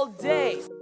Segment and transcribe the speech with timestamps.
[0.00, 0.79] all day.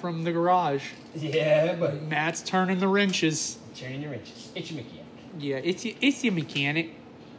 [0.00, 0.84] From the garage.
[1.14, 3.58] Yeah, but Matt's turning the wrenches.
[3.76, 4.50] turning your wrenches.
[4.54, 5.04] It's your mechanic.
[5.38, 6.90] Yeah, it's y- it's your mechanic.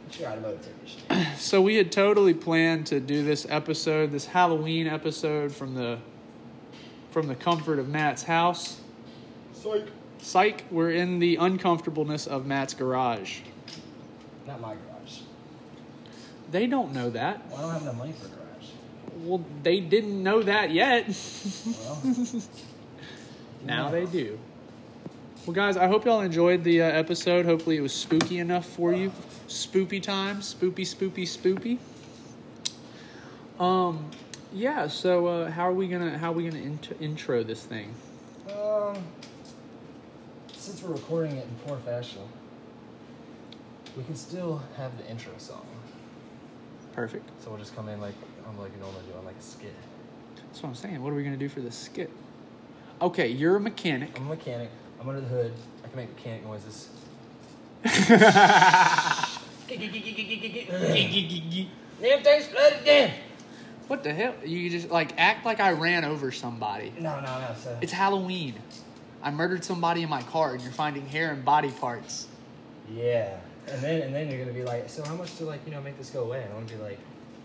[0.08, 1.26] It's your automotive technician.
[1.38, 5.98] So we had totally planned to do this episode, this Halloween episode, from the
[7.10, 8.80] from the comfort of Matt's house.
[9.52, 9.86] Psych.
[10.18, 13.40] Psych, we're in the uncomfortableness of Matt's garage.
[14.46, 15.18] Not my garage.
[16.52, 17.42] They don't know that.
[17.50, 18.41] Well, I don't have enough money for a garage.
[19.22, 21.06] Well, they didn't know that yet.
[23.64, 24.40] Well, now they do.
[25.46, 27.44] Well, guys, I hope y'all enjoyed the uh, episode.
[27.46, 29.12] Hopefully, it was spooky enough for you.
[29.46, 31.78] Spoopy time, spoopy, spoopy, spoopy.
[33.62, 34.10] Um,
[34.52, 34.88] yeah.
[34.88, 37.94] So, uh, how are we gonna how are we gonna int- intro this thing?
[38.50, 38.96] um,
[40.52, 42.22] since we're recording it in poor fashion,
[43.96, 45.66] we can still have the intro song.
[46.94, 47.28] Perfect.
[47.42, 48.14] So we'll just come in like
[48.52, 49.74] I'm like normally doing like a skit.
[50.36, 51.02] That's what I'm saying.
[51.02, 52.10] What are we gonna do for this skit?
[53.00, 54.16] Okay, you're a mechanic.
[54.16, 54.70] I'm a mechanic.
[55.00, 55.52] I'm under the hood.
[55.84, 56.88] I can make mechanic noises.
[62.00, 63.12] Damn thing's flooded again.
[63.88, 64.34] What the hell?
[64.44, 66.92] You just like act like I ran over somebody.
[66.98, 67.48] No, no, no.
[67.60, 68.54] So It's Halloween.
[69.22, 72.26] I murdered somebody in my car, and you're finding hair and body parts.
[72.92, 73.36] Yeah,
[73.68, 75.80] and then and then you're gonna be like, so how much to like you know
[75.80, 76.42] make this go away?
[76.42, 76.98] And I'm gonna be like,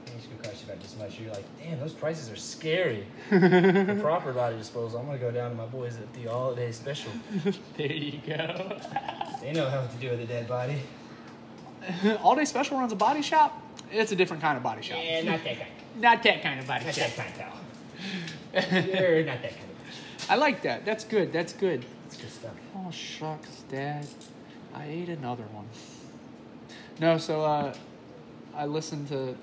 [0.08, 1.20] I think it's gonna cost you about this much.
[1.20, 3.06] You're like, damn, those prices are scary.
[3.30, 6.72] For proper body disposal, I'm gonna go down to my boys at the all day
[6.72, 7.12] special.
[7.78, 8.80] There you go.
[9.42, 10.82] They know how to do with a dead body.
[12.24, 13.62] All Day Special runs a body shop.
[13.92, 14.98] It's a different kind of body shop.
[15.02, 15.72] Yeah, not that kind.
[16.00, 17.10] Not that kind of body Not shop.
[17.16, 18.88] that kind.
[18.88, 20.30] You're not that kind of.
[20.30, 20.86] I like that.
[20.86, 21.32] That's good.
[21.32, 21.86] That's good.
[22.08, 22.54] It's good stuff.
[22.76, 24.08] Oh shucks, Dad.
[24.74, 25.68] I ate another one.
[27.00, 27.74] No, so uh,
[28.56, 29.36] I listened to.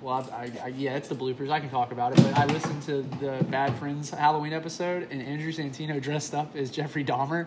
[0.00, 1.50] Well, I, I, yeah, it's the bloopers.
[1.50, 5.20] I can talk about it, but I listened to the Bad Friends Halloween episode, and
[5.20, 7.46] Andrew Santino dressed up as Jeffrey Dahmer.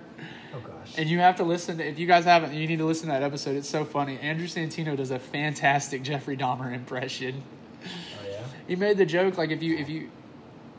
[0.54, 0.96] Oh gosh.
[0.98, 1.78] And you have to listen.
[1.78, 3.56] To, if you guys haven't, you need to listen to that episode.
[3.56, 4.20] It's so funny.
[4.20, 7.42] Andrew Santino does a fantastic Jeffrey Dahmer impression.
[7.86, 7.88] oh
[8.30, 8.44] yeah.
[8.68, 10.12] He made the joke like if you if you.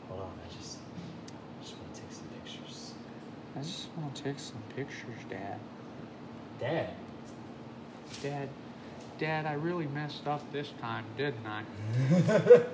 [0.09, 0.77] Hold on, I just
[1.59, 2.93] I just want to take some pictures.
[3.55, 5.59] I just want to take some pictures, Dad.
[6.59, 6.89] Dad.
[8.21, 8.49] Dad,
[9.23, 11.63] Dad, I really messed up this time, didn't I?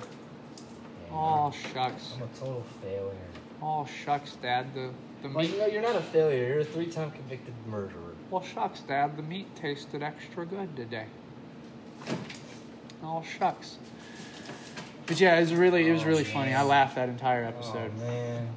[1.11, 2.13] Oh shucks.
[2.17, 3.13] I'm a total failure.
[3.63, 4.73] Oh shucks, Dad.
[4.73, 4.89] The
[5.21, 5.51] the Well, meat.
[5.53, 6.47] you know, you're not a failure.
[6.47, 8.13] You're a three-time convicted murderer.
[8.31, 9.15] Well, shucks, Dad.
[9.17, 11.05] The meat tasted extra good today.
[13.03, 13.77] Oh shucks.
[15.05, 16.53] But yeah, it was really it was Oh, really funny.
[16.55, 17.91] I laughed that entire episode.
[17.95, 18.47] Oh man.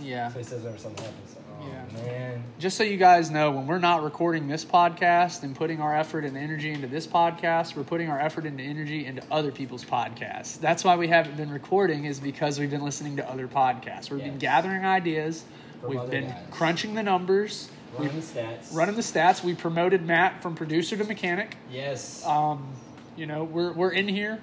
[0.00, 0.28] Yeah.
[0.32, 1.36] So he says whenever something happens.
[1.68, 2.02] Yeah.
[2.02, 2.44] man.
[2.58, 6.24] Just so you guys know, when we're not recording this podcast and putting our effort
[6.24, 10.58] and energy into this podcast, we're putting our effort and energy into other people's podcasts.
[10.60, 14.10] That's why we haven't been recording, is because we've been listening to other podcasts.
[14.10, 15.44] We've been gathering ideas,
[15.80, 16.38] From we've been guys.
[16.50, 17.68] crunching the numbers,
[17.98, 18.74] Running the stats.
[18.74, 19.42] running the stats.
[19.44, 21.56] We promoted Matt from producer to mechanic.
[21.70, 22.24] Yes.
[22.24, 22.72] Um,
[23.16, 24.40] you know, we're, we're in here,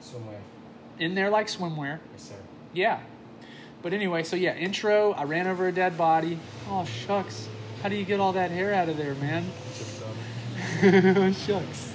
[0.00, 0.38] Somewhere.
[0.98, 1.98] in there like swimwear.
[2.12, 2.34] Yes, sir.
[2.74, 3.00] Yeah.
[3.82, 5.12] But anyway, so yeah, intro.
[5.12, 6.38] I ran over a dead body.
[6.68, 7.48] Oh shucks.
[7.82, 9.44] How do you get all that hair out of there, man?
[10.84, 11.92] oh shucks.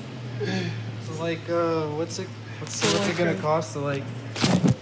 [1.05, 2.27] So like, uh, what's it?
[2.59, 4.03] What's, what's it gonna cost to like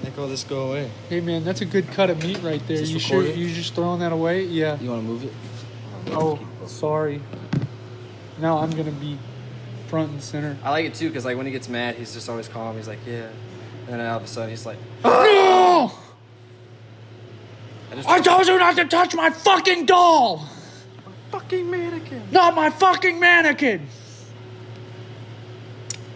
[0.03, 0.89] make all this go away?
[1.09, 2.77] Hey man, that's a good cut of meat right there.
[2.80, 3.39] this You sure recorded?
[3.39, 4.44] you just throwing that away?
[4.45, 4.80] Yeah.
[4.80, 5.33] You want to move it?
[6.07, 7.21] Oh, sorry.
[8.39, 9.18] Now I'm gonna be
[9.88, 10.57] front and center.
[10.63, 12.75] I like it too, cause like when he gets mad, he's just always calm.
[12.75, 13.27] He's like, yeah.
[13.88, 15.91] And then all of a sudden, he's like, No!
[17.95, 20.50] I just I told you not to touch my fucking doll!
[21.06, 22.24] My fucking mannequin.
[22.30, 23.88] Not my fucking mannequin!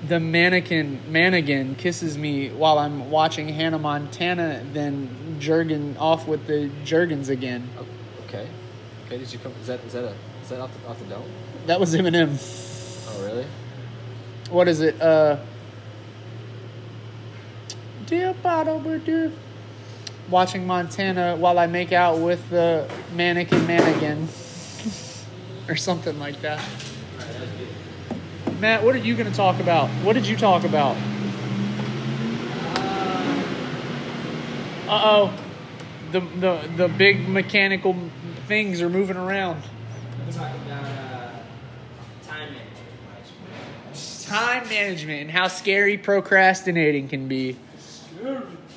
[0.06, 6.70] The mannequin mannequin kisses me while I'm watching Hannah Montana, then jerking off with the
[6.84, 7.70] Jergens again.
[7.78, 7.86] Oh,
[8.26, 8.48] okay.
[9.06, 9.18] Okay.
[9.18, 9.54] Did you come?
[9.62, 11.24] Is that is that a is that off the off the dome?
[11.68, 12.38] That was Eminem.
[13.10, 13.46] Oh really?
[14.50, 15.00] what is it?
[15.02, 15.38] Uh,
[18.06, 19.32] dear bottle, dear.
[20.30, 24.28] Watching Montana while I make out with the mannequin mannequin,
[25.68, 26.64] or something like that.
[28.60, 29.90] Matt, what are you going to talk about?
[30.04, 30.96] What did you talk about?
[34.88, 35.34] Uh oh,
[36.12, 37.96] the the the big mechanical
[38.48, 39.62] things are moving around.
[40.32, 41.32] Talk about uh,
[42.28, 44.26] time management.
[44.26, 47.56] time management and how scary procrastinating can be.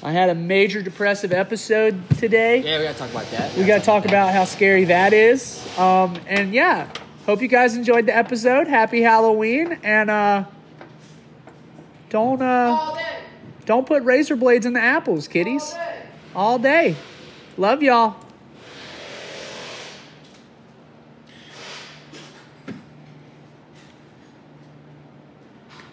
[0.04, 2.60] I had a major depressive episode today.
[2.60, 3.56] Yeah, we gotta talk about that.
[3.56, 5.64] We got to talk about how scary that is.
[5.78, 6.90] Um, and yeah,
[7.25, 8.66] hope you guys enjoyed the episode.
[8.66, 10.44] Happy Halloween and uh,
[12.10, 12.99] don't uh,
[13.64, 15.72] don't put razor blades in the apples, kiddies.
[16.34, 16.96] All day.
[17.56, 18.16] Love y'all.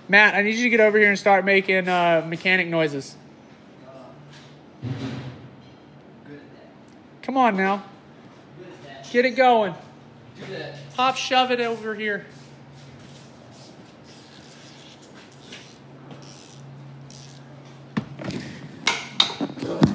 [0.07, 3.15] Matt, I need you to get over here and start making uh, mechanic noises.
[7.21, 7.83] Come on now.
[9.11, 9.73] Get it going.
[10.95, 12.25] Pop, shove it over here.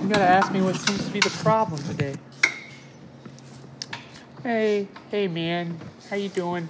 [0.04, 2.14] You gotta ask me what seems to be the problem today.
[4.42, 5.80] Hey, hey man,
[6.10, 6.68] how you doing?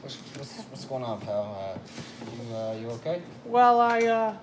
[0.00, 1.78] What's, what's, what's going on, pal?
[1.78, 1.78] Uh,
[2.48, 3.22] you, uh, you okay?
[3.44, 4.34] Well, I uh,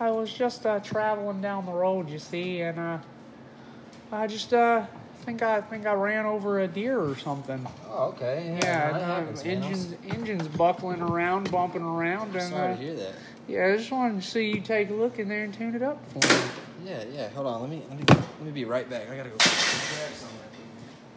[0.00, 2.98] I was just uh, traveling down the road, you see, and uh,
[4.12, 4.86] I just uh,
[5.24, 7.66] think I think I ran over a deer or something.
[7.90, 8.44] Oh, okay.
[8.46, 9.56] Yeah, Yeah, that uh, happens, man.
[9.56, 13.14] I'm engines engines buckling around, bumping around, and sorry uh, to hear that.
[13.48, 15.82] yeah, I just wanted to see you take a look in there and tune it
[15.82, 16.50] up for me.
[16.84, 17.28] Yeah, yeah.
[17.30, 17.60] Hold on.
[17.60, 19.10] Let me let me let me be right back.
[19.10, 20.38] I gotta go grab something.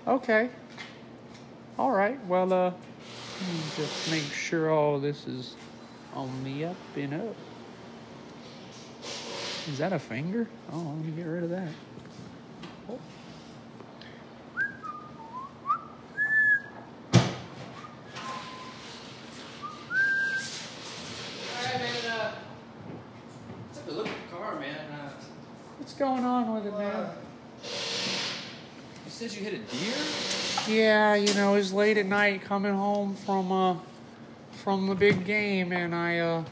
[0.07, 0.49] Okay.
[1.77, 2.23] All right.
[2.25, 5.55] Well, uh, let me just make sure all this is
[6.15, 7.35] on the up and up.
[9.67, 10.47] Is that a finger?
[10.71, 11.67] Oh, let me get rid of that.
[12.89, 12.99] Oh.
[22.09, 22.31] Uh,
[23.73, 24.75] took a look at the car, man.
[24.91, 25.09] Uh,
[25.77, 27.09] What's going on with it, man?
[27.63, 27.69] you
[29.09, 29.95] said you hit a deer?
[30.67, 33.75] Yeah, you know, it was late at night coming home from uh
[34.63, 36.43] from the big game and I uh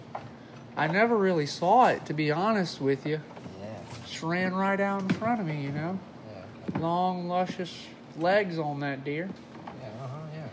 [0.79, 3.19] I never really saw it to be honest with you.
[3.59, 3.67] Yeah.
[4.07, 5.99] Just ran right out in front of me, you know.
[6.71, 6.79] Yeah.
[6.79, 7.85] Long, luscious
[8.17, 9.29] legs on that deer.
[9.65, 9.87] Yeah.
[10.03, 10.17] Uh huh.
[10.33, 10.47] Yeah.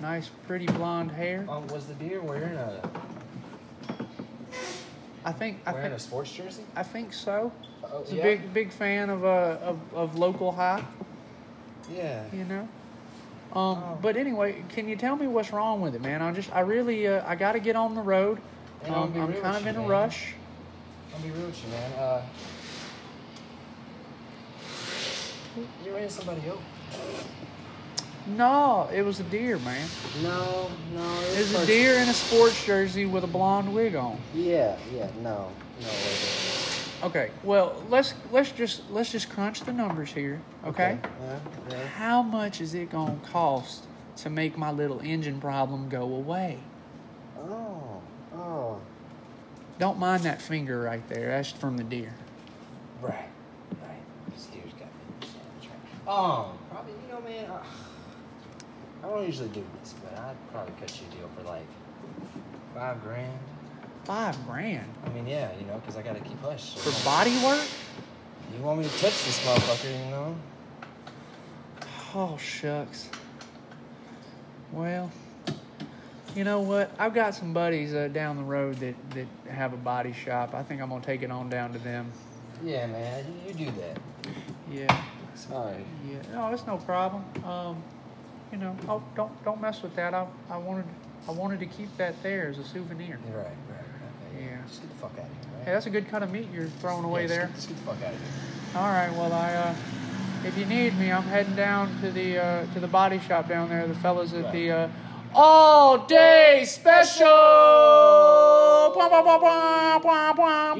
[0.00, 1.46] Nice, pretty blonde hair.
[1.48, 2.90] Um, was the deer wearing a
[5.24, 6.62] I think I wearing think a sports jersey?
[6.76, 7.50] I think so.
[7.84, 10.84] Oh, He's a big big fan of uh of, of local high,
[11.90, 12.22] Yeah.
[12.32, 12.68] you know.
[13.52, 13.98] Um, Oh.
[14.00, 16.22] but anyway, can you tell me what's wrong with it, man?
[16.22, 18.38] I just I really uh, I got to get on the road.
[18.84, 19.88] And Um, I'm kind of in a man.
[19.88, 20.34] rush.
[21.14, 21.92] I'll be real with you, man.
[21.98, 22.22] Uh,
[25.84, 26.60] you ran somebody over.
[28.26, 29.88] No, it was a deer, man.
[30.22, 31.20] No, no.
[31.32, 34.18] It was a deer in a sports jersey with a blonde wig on.
[34.34, 35.08] Yeah, yeah.
[35.22, 35.48] No,
[35.80, 35.88] no.
[35.88, 36.60] Way
[37.02, 40.98] Okay, well let's let's just let's just crunch the numbers here, okay?
[41.22, 41.38] Yeah,
[41.70, 41.86] yeah.
[41.86, 43.84] How much is it gonna cost
[44.18, 46.58] to make my little engine problem go away?
[47.38, 47.82] Oh,
[48.40, 48.80] oh.
[49.78, 51.28] Don't mind that finger right there.
[51.28, 52.14] That's from the deer.
[53.00, 53.28] Right,
[53.82, 54.30] right.
[54.30, 54.88] This deer's got me.
[55.20, 56.12] That's right.
[56.12, 57.50] Um, probably, you know, man.
[57.50, 57.62] Uh,
[59.02, 61.66] I don't usually do this, but I'd probably cut you a deal for like
[62.74, 63.38] five grand.
[64.04, 66.74] Five grand I mean, yeah, you know, because I gotta keep hush.
[66.76, 67.66] for body work?
[68.56, 70.36] You want me to touch this motherfucker, you know?
[72.14, 73.08] Oh shucks.
[74.72, 75.10] Well,
[76.34, 76.90] you know what?
[76.98, 80.54] I've got some buddies uh, down the road that that have a body shop.
[80.54, 82.10] I think I'm gonna take it on down to them.
[82.62, 83.98] Yeah, man, you, do that.
[84.70, 85.04] Yeah.
[85.34, 85.84] Sorry.
[86.08, 87.24] Yeah, no, it's no problem.
[87.44, 87.82] Um,
[88.52, 90.14] you know, oh, don't don't mess with that.
[90.14, 90.84] I I wanted
[91.28, 93.18] I wanted to keep that there as a souvenir.
[93.28, 93.54] Right, right.
[94.34, 94.44] Okay.
[94.44, 94.58] Yeah.
[94.66, 95.64] Just get the fuck out of here, right?
[95.64, 97.50] Hey, that's a good cut of meat you're throwing away Yeah, just there.
[97.54, 98.28] Just get the fuck out of here.
[98.76, 99.74] All right, well I uh,
[100.44, 103.68] if you need me, I'm heading down to the uh, to the body shop down
[103.68, 103.86] there.
[103.86, 104.88] The fellas at the uh,
[105.34, 107.26] all day special.
[108.86, 109.00] You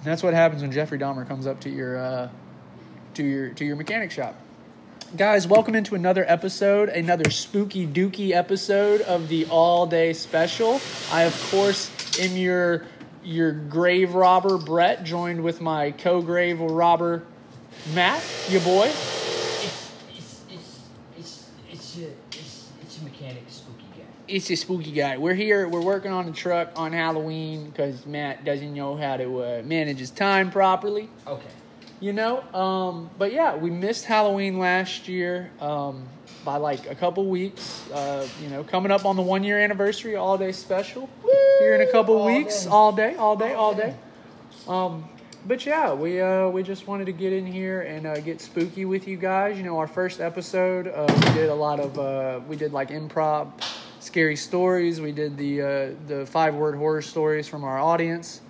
[0.04, 2.30] That's what happens when Jeffrey Dahmer comes up to your uh,
[3.16, 4.36] to your to your mechanic shop.
[5.18, 10.82] Guys, welcome into another episode, another spooky dooky episode of the all day special.
[11.12, 12.86] I of course am your
[13.26, 17.24] your grave robber Brett, joined with my co-grave robber
[17.94, 18.86] Matt, your boy.
[18.88, 20.82] It's it's it's
[21.18, 24.04] it's it's your it's it's your mechanic spooky guy.
[24.28, 25.18] It's a spooky guy.
[25.18, 25.68] We're here.
[25.68, 30.00] We're working on the truck on Halloween because Matt doesn't know how to uh, manage
[30.00, 31.10] his time properly.
[31.28, 31.46] Okay.
[32.00, 36.08] You know, um, but yeah, we missed Halloween last year um,
[36.46, 37.90] by like a couple weeks.
[37.92, 41.10] Uh, you know, coming up on the one year anniversary, all day special
[41.60, 42.70] here in a couple All weeks, day.
[42.70, 43.96] all day, all day, all day.
[44.68, 45.04] Um,
[45.48, 48.86] but yeah, we uh, we just wanted to get in here and uh, get spooky
[48.86, 49.58] with you guys.
[49.58, 52.90] You know, our first episode, uh, we did a lot of uh, we did like
[52.90, 53.52] improv,
[54.00, 55.02] scary stories.
[55.02, 58.42] We did the uh, the five word horror stories from our audience.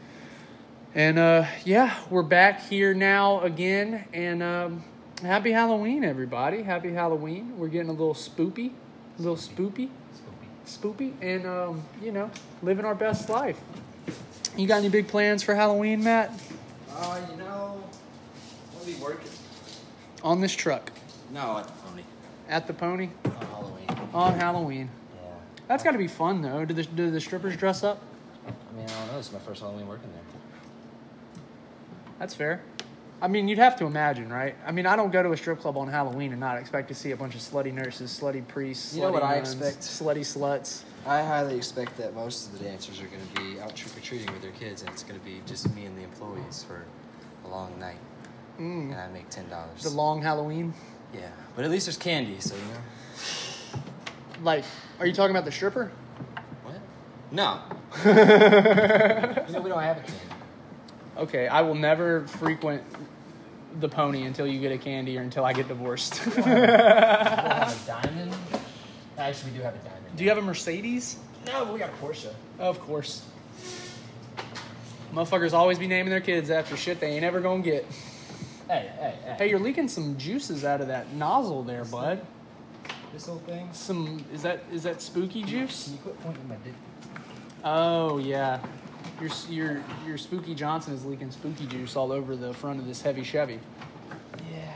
[0.94, 4.06] And uh, yeah, we're back here now again.
[4.14, 4.84] And um,
[5.26, 6.62] happy Halloween, everybody!
[6.64, 7.58] Happy Halloween.
[7.58, 8.72] We're getting a little spoopy,
[9.18, 9.90] a little spoopy,
[10.66, 12.30] spoopy, and um, you know,
[12.62, 13.60] living our best life.
[14.58, 16.32] You got any big plans for Halloween, Matt?
[16.92, 17.84] Uh, you know,
[18.80, 19.30] I'll be working.
[20.24, 20.92] On this truck,
[21.32, 22.04] No, at the pony.
[22.48, 24.10] at the Pony, On Halloween.
[24.14, 24.90] on Halloween.
[25.16, 25.30] Yeah.
[25.68, 26.66] That's got to be fun, though.
[26.66, 28.02] Do the do the strippers dress up?
[28.48, 29.18] I mean, I don't know.
[29.18, 30.22] This is my first Halloween working there.
[32.20, 32.62] That's fair.
[33.26, 34.54] I mean, you'd have to imagine, right?
[34.68, 36.94] I mean, I don't go to a strip club on Halloween and not expect to
[36.94, 39.80] see a bunch of slutty nurses, slutty priests, You know slutty what I expect?
[39.80, 40.84] slutty sluts.
[41.08, 44.02] I highly expect that most of the dancers are going to be out trick or
[44.02, 46.86] treating with their kids, and it's going to be just me and the employees for
[47.46, 47.98] a long night,
[48.60, 48.92] Mm.
[48.92, 49.82] and I make ten dollars.
[49.82, 50.76] The long Halloween.
[51.12, 51.22] yeah,
[51.56, 54.44] but at least there's candy, so you know.
[54.44, 54.66] Like,
[55.00, 55.92] are you talking about the stripper?
[56.64, 56.76] What?
[57.32, 57.60] No.
[58.06, 60.20] You know, we don't have a candy.
[61.18, 62.84] Okay, I will never frequent
[63.80, 66.22] the pony until you get a candy or until I get divorced.
[66.36, 68.36] We don't have a diamond.
[69.18, 70.16] Actually, we do have a diamond.
[70.16, 71.18] Do you have a Mercedes?
[71.46, 72.34] No, but we got a Porsche.
[72.60, 73.26] Of course.
[75.14, 77.86] Motherfuckers always be naming their kids after shit they ain't ever gonna get.
[78.68, 79.36] Hey, hey, hey.
[79.38, 82.26] Hey, you're leaking some juices out of that nozzle there, bud.
[83.14, 83.70] This whole thing.
[83.72, 85.86] Some is that is that spooky juice?
[85.86, 86.74] Can you quit pointing my dick?
[87.64, 88.60] Oh yeah,
[89.22, 93.02] your your your Spooky Johnson is leaking spooky juice all over the front of this
[93.02, 93.60] heavy Chevy.
[94.52, 94.74] Yeah.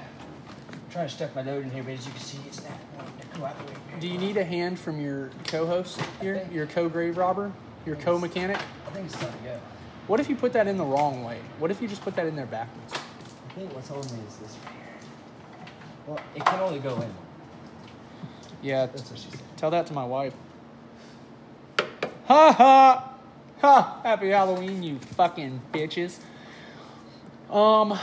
[0.71, 2.71] I'm trying to stuff my load in here, but as you can see, it's not
[2.97, 3.79] wanting to go out the way.
[3.99, 7.51] Do you need a hand from your co-host here, your co-grave robber,
[7.85, 8.57] your co-mechanic?
[8.57, 9.59] I think it's time to go.
[10.07, 11.37] What if you put that in the wrong way?
[11.59, 12.93] What if you just put that in there backwards?
[12.93, 15.67] I think what's holding me is this right here.
[16.07, 17.13] Well, it can only go in.
[18.63, 19.39] Yeah, That's what she said.
[19.57, 20.33] tell that to my wife.
[22.25, 23.13] Ha ha!
[23.61, 23.99] Ha!
[24.03, 26.17] Happy Halloween, you fucking bitches.
[27.49, 27.97] Um,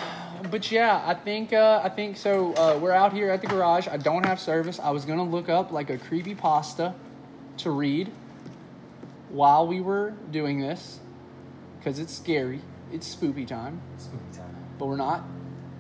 [0.50, 2.52] but yeah, I think uh, I think so.
[2.54, 3.88] Uh, we're out here at the garage.
[3.88, 4.78] I don't have service.
[4.80, 6.94] I was gonna look up like a creepy pasta
[7.58, 8.10] to read
[9.30, 10.98] while we were doing this
[11.78, 12.60] because it's scary.
[12.92, 14.54] It's spoopy time, Spooky time.
[14.78, 15.24] but we're not.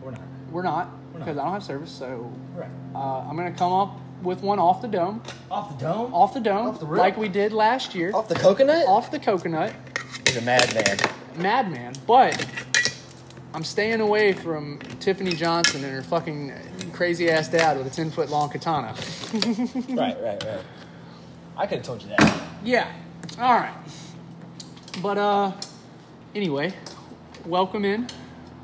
[0.02, 0.20] We're not.
[0.50, 1.18] We're not We're not.
[1.26, 1.90] because I don't have service.
[1.90, 2.68] So Right.
[2.94, 6.14] uh, I'm gonna come up with one off the dome, Off the dome?
[6.14, 6.98] off the dome, Off the rip?
[7.00, 8.86] like we did last year, Off the coconut?
[8.86, 9.72] off the coconut.
[10.26, 10.96] He's a madman.
[11.36, 12.44] madman, but
[13.54, 16.52] I'm staying away from Tiffany Johnson and her fucking
[16.92, 18.94] crazy ass dad with a 10 foot long katana.
[19.90, 20.60] right, right, right.
[21.56, 22.42] I could have told you that.
[22.64, 22.90] Yeah,
[23.38, 23.74] all right.
[25.02, 25.52] But uh,
[26.34, 26.74] anyway,
[27.46, 28.08] welcome in.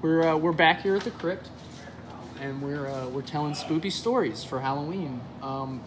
[0.03, 1.49] We're uh, we're back here at the crypt,
[2.43, 5.21] and we're uh, we're telling spooky stories for Halloween.
[5.43, 5.81] Um,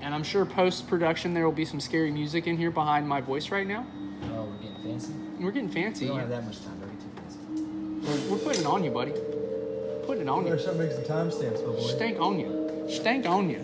[0.00, 3.20] and I'm sure post production there will be some scary music in here behind my
[3.20, 3.86] voice right now.
[4.32, 5.12] Oh, we're getting fancy.
[5.38, 6.04] We're getting fancy.
[6.06, 6.80] We don't have that much time.
[6.80, 8.28] Don't get too fancy.
[8.28, 9.12] We're, we're putting it on you, buddy.
[10.06, 10.58] Putting it on you.
[10.58, 11.80] start making some timestamps, my boy.
[11.80, 12.86] Stank on you.
[12.88, 13.58] Stank on you.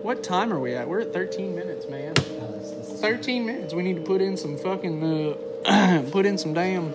[0.00, 0.88] What time are we at?
[0.88, 2.14] We're at 13 minutes, man.
[2.38, 3.74] No, that's, that's 13 minutes.
[3.74, 5.36] We need to put in some fucking,
[5.66, 6.92] uh, put in some damn,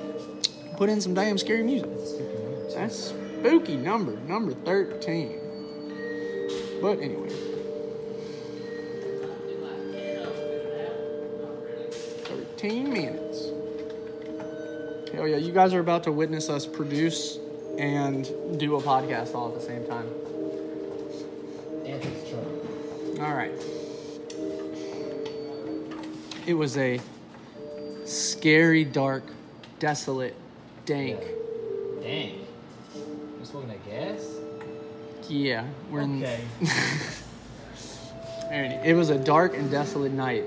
[0.75, 1.89] put in some damn scary music.
[2.75, 4.11] That's a spooky number.
[4.11, 5.39] Number, number 13.
[6.81, 7.29] But anyway.
[12.23, 13.49] 13 minutes.
[15.13, 17.39] Hell yeah, you guys are about to witness us produce
[17.77, 18.25] and
[18.59, 20.07] do a podcast all at the same time.
[23.21, 23.51] All right.
[26.45, 26.99] It was a
[28.05, 29.23] scary, dark,
[29.79, 30.35] desolate,
[30.85, 31.19] dank.
[32.01, 32.48] Dang.
[33.51, 34.23] That gas?
[35.27, 36.23] Yeah, we're in.
[36.23, 36.41] Okay.
[38.51, 40.43] And it was a dark and desolate night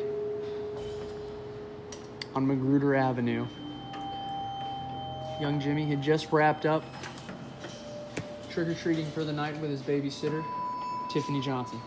[2.35, 3.47] on Magruder Avenue.
[5.41, 6.83] Young Jimmy had just wrapped up
[8.51, 10.45] trick or treating for the night with his babysitter,
[11.13, 11.81] Tiffany Johnson.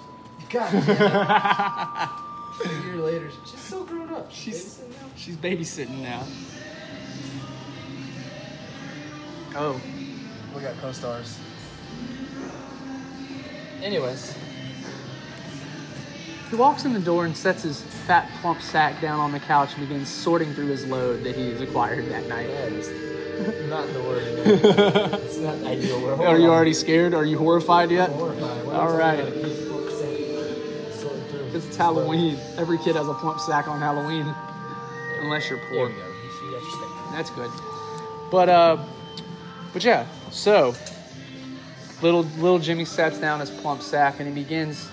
[0.49, 1.01] God damn it.
[2.65, 4.31] A year later, she's so grown up.
[4.31, 4.81] She's
[5.17, 6.23] she's babysitting now.
[9.57, 9.79] Oh,
[10.55, 11.37] We got co-stars.
[13.83, 14.35] Anyways,
[16.49, 19.75] He walks in the door and sets his fat, plump sack down on the couch
[19.75, 22.47] and begins sorting through his load that he has acquired that night.
[22.49, 22.87] is
[23.69, 24.23] not the word.
[24.23, 26.15] it's not the ideal word.
[26.17, 27.13] Hold Are you already scared?
[27.13, 28.09] Are you horrified yet?
[28.09, 28.65] I'm horrified.
[28.67, 29.17] All are right.
[29.19, 32.37] talking about a kid's plump sack sorting through Because it's Halloween.
[32.57, 34.33] Every kid has a plump sack on Halloween.
[35.21, 35.89] Unless you're poor.
[35.89, 36.59] There we go.
[37.11, 37.11] That's.
[37.11, 37.51] That's good.
[38.31, 38.77] But uh
[39.73, 40.05] but yeah,
[40.35, 40.75] so
[42.01, 44.89] little little Jimmy sets down his plump sack and he begins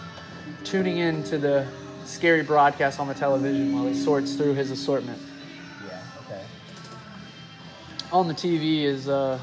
[0.63, 1.67] tuning in to the
[2.05, 5.21] scary broadcast on the television while he sorts through his assortment.
[5.87, 6.01] Yeah.
[6.25, 6.43] Okay.
[8.13, 9.39] On the TV is uh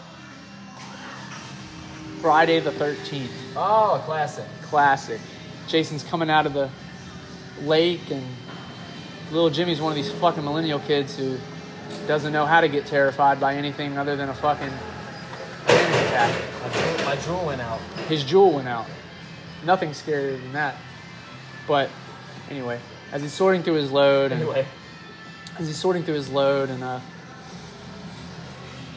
[2.21, 3.29] Friday the 13th.
[3.55, 4.45] Oh, classic.
[4.63, 5.19] Classic.
[5.67, 6.69] Jason's coming out of the
[7.61, 8.25] lake and
[9.31, 11.37] little Jimmy's one of these fucking millennial kids who
[12.07, 14.71] doesn't know how to get terrified by anything other than a fucking
[16.19, 17.79] My Juul, my Juul went out.
[18.09, 18.85] His Juul went out.
[19.63, 20.75] Nothing scarier than that.
[21.67, 21.89] But
[22.49, 22.79] anyway,
[23.11, 24.65] as he's sorting through his load and Anyway.
[25.57, 26.99] as he's sorting through his load and uh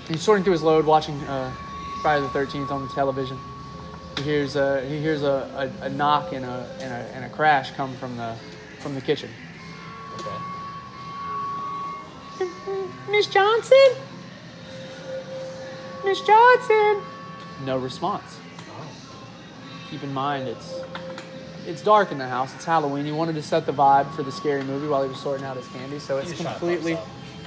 [0.09, 1.53] he's sorting through his load watching uh
[2.03, 3.39] Friday the thirteenth on the television.
[4.17, 7.29] He hears uh he hears a, a, a knock and a, and a and a
[7.29, 8.35] crash come from the
[8.81, 9.31] from the kitchen.
[10.15, 10.39] Okay.
[13.11, 13.79] Miss Johnson?
[16.05, 17.03] Miss Johnson?
[17.65, 18.39] No response.
[19.91, 20.81] Keep in mind it's
[21.67, 22.55] it's dark in the house.
[22.55, 23.05] It's Halloween.
[23.05, 25.57] He wanted to set the vibe for the scary movie while he was sorting out
[25.57, 26.99] his candy, so it's was trying to fuck completely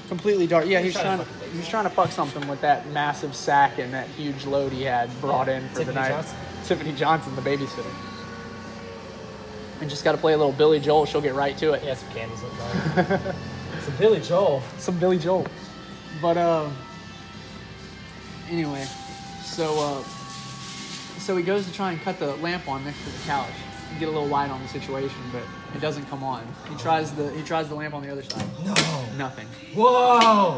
[0.07, 0.67] completely dark.
[0.67, 2.87] Yeah, he's trying trying to to fucking he was trying to fuck something with that
[2.91, 6.09] massive sack and that huge load he had brought in for the Tiffany night.
[6.09, 6.37] Johnson?
[6.65, 7.93] Tiffany Johnson, the babysitter.
[9.81, 11.05] And just got to play a little Billy Joel.
[11.05, 11.83] She'll get right to it.
[11.83, 12.39] Yeah, some candles
[13.81, 14.61] some Billy Joel.
[14.77, 15.45] some Billy Joel.
[16.21, 16.69] But uh,
[18.49, 18.87] anyway,
[19.45, 20.03] so uh,
[21.19, 23.49] so he goes to try and cut the lamp on next to the couch
[23.89, 25.43] and get a little light on the situation, but
[25.75, 26.45] it doesn't come on.
[26.69, 28.45] He tries the he tries the lamp on the other side.
[28.65, 28.73] No.
[29.17, 29.47] Nothing.
[29.73, 30.57] Whoa.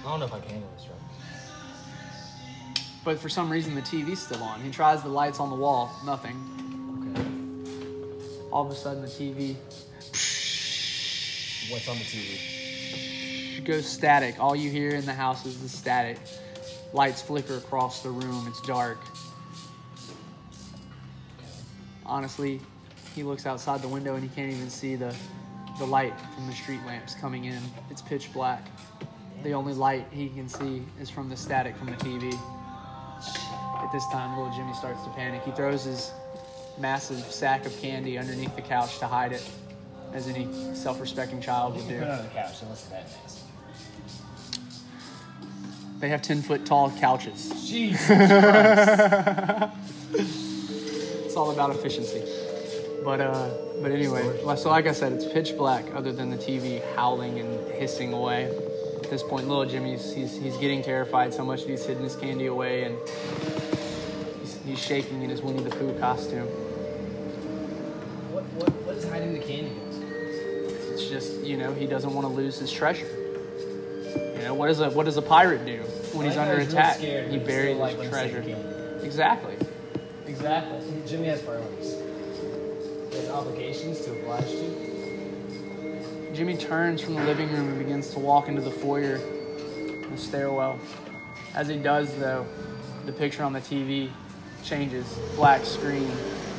[0.00, 0.94] I don't know if I can handle this, right?
[3.04, 4.60] But for some reason the TV's still on.
[4.62, 5.90] He tries the lights on the wall.
[6.04, 6.36] Nothing.
[7.12, 8.50] Okay.
[8.52, 9.56] All of a sudden the TV
[11.68, 13.64] What's on the TV?
[13.64, 14.38] goes static.
[14.38, 16.18] All you hear in the house is the static.
[16.92, 18.46] Lights flicker across the room.
[18.48, 18.98] It's dark.
[22.04, 22.60] Honestly,
[23.14, 25.14] he looks outside the window and he can't even see the
[25.78, 27.60] the light from the street lamps coming in.
[27.90, 28.66] It's pitch black.
[29.42, 32.32] The only light he can see is from the static from the TV.
[33.82, 35.42] At this time, little Jimmy starts to panic.
[35.44, 36.12] He throws his
[36.78, 39.48] massive sack of candy underneath the couch to hide it,
[40.12, 41.98] as any self-respecting child would do.
[41.98, 43.35] Put it on the couch and listen to that.
[45.98, 47.50] They have 10 foot tall couches.
[47.66, 48.08] Jesus
[50.12, 52.22] It's all about efficiency.
[53.04, 53.50] But uh,
[53.82, 54.22] but anyway,
[54.56, 58.44] so like I said, it's pitch black other than the TV howling and hissing away.
[58.96, 62.16] At this point, little Jimmy's he's, he's getting terrified so much that he's hidden his
[62.16, 62.98] candy away and
[64.40, 66.46] he's, he's shaking in his Winnie the Pooh costume.
[68.32, 69.72] What, what, what is hiding the candy?
[70.92, 73.25] It's just you know he doesn't want to lose his treasure.
[74.46, 75.82] Know what does a what does a pirate do
[76.12, 76.98] when he's I like how under he's attack?
[76.98, 78.44] scared, he buries like, his treasure.
[79.02, 79.56] Exactly.
[80.24, 80.78] Exactly.
[81.04, 81.96] Jimmy has priorities.
[83.10, 86.30] He has obligations to oblige to.
[86.32, 90.78] Jimmy turns from the living room and begins to walk into the foyer, the stairwell.
[91.56, 92.46] As he does, though,
[93.04, 94.10] the picture on the TV
[94.62, 95.06] changes.
[95.34, 96.12] Black screen,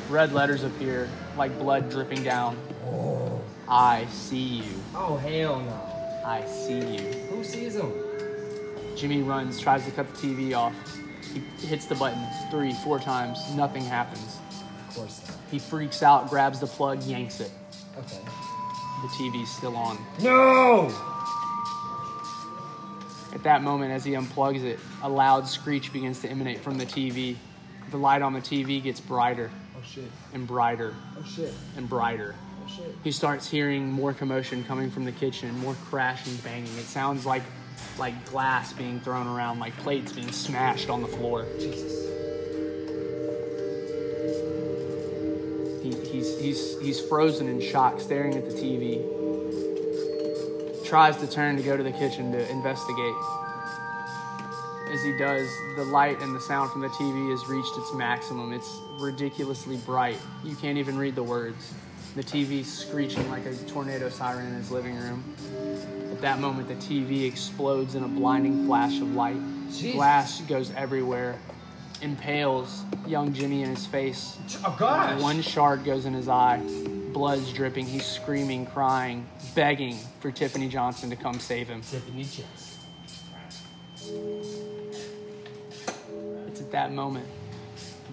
[0.10, 2.58] red letters appear, like blood dripping down.
[2.86, 3.42] Oh.
[3.70, 4.74] I see you.
[4.94, 6.22] Oh, hell no.
[6.26, 7.27] I see you.
[7.38, 7.94] Who sees him?
[8.96, 10.74] Jimmy runs, tries to cut the TV off.
[11.34, 12.20] He hits the button
[12.50, 13.38] three, four times.
[13.56, 14.40] Nothing happens.
[14.90, 15.38] Of course not.
[15.52, 17.52] He freaks out, grabs the plug, yanks it.
[18.00, 18.18] Okay.
[19.04, 20.00] The TV's still on.
[20.24, 20.88] No!
[23.36, 26.88] At that moment, as he unplugs it, a loud screech begins to emanate from the
[26.88, 27.36] TV.
[27.92, 30.10] The light on the TV gets brighter Oh shit.
[30.34, 31.54] and brighter Oh shit.
[31.78, 32.34] and brighter.
[33.04, 36.78] He starts hearing more commotion coming from the kitchen, more crashing, banging.
[36.78, 37.44] It sounds like
[37.98, 41.46] like glass being thrown around, like plates being smashed on the floor.
[41.60, 42.08] Jesus.
[45.84, 49.04] He, he's, he's, he's frozen in shock, staring at the TV.
[50.86, 53.16] Tries to turn to go to the kitchen to investigate.
[54.92, 58.54] As he does, the light and the sound from the TV has reached its maximum.
[58.54, 60.18] It's ridiculously bright.
[60.44, 61.74] You can't even read the words.
[62.18, 65.24] The TV screeching like a tornado siren in his living room.
[66.12, 69.38] At that moment, the TV explodes in a blinding flash of light.
[69.70, 69.94] Jesus.
[69.94, 71.38] Glass goes everywhere.
[72.02, 74.40] impales young Jimmy in his face.
[74.66, 75.22] Oh gosh.
[75.22, 76.60] One shard goes in his eye,
[77.14, 77.86] blood's dripping.
[77.86, 81.82] He's screaming, crying, begging for Tiffany Johnson to come save him.
[81.82, 82.80] Tiffany Johnson.
[86.48, 87.28] It's at that moment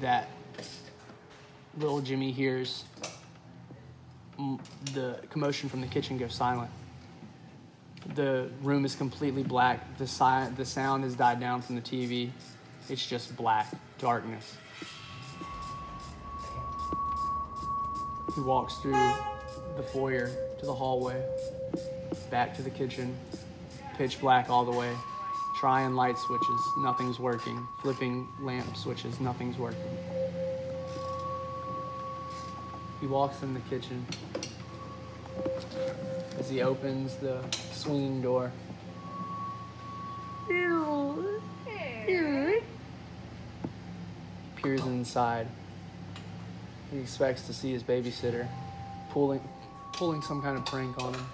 [0.03, 0.29] that
[1.79, 2.85] little Jimmy hears
[4.93, 6.71] the commotion from the kitchen goes silent.
[8.15, 9.97] The room is completely black.
[9.99, 12.31] The, si- the sound has died down from the TV.
[12.89, 13.67] It's just black,
[13.99, 14.57] darkness.
[18.35, 18.93] He walks through
[19.77, 21.23] the foyer to the hallway,
[22.31, 23.17] back to the kitchen,
[23.97, 24.93] pitch black all the way.
[25.61, 27.67] Trying light switches, nothing's working.
[27.81, 29.81] Flipping lamp switches, nothing's working.
[33.01, 34.07] He walks in the kitchen.
[36.39, 38.51] As he opens the swinging door,
[44.65, 45.47] peers inside.
[46.91, 48.49] He expects to see his babysitter
[49.11, 49.47] pulling,
[49.93, 51.27] pulling some kind of prank on him.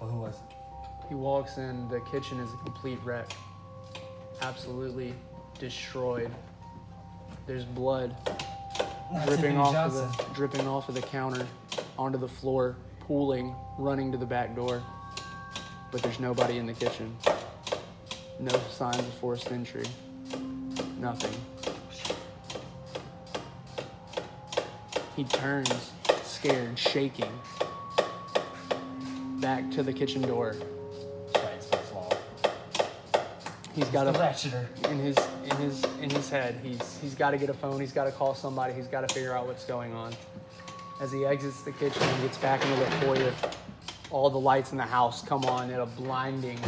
[0.00, 0.56] Well, who was it?
[1.08, 3.32] He walks in, the kitchen is a complete wreck.
[4.40, 5.14] Absolutely
[5.58, 6.30] destroyed.
[7.46, 8.14] There's blood
[9.26, 11.46] dripping off of the dripping off of the counter
[11.98, 14.82] onto the floor, pooling, running to the back door.
[15.90, 17.16] But there's nobody in the kitchen.
[18.38, 19.84] No signs of forced entry.
[20.98, 21.38] Nothing.
[25.16, 25.92] He turns,
[26.22, 27.32] scared, shaking,
[29.40, 30.56] back to the kitchen door.
[31.34, 32.08] Right, it's my flaw.
[33.74, 34.66] He's got a ratcheter.
[34.90, 36.58] in his in his in his head.
[36.62, 37.80] He's he's got to get a phone.
[37.80, 38.72] He's got to call somebody.
[38.74, 40.12] He's got to figure out what's going on.
[41.00, 43.32] As he exits the kitchen and gets back into the foyer,
[44.10, 46.58] all the lights in the house come on at a blinding,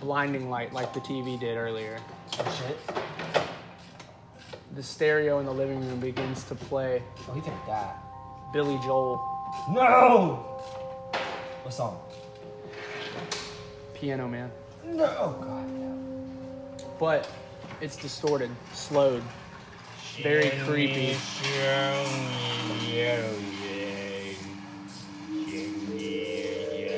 [0.00, 1.98] blinding light like the TV did earlier.
[2.38, 2.78] Oh shit.
[4.74, 7.98] The stereo in the living room begins to play Oh, he took that.
[8.52, 9.16] Billy Joel,
[9.70, 10.46] No!
[11.62, 11.98] What song?
[13.94, 14.50] Piano Man.
[14.84, 15.04] No!
[15.18, 15.98] Oh god, no.
[16.98, 17.28] But
[17.80, 19.22] it's distorted, slowed,
[20.22, 21.16] very creepy.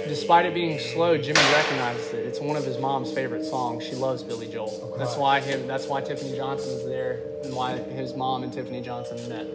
[0.08, 2.26] Despite it being slow, Jimmy recognizes it.
[2.26, 3.84] It's one of his mom's favorite songs.
[3.84, 4.94] She loves Billy Joel.
[4.98, 5.66] That's why him.
[5.66, 9.46] That's why Tiffany Johnson's there, and why his mom and Tiffany Johnson met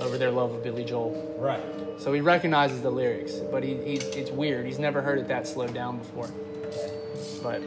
[0.00, 1.36] over their love of Billy Joel.
[1.38, 1.62] Right.
[1.98, 4.66] So he recognizes the lyrics, but he, he it's weird.
[4.66, 6.30] He's never heard it that slowed down before.
[7.42, 7.62] But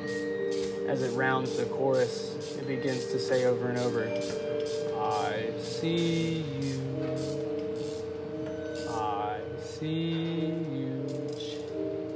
[0.87, 4.07] as it rounds the chorus, it begins to say over and over,
[4.97, 6.81] "I see you,
[8.89, 11.05] I see you,"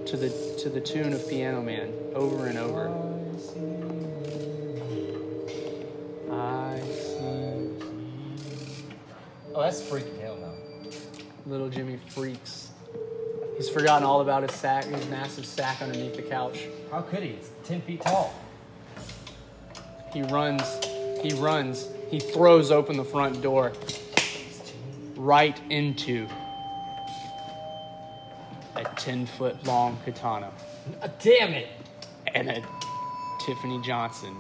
[0.05, 0.29] to the
[0.59, 2.89] to the tune of Piano Man, over and over.
[6.31, 7.19] I see.
[9.55, 10.53] Oh, that's freaking hell no.
[11.45, 12.69] Little Jimmy freaks.
[13.57, 16.67] He's forgotten all about his sack, his massive sack underneath the couch.
[16.91, 17.31] How could he?
[17.31, 18.33] It's 10 feet tall.
[20.13, 20.63] He runs,
[21.21, 23.73] he runs, he throws open the front door
[25.15, 26.27] right into
[28.75, 30.51] a 10 foot long katana
[31.01, 31.67] Uh, damn it!
[32.33, 32.63] and a
[33.45, 34.35] Tiffany Johnson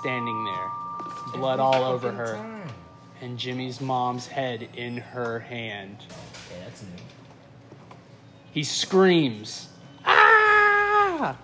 [0.00, 0.70] standing there,
[1.34, 2.68] blood all over her, time.
[3.20, 5.96] and Jimmy's mom's head in her hand.
[6.50, 6.88] Okay, that's new.
[8.52, 9.68] He screams,
[10.04, 11.36] ah!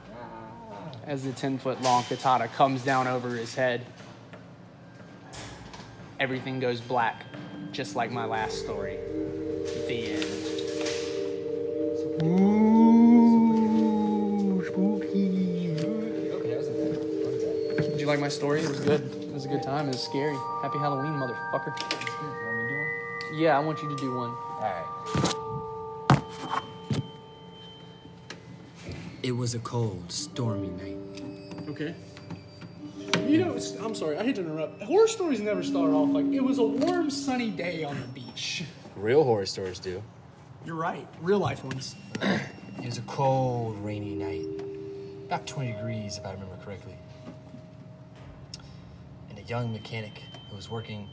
[1.09, 3.81] As the 10 foot long katana comes down over his head.
[6.21, 7.25] Everything goes black,
[7.73, 8.99] just like my last story.
[9.87, 10.25] The end.
[12.23, 12.93] Ooh,
[14.67, 15.71] spooky.
[16.31, 16.93] Okay, that wasn't bad.
[17.79, 17.91] That?
[17.91, 18.61] Did you like my story?
[18.61, 19.01] It was good.
[19.01, 19.87] It was a good time.
[19.89, 20.37] It was scary.
[20.61, 21.73] Happy Halloween, motherfucker.
[21.81, 21.87] You
[22.45, 23.41] want me to do one?
[23.41, 24.37] Yeah, I want you to do one.
[24.61, 24.88] Alright.
[29.29, 30.97] It was a cold, stormy night.
[31.69, 31.95] Okay.
[33.27, 34.83] You know, it's, I'm sorry, I hate to interrupt.
[34.83, 38.65] Horror stories never start off like it was a warm, sunny day on the beach.
[38.97, 40.03] Real horror stories do.
[40.65, 41.07] You're right.
[41.21, 41.95] Real life ones.
[42.23, 44.47] It was a cold, rainy night.
[45.27, 46.97] About 20 degrees, if I remember correctly.
[49.29, 51.07] And a young mechanic who was working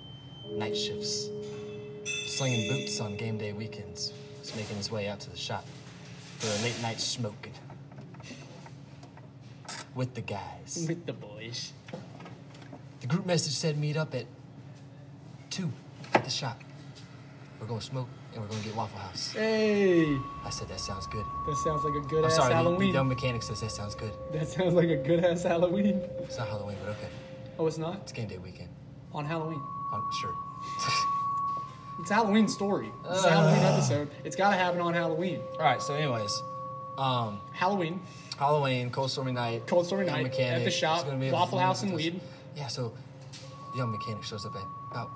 [0.52, 1.28] night shifts,
[2.28, 5.66] slinging boots on game day weekends, was making his way out to the shop
[6.40, 7.52] for a late night smoking.
[9.96, 10.86] With the guys.
[10.88, 11.72] With the boys.
[13.02, 14.26] The group message said meet up at
[15.52, 15.72] 2
[16.14, 16.62] at the shop.
[17.60, 19.32] We're gonna smoke and we're gonna get Waffle House.
[19.32, 21.26] Hey, I said, that sounds good.
[21.48, 22.94] that sounds like a good I'm ass sorry, the, the Halloween.
[22.94, 24.12] young mechanic says that sounds good.
[24.34, 26.02] that sounds like a good ass Halloween.
[26.20, 27.08] It's not Halloween, but okay.
[27.58, 28.70] Oh, it's not It's game day weekend.
[29.14, 29.62] on Halloween.
[29.94, 30.34] I'm sure.
[32.02, 32.92] It's a Halloween story.
[33.10, 34.10] It's a Halloween episode.
[34.26, 35.40] It's got to happen on Halloween.
[35.54, 35.82] All right.
[35.82, 36.44] So, anyways,
[36.98, 38.02] um, Halloween,
[38.38, 39.68] Halloween, cold stormy night.
[39.68, 40.60] cold stormy night mechanic.
[40.60, 42.20] at the shop, Waffle House and Weed.
[42.56, 42.68] Yeah.
[42.68, 42.94] So,
[43.72, 45.12] the young mechanic shows up at about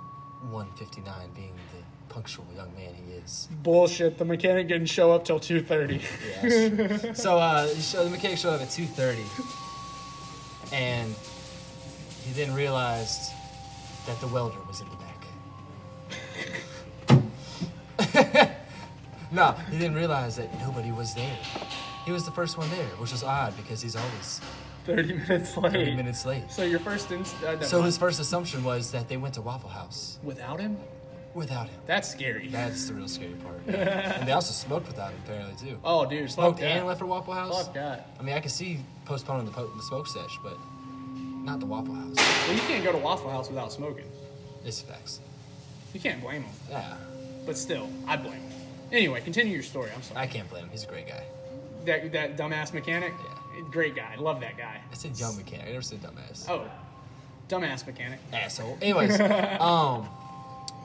[0.51, 3.47] 1:59, being the punctual young man he is.
[3.63, 4.17] Bullshit.
[4.17, 6.01] The mechanic didn't show up till two thirty.
[6.41, 7.13] Yes.
[7.21, 9.23] so uh, he the mechanic showed up at 2.30
[10.73, 11.13] and
[12.23, 13.31] he then realized
[14.05, 15.05] that the welder was in the back.
[19.31, 21.37] no, he didn't realize that nobody was there.
[22.09, 24.41] He was the first one there, which was odd because he's always
[24.83, 25.71] Thirty minutes late.
[25.73, 26.41] 30 minutes late.
[26.49, 29.69] So your first inst- uh, So his first assumption was that they went to Waffle
[29.69, 30.75] House without him?
[31.35, 31.79] without him.
[31.85, 32.47] That's scary.
[32.47, 33.61] That's the real scary part.
[33.67, 35.77] and they also smoked without him, apparently, too.
[35.83, 37.65] Oh, dude, Smoked and left for Waffle House?
[37.65, 38.09] Fuck that.
[38.19, 40.57] I mean, I can see postponing the, po- the smoke sesh, but
[41.43, 42.15] not the Waffle House.
[42.47, 44.05] Well, you can't go to Waffle House without smoking.
[44.65, 45.19] It's facts.
[45.93, 46.53] You can't blame him.
[46.71, 46.95] Yeah,
[47.45, 48.51] But still, I blame him.
[48.91, 49.91] Anyway, continue your story.
[49.95, 50.19] I'm sorry.
[50.21, 50.69] I can't blame him.
[50.71, 51.23] He's a great guy.
[51.85, 53.13] That that dumbass mechanic.
[53.23, 53.61] Yeah.
[53.71, 54.15] Great guy.
[54.17, 54.79] Love that guy.
[54.91, 55.67] I said dumb mechanic.
[55.67, 56.49] I never said dumbass.
[56.49, 56.69] Oh,
[57.47, 58.19] dumbass mechanic.
[58.33, 58.77] Asshole.
[58.81, 59.19] Anyways,
[59.59, 60.07] um,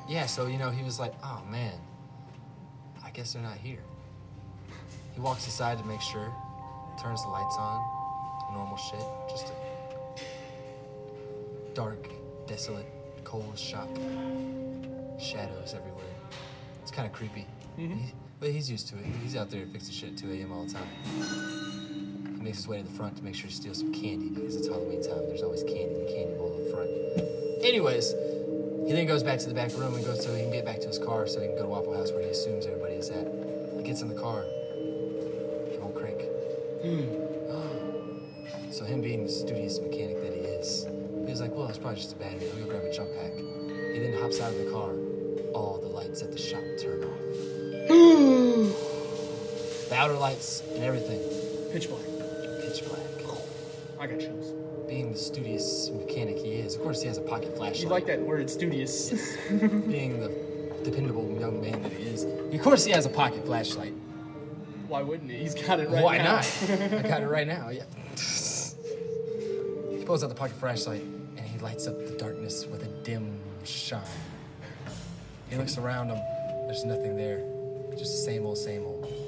[0.08, 0.26] yeah.
[0.26, 1.74] So you know, he was like, "Oh man,
[3.04, 3.82] I guess they're not here."
[5.14, 6.32] He walks aside to make sure,
[7.00, 7.80] turns the lights on,
[8.52, 9.00] normal shit.
[9.30, 9.54] Just a
[11.74, 12.08] dark,
[12.46, 12.86] desolate,
[13.24, 13.88] cold shop.
[15.20, 16.02] Shadows everywhere.
[16.82, 17.46] It's kind of creepy.
[17.76, 18.12] He-
[18.44, 19.06] but he's used to it.
[19.22, 20.52] He's out there fixing shit at 2 a.m.
[20.52, 20.86] all the time.
[22.36, 24.54] He makes his way to the front to make sure he steals some candy because
[24.54, 25.24] it's Halloween time.
[25.28, 26.90] There's always candy in the candy bowl up front.
[27.64, 28.12] Anyways,
[28.84, 30.78] he then goes back to the back room and goes so he can get back
[30.80, 33.08] to his car so he can go to Waffle House where he assumes everybody is
[33.08, 33.26] at.
[33.78, 34.44] He gets in the car.
[34.44, 36.20] It won't crank.
[38.74, 41.96] so him being the studious mechanic that he is, he was like, well, it's probably
[41.96, 42.60] just a bad battery.
[42.60, 43.32] I'll go grab a jump pack.
[43.32, 44.92] He then hops out of the car.
[45.56, 47.23] All the lights at the shop turn off.
[50.04, 51.18] Outer lights and everything.
[51.72, 52.04] Pitch black.
[52.60, 53.00] Pitch black.
[53.98, 54.52] I got chills.
[54.86, 57.82] Being the studious mechanic he is, of course he has a pocket flashlight.
[57.82, 59.08] You like that word, studious?
[59.48, 60.28] Being the
[60.84, 63.94] dependable young man that he is, of course he has a pocket flashlight.
[64.88, 65.38] Why wouldn't he?
[65.38, 66.34] He's got it right Why now.
[66.34, 67.02] Why not?
[67.04, 67.70] I got it right now.
[67.70, 67.84] Yeah.
[69.98, 73.40] he pulls out the pocket flashlight and he lights up the darkness with a dim
[73.64, 74.02] shine.
[75.48, 76.18] He looks around him.
[76.66, 77.42] There's nothing there.
[77.96, 79.23] Just the same old, same old.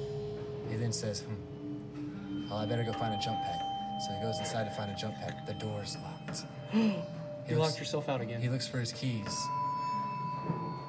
[0.77, 2.49] He then says, "Hmm.
[2.49, 3.61] Well, I better go find a jump pack."
[4.05, 5.47] So he goes inside to find a jump pack.
[5.47, 6.45] The door's locked.
[7.49, 8.41] You He looks- locked yourself out again.
[8.41, 9.33] He looks for his keys.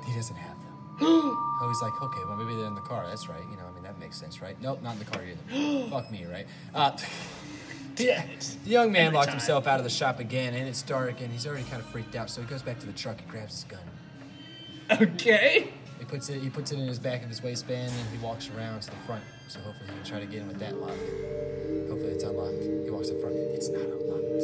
[0.07, 0.75] He doesn't have them.
[1.01, 3.07] oh, he's like, okay, well, maybe they're in the car.
[3.09, 3.43] That's right.
[3.49, 4.61] You know, I mean, that makes sense, right?
[4.61, 5.89] Nope, not in the car either.
[5.91, 6.47] Fuck me, right?
[6.75, 6.91] Uh,
[7.97, 8.17] the,
[8.65, 9.37] the young man Every locked time.
[9.37, 12.17] himself out of the shop again, and it's dark, and he's already kind of freaked
[12.17, 12.29] out.
[12.29, 15.01] So he goes back to the truck and grabs his gun.
[15.01, 15.71] Okay.
[16.01, 16.43] He puts it.
[16.43, 18.97] He puts it in his back of his waistband, and he walks around to the
[19.07, 19.23] front.
[19.49, 20.91] So hopefully he can try to get in with that lock.
[20.91, 22.63] Hopefully it's unlocked.
[22.85, 23.35] He walks in front.
[23.37, 24.43] It's not unlocked.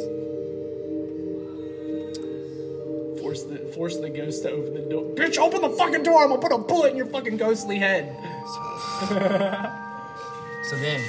[3.21, 5.03] Force the force the ghost to open the door.
[5.15, 6.23] Bitch, open the fucking door!
[6.23, 8.15] I'm gonna put a bullet in your fucking ghostly head.
[10.69, 10.99] So then,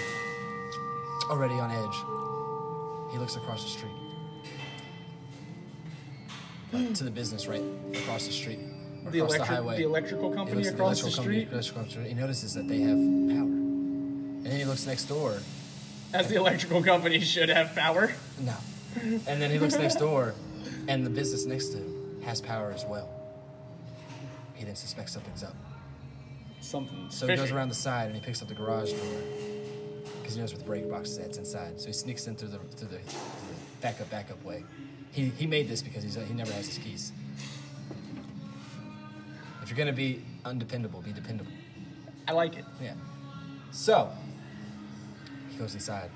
[1.31, 3.91] already on edge, he looks across the street.
[6.75, 8.59] Uh, to the business right across the street.
[8.59, 9.77] The across electric, the highway.
[9.79, 11.71] the electrical company across the electrical company street.
[11.71, 12.09] across the street.
[12.09, 13.66] He notices that they have power.
[14.47, 15.41] And then he looks next door.
[16.15, 18.13] As the electrical company should have power.
[18.39, 18.55] No.
[19.03, 20.35] And then he looks next door,
[20.87, 23.11] and the business next to him has power as well.
[24.55, 25.57] He then suspects something's up.
[26.61, 27.07] Something.
[27.11, 29.21] So he goes around the side and he picks up the garage door
[30.21, 31.27] because he knows where the brake box is at.
[31.27, 31.81] It's inside.
[31.81, 34.63] So he sneaks in through the through the, through the backup backup way.
[35.11, 37.11] He he made this because he's he never has his keys.
[39.61, 41.51] If you're gonna be undependable, be dependable.
[42.29, 42.65] I like it.
[42.81, 42.95] Yeah.
[43.73, 44.11] So
[45.57, 46.11] he goes inside.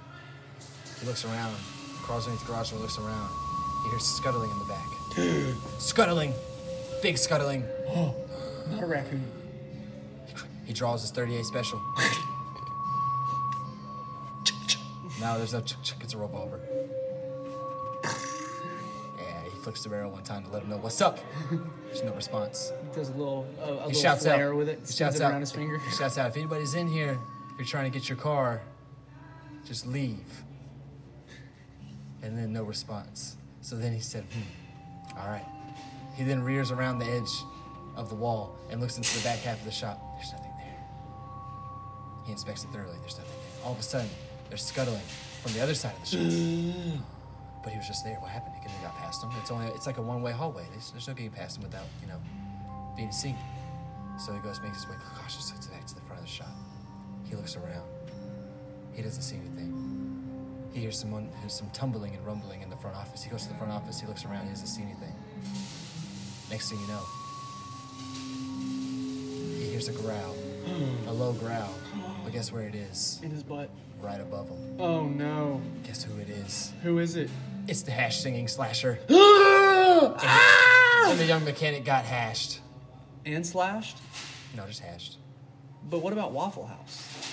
[1.01, 1.55] He looks around,
[2.03, 3.31] crawls underneath the garage door, looks around.
[3.85, 4.87] He hears scuttling in the back.
[5.79, 6.35] scuttling,
[7.03, 7.65] big scuttling.
[7.89, 8.15] Oh,
[8.71, 9.25] Not a raccoon.
[10.67, 11.81] He draws his 38 special.
[15.21, 16.61] no, there's no chuck chuck, it's a revolver.
[18.05, 21.19] Yeah, he flicks the barrel one time to let him know what's up.
[21.87, 22.73] There's no response.
[22.91, 24.57] He does a little a, a He little shouts flare out.
[24.57, 24.81] with it.
[24.87, 25.31] He shouts it out.
[25.33, 25.79] around his finger.
[25.79, 27.19] He shouts out, if anybody's in here,
[27.53, 28.61] if you're trying to get your car,
[29.67, 30.45] just leave.
[32.23, 33.37] And then no response.
[33.61, 35.47] So then he said, hmm, all right.
[36.15, 37.31] He then rears around the edge
[37.97, 40.01] of the wall and looks into the back half of the shop.
[40.17, 40.77] There's nothing there.
[42.27, 42.97] He inspects it thoroughly.
[43.01, 43.67] There's nothing there.
[43.67, 44.09] All of a sudden,
[44.49, 45.01] there's scuttling
[45.43, 46.17] from the other side of the
[46.93, 47.03] shop.
[47.63, 48.15] But he was just there.
[48.21, 48.55] What happened?
[48.55, 49.29] He couldn't have got past him.
[49.39, 50.65] It's only it's like a one way hallway.
[50.73, 52.19] There's, there's no getting past him without you know
[52.97, 53.37] being seen.
[54.19, 56.49] So he goes, makes his way cautiously to back to the front of the shop.
[57.29, 57.85] He looks around.
[58.95, 59.71] He doesn't see anything.
[60.73, 63.23] He hears someone some tumbling and rumbling in the front office.
[63.23, 64.01] He goes to the front office.
[64.01, 64.45] He looks around.
[64.45, 65.13] He doesn't see anything.
[66.51, 67.03] Next thing you know,
[69.59, 70.35] he hears a growl,
[71.07, 71.75] a low growl.
[72.25, 73.21] But guess where it is?
[73.23, 73.71] In his butt.
[74.01, 74.81] Right above him.
[74.81, 75.61] Oh no.
[75.85, 76.73] Guess who it is?
[76.83, 77.29] Who is it?
[77.69, 78.99] It's the hash singing slasher.
[80.03, 81.11] Ah!
[81.11, 82.61] and the young mechanic got hashed.
[83.27, 83.99] And slashed?
[84.57, 85.19] No, just hashed.
[85.91, 87.30] But what about Waffle House?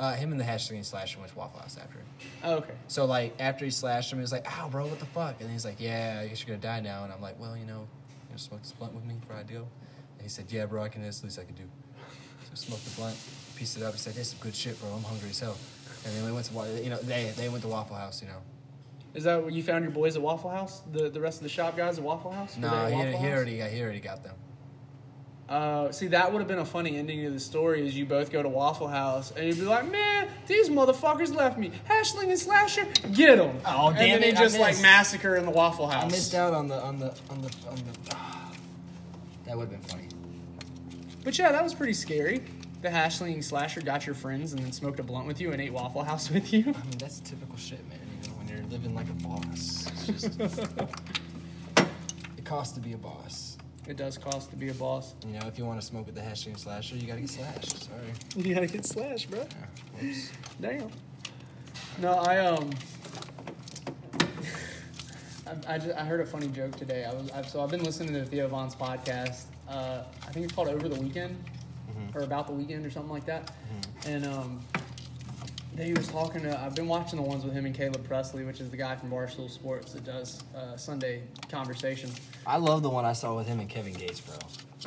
[0.00, 1.98] Uh, him and the singing slasher went to Waffle House after.
[2.42, 2.72] Oh, okay.
[2.88, 5.50] So like after he slashed him, he was like, "Ow, bro, what the fuck?" And
[5.50, 7.80] he's like, "Yeah, I guess you're gonna die now." And I'm like, "Well, you know,
[7.80, 10.82] you gonna smoke this blunt with me before I go?" And he said, "Yeah, bro,
[10.82, 11.02] I can.
[11.02, 11.64] That's the least I can do."
[12.48, 13.16] So smoked the blunt,
[13.56, 13.92] pieced it up.
[13.92, 14.88] He said, "This is some good shit, bro.
[14.88, 15.58] I'm hungry as hell."
[16.06, 18.40] And then we went to, you know, they they went to Waffle House, you know.
[19.12, 20.80] Is that where you found your boys at Waffle House?
[20.90, 22.56] The the rest of the shop guys at Waffle House?
[22.56, 24.36] No, at he, he already got he already got them.
[25.50, 27.84] Uh, see, that would have been a funny ending to the story.
[27.84, 31.58] Is you both go to Waffle House and you'd be like, "Man, these motherfuckers left
[31.58, 31.72] me.
[31.88, 34.82] Hashling and Slasher, get them!" Oh, and damn then it, they I just like missed.
[34.82, 36.04] massacre in the Waffle House.
[36.04, 38.16] I missed out on the on the on the on the.
[39.46, 40.06] that would have been funny.
[41.24, 42.42] But yeah, that was pretty scary.
[42.82, 45.60] The Hashling and Slasher got your friends and then smoked a blunt with you and
[45.60, 46.60] ate Waffle House with you.
[46.60, 47.98] I mean, that's typical shit, man.
[48.22, 50.40] You know, when you're living like a boss, it's just
[52.38, 53.58] it costs to be a boss.
[53.86, 55.14] It does cost to be a boss.
[55.26, 57.84] You know, if you want to smoke with the hashtag slasher, you gotta get slashed.
[57.84, 58.12] Sorry.
[58.36, 59.46] You gotta get slashed, bro.
[60.00, 60.30] Whoops.
[60.60, 60.90] Damn.
[61.98, 62.70] No, I um.
[65.46, 67.04] I, I, just, I heard a funny joke today.
[67.04, 69.44] I was I, so I've been listening to Theo Von's podcast.
[69.68, 71.42] Uh, I think it's called Over the Weekend
[72.14, 73.52] or About the Weekend or something like that.
[74.06, 74.79] And um, then
[75.82, 76.60] he was talking to.
[76.60, 79.10] I've been watching the ones with him and Caleb Pressley, which is the guy from
[79.10, 82.10] Barstool Sports that does uh, Sundae Conversation.
[82.46, 84.36] I love the one I saw with him and Kevin Gates, bro.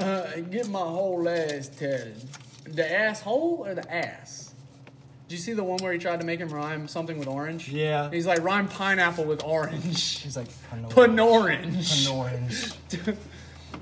[0.06, 2.22] Uh, get my whole ass tatted.
[2.66, 4.54] The asshole or the ass?
[5.28, 7.70] Did you see the one where he tried to make him rhyme something with orange?
[7.70, 8.10] Yeah.
[8.12, 10.20] He's like rhyme pineapple with orange.
[10.20, 10.48] He's like
[10.90, 12.08] Panorange.
[12.10, 12.72] orange.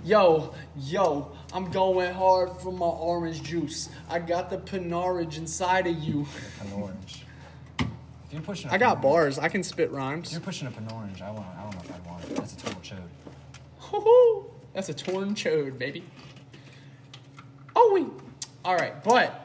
[0.04, 3.90] Yo, yo, I'm going hard for my orange juice.
[4.10, 6.26] I got the panorange inside of you.
[6.62, 7.26] An orange.
[7.80, 7.88] If
[8.32, 9.38] you're pushing, I got bars.
[9.38, 10.32] I can spit rhymes.
[10.32, 11.48] you're pushing up an orange, I want.
[11.58, 12.36] I don't know if I want it.
[12.36, 12.98] That's a total chode.
[13.80, 14.50] Hoo-hoo.
[14.74, 16.06] That's a torn chode, baby.
[17.76, 18.06] Oh, we.
[18.64, 19.41] All right, but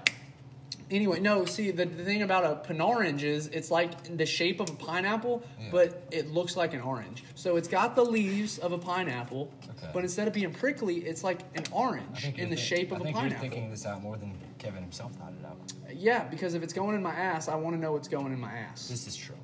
[0.90, 1.44] anyway, no.
[1.44, 5.42] See, the, the thing about a panorange is it's like the shape of a pineapple,
[5.70, 7.24] but it looks like an orange.
[7.34, 9.90] So it's got the leaves of a pineapple, Okay.
[9.92, 13.04] but instead of being prickly, it's like an orange in the shape of I a
[13.04, 13.44] think pineapple.
[13.44, 15.56] you're thinking this out more than Kevin himself thought it out.
[15.94, 18.40] Yeah, because if it's going in my ass, I want to know what's going in
[18.40, 18.88] my ass.
[18.88, 19.36] This is true.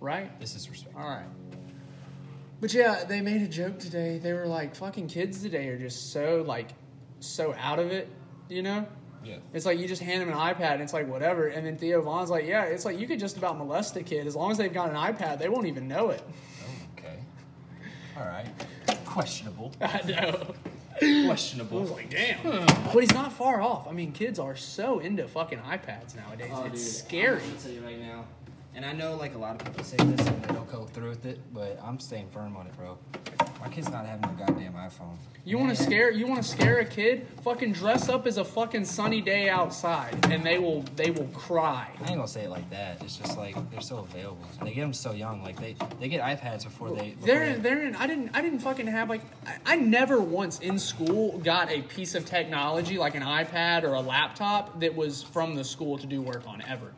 [0.00, 0.38] right?
[0.40, 0.96] This is respect.
[0.96, 1.26] All right.
[2.60, 4.18] But yeah, they made a joke today.
[4.18, 6.68] They were like, fucking kids today are just so, like,
[7.18, 8.08] so out of it,
[8.48, 8.86] you know?
[9.24, 9.36] Yeah.
[9.52, 11.46] It's like you just hand them an iPad and it's like, whatever.
[11.48, 14.26] And then Theo Von's like, yeah, it's like you could just about molest a kid.
[14.26, 16.22] As long as they've got an iPad, they won't even know it.
[16.98, 17.16] Okay.
[18.16, 18.46] All right.
[19.04, 19.72] Questionable.
[19.80, 20.54] I know.
[21.26, 21.78] Questionable.
[21.78, 22.66] I was like, damn.
[22.92, 23.88] But he's not far off.
[23.88, 26.50] I mean, kids are so into fucking iPads nowadays.
[26.52, 27.40] Oh, it's dude, scary.
[27.42, 28.24] I'm gonna tell you right now.
[28.74, 31.10] And I know like a lot of people say this and they don't go through
[31.10, 32.98] with it, but I'm staying firm on it, bro.
[33.60, 35.16] My kid's not having a goddamn iPhone.
[35.44, 35.88] You want to Man.
[35.88, 37.26] scare you want to scare a kid?
[37.44, 41.88] Fucking dress up as a fucking sunny day outside, and they will they will cry.
[42.00, 43.02] I ain't gonna say it like that.
[43.02, 44.44] It's just like they're so available.
[44.62, 45.42] They get them so young.
[45.44, 47.10] Like they they get iPads before they.
[47.10, 47.94] Before They're they in, they're in.
[47.96, 51.82] I didn't I didn't fucking have like I, I never once in school got a
[51.82, 56.06] piece of technology like an iPad or a laptop that was from the school to
[56.06, 56.92] do work on ever.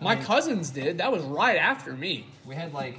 [0.00, 0.98] My mean- cousins did.
[0.98, 2.26] That was right after me.
[2.46, 2.98] we had like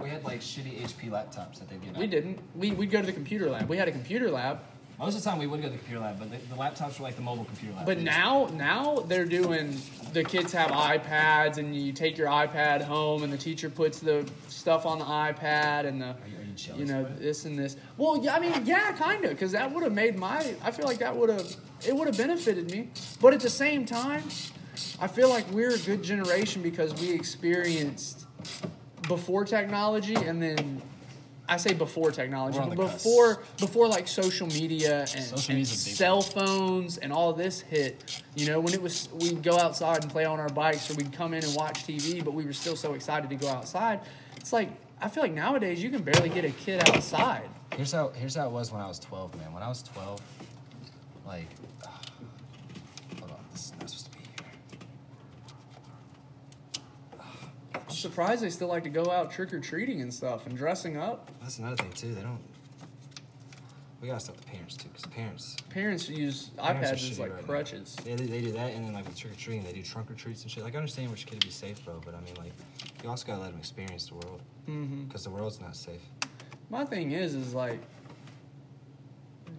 [0.00, 1.96] we had like shitty HP laptops that they give.
[1.96, 2.10] We out.
[2.10, 2.38] didn't.
[2.54, 3.68] We we'd go to the computer lab.
[3.68, 4.60] We had a computer lab.
[4.98, 6.98] Most of the time we would go to the computer lab, but the, the laptops
[6.98, 7.86] were like the mobile computer lab.
[7.86, 9.76] But They just- now, now they're doing.
[10.12, 14.28] The kids have iPads, and you take your iPad home, and the teacher puts the
[14.48, 17.76] stuff on the iPad, and the, Are you, are you you know, this and this.
[17.96, 20.54] Well, yeah, I mean, yeah, kind of, because that would have made my.
[20.62, 21.52] I feel like that would have.
[21.84, 24.22] It would have benefited me, but at the same time,
[25.00, 28.26] I feel like we're a good generation because we experienced
[29.08, 30.82] before technology, and then.
[31.48, 33.04] I say before technology, but cusp.
[33.04, 37.32] before before like social media and, Social and media's a big cell phones and all
[37.34, 38.22] this hit.
[38.36, 41.12] You know, when it was we'd go outside and play on our bikes, or we'd
[41.12, 44.00] come in and watch TV, but we were still so excited to go outside.
[44.36, 44.70] It's like
[45.00, 47.48] I feel like nowadays you can barely get a kid outside.
[47.76, 49.52] Here's how here's how it was when I was 12, man.
[49.52, 50.20] When I was 12,
[51.26, 51.48] like,
[53.18, 54.18] hold on, this is not supposed to be
[57.72, 57.80] here.
[58.02, 61.30] Surprised they still like to go out trick or treating and stuff and dressing up.
[61.40, 62.14] That's another thing too.
[62.14, 62.40] They don't.
[64.00, 65.56] We gotta stop the parents too, because parents.
[65.70, 67.46] Parents use parents are iPads as shitty like right now.
[67.46, 67.96] crutches.
[68.04, 70.10] Yeah, they, they do that, and then like with trick or treating, they do trunk
[70.10, 70.64] or treats and shit.
[70.64, 72.52] Like I understand which kid to be safe, bro, but I mean like,
[73.04, 76.00] you also gotta let them experience the world, hmm because the world's not safe.
[76.68, 77.80] My thing is, is like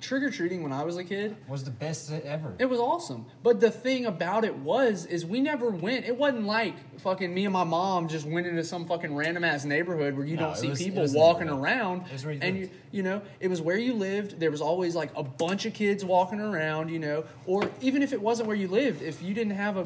[0.04, 1.36] trick or treating when I was a kid.
[1.48, 2.54] Was the best ever.
[2.60, 3.26] It was awesome.
[3.42, 6.06] But the thing about it was, is we never went.
[6.06, 9.66] It wasn't like fucking me and my mom just went into some fucking random ass
[9.66, 12.06] neighborhood where you No, don't see was- people walking around.
[12.08, 14.40] It was where you and you, you know, it was where you lived.
[14.40, 18.14] There was always like a bunch of kids walking around, you know, or even if
[18.14, 19.86] it wasn't where you lived, if you didn't have a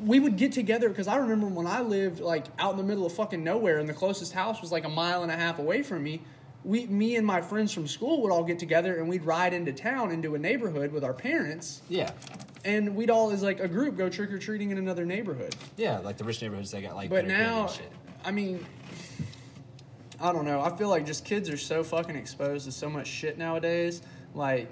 [0.00, 3.04] we would get together because I remember when I lived like out in the middle
[3.04, 5.82] of fucking nowhere and the closest house was like a mile and a half away
[5.82, 6.22] from me.
[6.64, 9.72] We, me and my friends from school would all get together and we'd ride into
[9.72, 12.12] town into a neighborhood with our parents Yeah,
[12.64, 15.56] and we'd all as like a group go trick or treating in another neighborhood.
[15.76, 17.10] yeah, like the rich neighborhoods, they got like.
[17.10, 17.68] But now.
[18.24, 18.64] I mean,
[20.20, 20.60] I don't know.
[20.60, 24.02] I feel like just kids are so fucking exposed to so much shit nowadays.
[24.34, 24.70] Like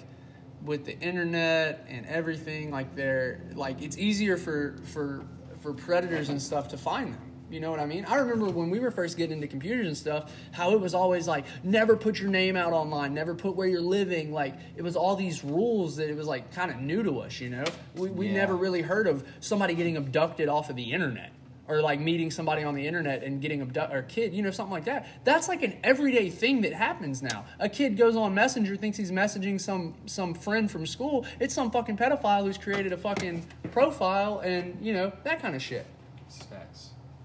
[0.64, 5.24] with the internet and everything, like they're like it's easier for for
[5.60, 7.29] for predators and stuff to find them.
[7.50, 8.04] You know what I mean?
[8.04, 11.26] I remember when we were first getting into computers and stuff, how it was always
[11.26, 14.32] like never put your name out online, never put where you're living.
[14.32, 17.40] Like it was all these rules that it was like kind of new to us.
[17.40, 17.64] You know,
[17.96, 18.34] we we Yeah.
[18.34, 21.32] never really heard of somebody getting abducted off of the internet
[21.66, 24.50] or like meeting somebody on the internet and getting abducted or a kid, you know,
[24.50, 25.06] something like that.
[25.24, 27.44] That's like an everyday thing that happens now.
[27.60, 31.26] A kid goes on Messenger, thinks he's messaging some some friend from school.
[31.40, 35.62] It's some fucking pedophile who's created a fucking profile and you know that kind of
[35.62, 35.84] shit.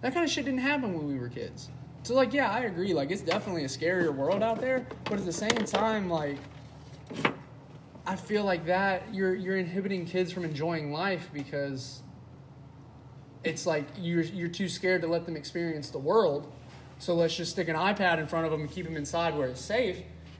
[0.05, 1.71] That kind of shit didn't happen when we were kids.
[2.03, 2.93] So like, yeah, I agree.
[2.93, 6.37] Like, it's definitely a scarier world out there, but at the same time, like,
[8.05, 12.03] I feel like that you're you're inhibiting kids from enjoying life because
[13.43, 16.51] it's like you're you're too scared to let them experience the world.
[16.99, 19.47] So let's just stick an iPad in front of them and keep them inside where
[19.47, 19.97] it's safe.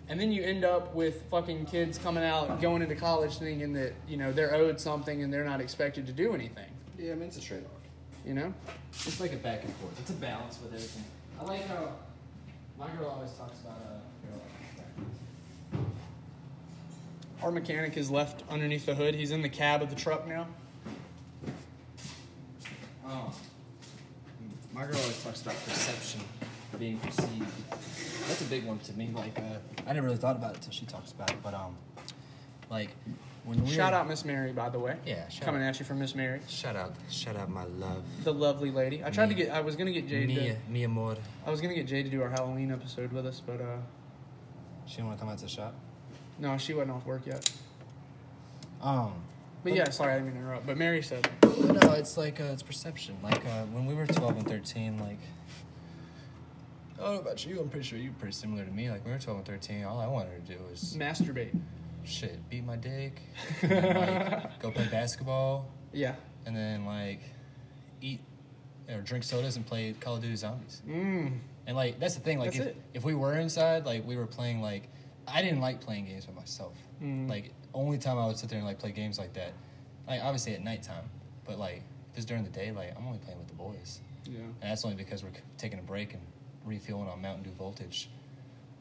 [0.10, 3.94] And then you end up with fucking kids coming out, going into college, thinking that
[4.08, 6.70] you know they're owed something and they're not expected to do anything.
[7.00, 7.75] Yeah, I mean it's a trade off.
[8.26, 8.54] You know.
[8.92, 10.00] It's like a back and forth.
[10.00, 11.04] It's a balance with everything.
[11.40, 11.90] I like how
[12.80, 14.00] my girl always talks about uh.
[17.44, 19.14] Our mechanic is left underneath the hood.
[19.14, 20.48] He's in the cab of the truck now.
[23.06, 23.32] Um,
[24.74, 26.22] my girl always talks about perception
[26.80, 27.46] being perceived.
[28.28, 29.12] That's a big one to me.
[29.14, 31.38] Like, uh, I never really thought about it until she talks about it.
[31.44, 31.76] But um,
[32.72, 32.90] like
[33.46, 34.98] when Shout out Miss Mary, by the way.
[35.06, 35.70] Yeah, shout Coming out.
[35.70, 38.04] at you from Miss Mary, Shout out, shout out, my love.
[38.24, 39.04] the lovely lady.
[39.04, 39.52] I tried to get.
[39.52, 40.28] I was gonna get Jade.
[40.28, 41.18] Mia, To, Mia Amor.
[41.46, 43.78] I was gonna get Jade to do our Halloween episode with us, but uh,
[44.88, 45.76] She didn't want to come out to the shop.
[46.40, 47.50] no, she wasn't off work yet.
[48.82, 49.14] Um,
[49.64, 50.66] But yeah, sorry, I didn't mean to interrupt.
[50.68, 53.18] But Mary said, no, it's like uh, it's perception.
[53.24, 55.20] Like uh, when we were twelve and thirteen, like.
[56.98, 57.60] I don't know about you.
[57.60, 58.90] I'm pretty sure you're pretty similar to me.
[58.90, 61.54] Like when we were 12 and 13, all I wanted to do was masturbate.
[62.06, 63.20] Shit, beat my dick,
[63.62, 66.16] then, like, go play basketball, Yeah.
[66.46, 67.22] and then like
[68.02, 68.20] eat
[68.90, 70.82] or drink sodas and play Call of Duty Zombies.
[70.88, 71.40] Mm.
[71.68, 72.38] And like that's the thing.
[72.38, 72.82] Like That's if, it.
[72.94, 74.88] if we were inside, like we were playing like
[75.28, 76.76] I didn't like playing games by myself.
[77.02, 77.28] Mm.
[77.28, 79.54] Like only time I would sit there and like play games like that,
[80.08, 81.06] like obviously at nighttime.
[81.46, 81.82] But like
[82.12, 84.40] if it's during the day, like I'm only playing with the boys, Yeah.
[84.42, 86.22] and that's only because we're taking a break and
[86.64, 88.10] refueling on Mountain Dew Voltage.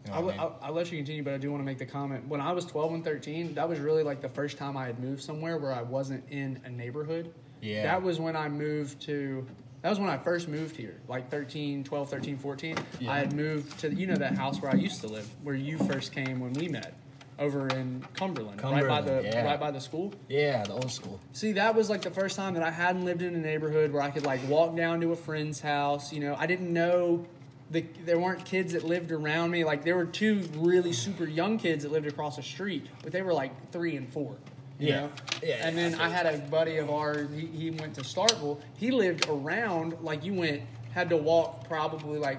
[0.04, 0.38] You know I mean?
[0.38, 2.28] I'll, I'll let you continue, but I do want to make the comment.
[2.28, 4.98] When I was 12 and 13, that was really like the first time I had
[4.98, 7.32] moved somewhere where I wasn't in a neighborhood.
[7.60, 7.84] Yeah.
[7.84, 9.46] That was when I moved to,
[9.80, 12.76] that was when I first moved here, like 13, 12, 13, 14.
[13.00, 13.12] Yeah.
[13.12, 15.78] I had moved to, you know, that house where I used to live, where you
[15.78, 16.94] first came when we met,
[17.38, 19.44] over in Cumberland, right by the yeah.
[19.44, 20.12] right by the school.
[20.28, 21.18] yeah, the old school.
[21.32, 24.02] See, that was like the first time that I hadn't lived in a neighborhood where
[24.02, 26.12] I could like walk down to a friend's house.
[26.12, 27.26] You know, I didn't know
[27.74, 29.64] the there weren't kids that lived around me.
[29.64, 33.20] Like there were two really super young kids that lived across the street, but they
[33.22, 34.36] were like three and four.
[34.78, 35.00] You Yeah.
[35.00, 35.10] know?
[35.42, 37.28] Yeah, And yeah, then I had a buddy of ours.
[37.34, 38.60] He, he went to Starkville.
[38.76, 40.62] He lived around like you went
[40.92, 42.38] had to walk probably like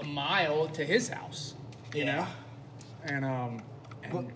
[0.00, 1.54] a mile to his house.
[1.94, 2.26] You know.
[3.04, 3.62] And um,
[4.04, 4.30] and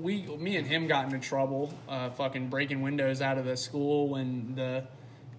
[0.00, 4.08] we, me and him got into trouble, uh, fucking breaking windows out of the school
[4.08, 4.84] when the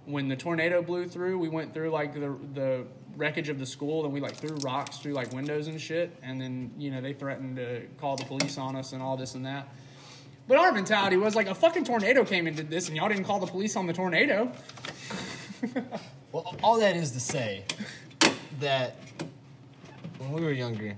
[0.06, 1.40] when the tornado blew through.
[1.40, 2.86] We went through like the the
[3.18, 6.16] wreckage of the school, and we like threw rocks through like windows and shit.
[6.24, 9.36] And then you know they threatened to call the police on us and all this
[9.36, 9.68] and that.
[10.48, 13.26] But our mentality was like a fucking tornado came and did this, and y'all didn't
[13.26, 14.52] call the police on the tornado.
[16.32, 17.66] Well, all that is to say
[18.60, 18.96] that
[20.20, 20.96] when we were younger,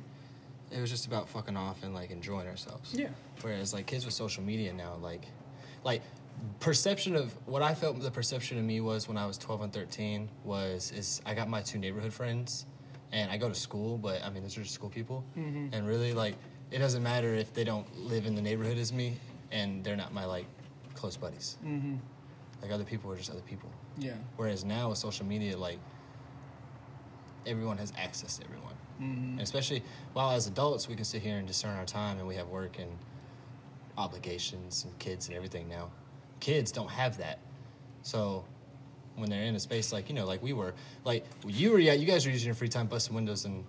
[0.72, 2.94] it was just about fucking off and like enjoying ourselves.
[2.94, 3.10] Yeah.
[3.42, 5.24] Whereas like kids with social media now, like,
[5.84, 6.02] like
[6.60, 9.74] perception of what I felt the perception of me was when I was 12 and
[9.74, 12.66] 13 was is I got my two neighborhood friends
[13.12, 15.74] and I go to school, but I mean those are just school people, Mhm.
[15.74, 16.36] and really like
[16.72, 19.18] it doesn't matter if they don't live in the neighborhood as me
[19.52, 20.46] and they're not my like
[20.94, 21.58] close buddies.
[21.66, 21.96] Mm-hmm.
[22.62, 23.70] Like other people are just other people.
[23.98, 24.16] Yeah.
[24.36, 25.80] Whereas now with social media, like
[27.48, 28.76] everyone has access to everyone.
[29.02, 29.32] Mhm.
[29.32, 29.82] And especially
[30.14, 32.78] while as adults we can sit here and discern our time and we have work
[32.80, 32.92] and
[33.98, 35.90] obligations and kids and everything now.
[36.40, 37.40] Kids don't have that.
[38.02, 38.46] So
[39.16, 40.74] when they're in a space like, you know, like we were,
[41.04, 43.64] like you were, yeah, you guys were using your free time busting windows in,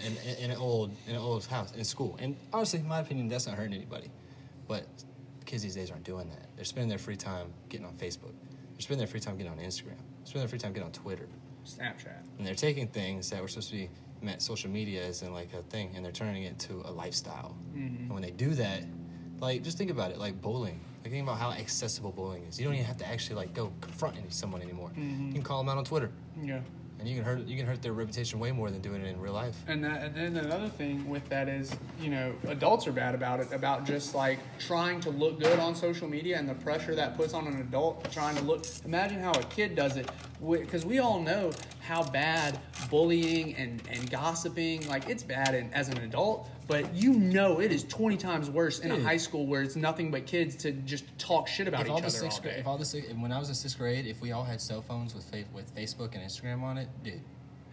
[0.00, 2.16] in, in an old, in an old house, in school.
[2.20, 4.10] And honestly, in my opinion, that's not hurting anybody.
[4.68, 4.86] But
[5.44, 6.46] kids these days aren't doing that.
[6.56, 8.32] They're spending their free time getting on Facebook.
[8.72, 9.98] They're spending their free time getting on Instagram.
[9.98, 11.28] They're spending their free time getting on Twitter.
[11.66, 12.22] Snapchat.
[12.38, 15.52] And they're taking things that were supposed to be meant social media as in like
[15.52, 17.56] a thing, and they're turning it into a lifestyle.
[17.74, 17.98] Mhm.
[18.00, 18.84] And when they do that,
[19.42, 20.80] like just think about it, like bowling.
[21.02, 22.58] Like think about how accessible bowling is.
[22.58, 24.90] You don't even have to actually like go confront someone anymore.
[24.96, 25.26] Mhm.
[25.28, 26.60] You can call them out on Twitter, Yeah.
[27.00, 29.20] and you can hurt you can hurt their reputation way more than doing it in
[29.20, 29.56] real life.
[29.66, 33.40] And, that, and then another thing with that is, you know, adults are bad about
[33.40, 37.16] it, about just like trying to look good on social media and the pressure that
[37.16, 38.64] puts on an adult trying to look.
[38.84, 40.08] Imagine how a kid does it,
[40.40, 45.88] because we all know how bad bullying and, and gossiping, like it's bad in, as
[45.88, 49.62] an adult, but you know it is 20 times worse in a high school where
[49.62, 52.38] it's nothing but kids to just talk shit about if each all other the sixth
[52.38, 52.60] all grade, day.
[52.60, 55.14] if all the when I was in sixth grade, if we all had cell phones
[55.14, 57.20] with fa- with Facebook and Instagram on it, dude,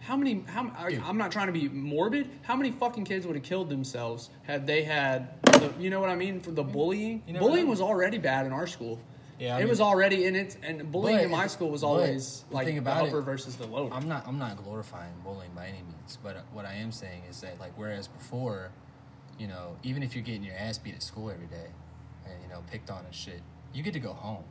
[0.00, 0.42] How many?
[0.46, 2.28] How I- I'm not trying to be morbid.
[2.42, 6.08] How many fucking kids would have killed themselves had they had, the, you know what
[6.10, 7.22] I mean, for the bullying?
[7.26, 8.98] You never Bullying was already bad in our school.
[9.38, 12.44] Yeah, I it mean- was already in it, and bullying in my school was always
[12.50, 13.90] like the about upper it- versus the lower.
[13.92, 17.40] I'm not I'm not glorifying bullying by any means, but what I am saying is
[17.42, 18.70] that like whereas before,
[19.40, 21.68] you know, even if you're getting your ass beat at school every day,
[22.26, 23.40] and you know picked on and shit,
[23.72, 24.44] you get to go home.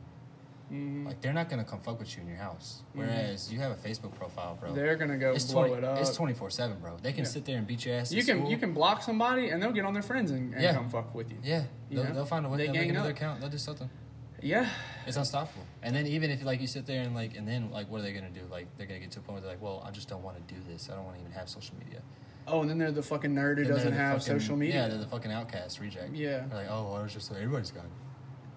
[0.72, 1.04] Mhm.
[1.06, 2.82] Like they're not gonna come fuck with you in your house.
[2.94, 2.98] Mhm.
[2.98, 4.72] Whereas you have a Facebook profile, bro.
[4.72, 5.98] They're gonna go it's blow 20 it up.
[5.98, 6.96] It's twenty four seven, bro.
[7.02, 7.30] They can Yeah.
[7.30, 8.12] sit there and beat your ass.
[8.12, 8.50] you can school.
[8.50, 10.74] you can block somebody and they'll get on their friends and, and Yeah.
[10.74, 11.38] come fuck with you.
[11.42, 12.58] Yeah, You they'll, they'll find a way.
[12.58, 13.16] They They will make another up.
[13.16, 13.40] account.
[13.40, 13.90] They'll do something.
[14.42, 14.68] Yeah.
[15.06, 15.64] It's unstoppable.
[15.82, 18.02] And then even if like you sit there and like and then like what are
[18.04, 18.42] they gonna do?
[18.50, 20.36] Like they're gonna get to a point where they're like, well, I just don't want
[20.46, 20.88] to do this.
[20.88, 22.00] I don't want to even have social media.
[22.46, 24.74] Oh, and then they're the fucking nerd who doesn't the have fucking- social media.
[24.82, 26.14] Yeah, they're the fucking outcast reject.
[26.14, 26.44] Yeah.
[26.48, 27.90] They're like, oh, well, I was just like everybody's got it.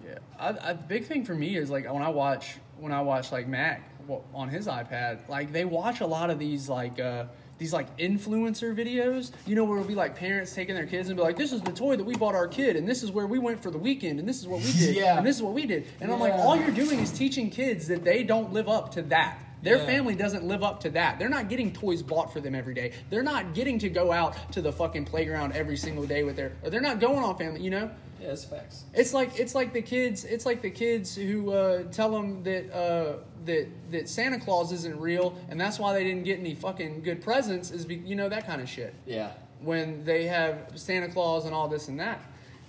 [0.06, 3.32] Yeah, I, I, big thing for me is like when I watch when I watch
[3.32, 3.88] like Mac
[4.34, 7.24] on his iPad, like they watch a lot of these like uh,
[7.56, 9.30] these like influencer videos.
[9.46, 11.62] You know, where it'll be like parents taking their kids and be like, "This is
[11.62, 13.78] the toy that we bought our kid, and this is where we went for the
[13.78, 15.16] weekend, and this is what we did, Yeah.
[15.16, 17.86] and this is what we did." And I'm like, all you're doing is teaching kids
[17.88, 19.38] that they don't live up to that.
[19.64, 19.86] Their Yeah.
[19.86, 21.18] family doesn't live up to that.
[21.18, 22.92] They're not getting toys bought for them every day.
[23.10, 26.52] They're not getting to go out to the fucking playground every single day with their.
[26.62, 27.62] Or they're not going on family.
[27.62, 27.90] You know.
[28.20, 28.84] Yeah, it's facts.
[28.94, 30.24] It's like it's like the kids.
[30.24, 34.98] It's like the kids who uh, tell them that uh, that that Santa Claus isn't
[35.00, 37.70] real, and that's why they didn't get any fucking good presents.
[37.70, 38.94] Is be, you know that kind of shit.
[39.06, 39.32] Yeah.
[39.60, 42.20] When they have Santa Claus and all this and that,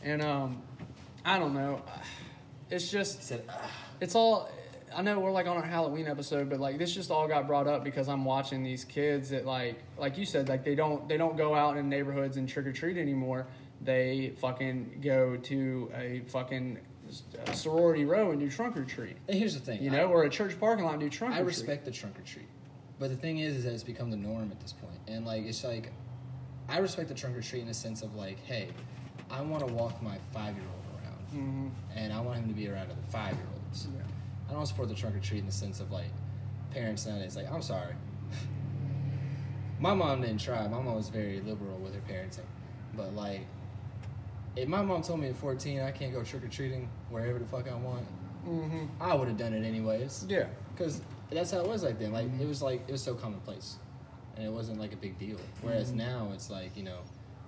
[0.03, 0.61] and um,
[1.25, 1.81] I don't know.
[2.69, 3.31] It's just
[4.01, 4.49] it's all.
[4.95, 7.67] I know we're like on our Halloween episode, but like this just all got brought
[7.67, 11.17] up because I'm watching these kids that like like you said like they don't they
[11.17, 13.45] don't go out in neighborhoods and trick or treat anymore.
[13.81, 16.79] They fucking go to a fucking
[17.45, 19.17] uh, sorority row and do trunk or treat.
[19.27, 21.33] And here's the thing, you I- know, or a church parking lot and do trunk
[21.35, 21.47] I or treat.
[21.47, 22.47] respect the trunk or treat,
[22.97, 24.93] but the thing is, is that it's become the norm at this point.
[25.07, 25.91] and like it's like,
[26.69, 28.69] I respect the trunk or treat in the sense of like, hey,
[29.29, 31.97] I want to walk my five year old around, Mhm.
[31.97, 33.87] and I want him to be around other five year olds.
[33.93, 34.01] Yeah.
[34.49, 36.11] I don't support the trunk or treat in the sense of like,
[36.71, 37.93] parents nowadays like, I'm sorry.
[39.79, 40.63] my mom didn't try.
[40.67, 42.45] My mom was very liberal with her parenting,
[42.95, 43.41] but like,
[44.55, 47.45] if my mom told me at 14 I can't go trick or treating wherever the
[47.45, 48.05] fuck I want,
[48.47, 48.87] Mhm.
[49.01, 50.25] I would have done it anyways.
[50.29, 50.47] Yeah.
[50.73, 52.11] Because that's how it was like then.
[52.11, 53.77] Like it was like it was so commonplace,
[54.37, 55.37] and it wasn't like a big deal.
[55.61, 55.95] Whereas Mhm.
[55.95, 56.99] now it's like you know,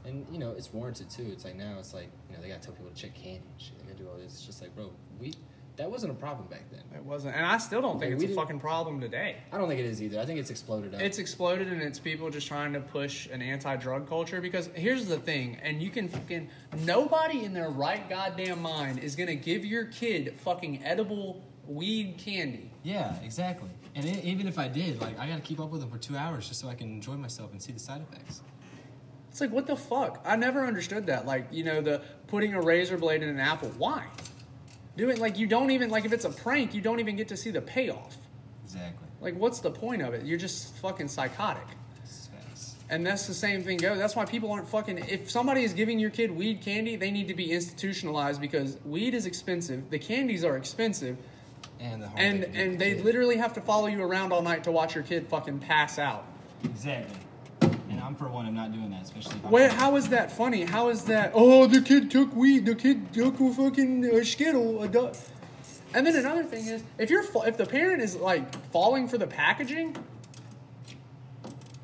[0.06, 1.30] and you know it's warranted too.
[1.32, 3.62] It's like now it's like you know they gotta tell people to check candy and
[3.62, 3.78] shit.
[3.80, 4.34] They gotta do all this.
[4.34, 4.90] It's just like bro,
[5.20, 5.34] we
[5.78, 6.82] that wasn't a problem back then.
[6.96, 9.38] It wasn't, and I still don't think Like, it's a fucking problem today.
[9.52, 10.20] I don't think it is either.
[10.20, 11.02] I think it's exploded up.
[11.02, 15.18] It's exploded and it's people just trying to push an anti-drug culture because here's the
[15.18, 16.50] thing, and you can fucking
[16.84, 22.72] nobody in their right goddamn mind is gonna give your kid fucking edible weed candy.
[22.84, 23.70] yeah, exactly.
[23.96, 26.16] And e even if I did, like I gotta keep up with them for two
[26.16, 28.42] hours just so I can enjoy myself and see the side effects.
[29.30, 30.24] It's like what the fuck?
[30.26, 31.26] I never understood that.
[31.26, 33.70] Like you know the putting a razor blade in an apple.
[33.78, 34.06] Why?
[34.98, 37.38] Doing like you don't even like if it's a prank, you don't even get to
[37.38, 38.18] see the payoff.
[38.66, 39.08] Exactly.
[39.22, 40.26] Like what's the point of it?
[40.26, 41.68] You're just fucking psychotic.
[42.90, 43.98] And that's the same thing goes.
[43.98, 44.98] That's why people aren't fucking.
[44.98, 49.14] If somebody is giving your kid weed candy, they need to be institutionalized because weed
[49.14, 49.90] is expensive.
[49.90, 51.18] The candies are expensive,
[51.82, 54.72] And the and they and they literally have to follow you around all night to
[54.72, 56.26] watch your kid fucking pass out.
[56.64, 57.18] Exactly.
[58.08, 59.36] I'm for one of not doing that, especially.
[59.44, 60.64] I'm Wait, how is that funny?
[60.64, 61.34] How is that?
[61.34, 62.66] Oh, the kid took weed.
[62.66, 64.82] The kid took a fucking uh, skittle.
[64.82, 65.12] A du-"
[65.94, 69.28] And then another thing is, if you're if the parent is like falling for the
[69.28, 69.98] packaging,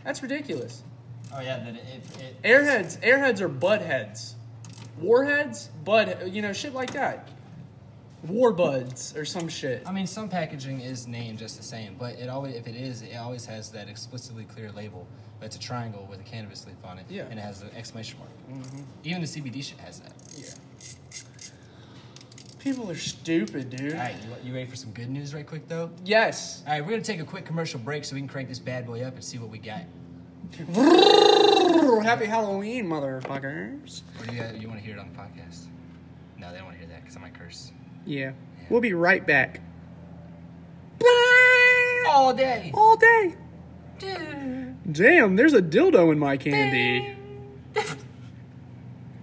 [0.05, 0.83] that's ridiculous.
[1.35, 2.41] Oh yeah, that if it.
[2.41, 4.35] Airheads, airheads are bud heads.
[5.01, 7.27] Warheads, bud, you know, shit like that.
[8.27, 9.83] War buds or some shit.
[9.85, 13.01] I mean, some packaging is named just the same, but it always, if it is,
[13.01, 15.05] it always has that explicitly clear label.
[15.39, 17.23] But it's a triangle with a cannabis leaf on it, Yeah.
[17.29, 18.31] and it has an exclamation mark.
[18.49, 18.81] Mm-hmm.
[19.03, 20.13] Even the CBD shit has that.
[20.37, 20.53] Yeah.
[22.59, 23.91] People are stupid, dude.
[23.91, 25.89] All right, you, you ready for some good news, right quick though?
[26.05, 26.63] Yes.
[26.65, 28.85] All right, we're gonna take a quick commercial break so we can crank this bad
[28.87, 29.81] boy up and see what we got.
[32.05, 34.01] Happy Halloween, motherfuckers.
[34.21, 35.65] Or do you, you want to hear it on the podcast?
[36.37, 37.71] No, they don't want to hear that because I might curse.
[38.05, 38.33] Yeah.
[38.69, 39.61] We'll be right back.
[42.09, 42.71] All day.
[42.73, 43.35] All day.
[44.91, 47.15] Damn, there's a dildo in my candy.
[47.73, 47.83] Ding.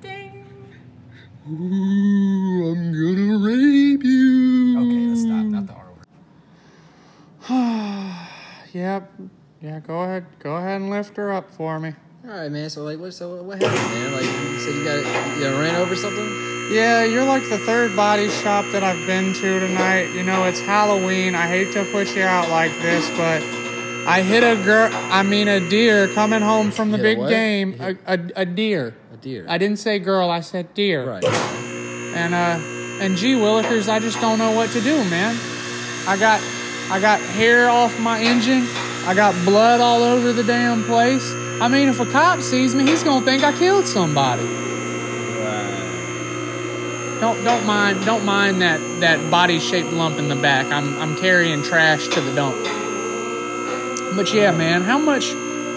[0.00, 0.46] Ding.
[1.48, 4.78] Ooh, I'm gonna rape you.
[4.80, 5.44] Okay, let's stop.
[5.46, 5.86] Not the R
[7.48, 8.16] word.
[8.72, 9.12] Yep.
[9.60, 10.26] Yeah, go ahead.
[10.38, 11.94] Go ahead and lift her up for me.
[12.30, 12.70] All right, man.
[12.70, 13.12] So like, what?
[13.12, 14.12] So what happened, man?
[14.12, 14.98] Like, you said you got
[15.34, 16.28] you got ran over something?
[16.70, 20.14] Yeah, you're like the third body shop that I've been to tonight.
[20.14, 21.34] You know, it's Halloween.
[21.34, 23.42] I hate to put you out like this, but
[24.06, 27.30] I hit a girl, I mean a deer coming home from the big what?
[27.30, 27.74] game.
[27.80, 28.94] A, a, a deer.
[29.12, 29.44] A deer.
[29.48, 31.04] I didn't say girl, I said deer.
[31.04, 31.24] Right.
[31.24, 32.60] And uh
[33.02, 35.36] and gee willikers, I just don't know what to do, man.
[36.06, 36.40] I got
[36.92, 38.68] I got hair off my engine.
[39.04, 41.28] I got blood all over the damn place.
[41.60, 44.46] I mean, if a cop sees me, he's gonna think I killed somebody.
[47.20, 50.72] Don't don't mind don't mind that that body shaped lump in the back.
[50.72, 52.56] I'm I'm carrying trash to the dump.
[54.16, 55.32] But yeah, man, how much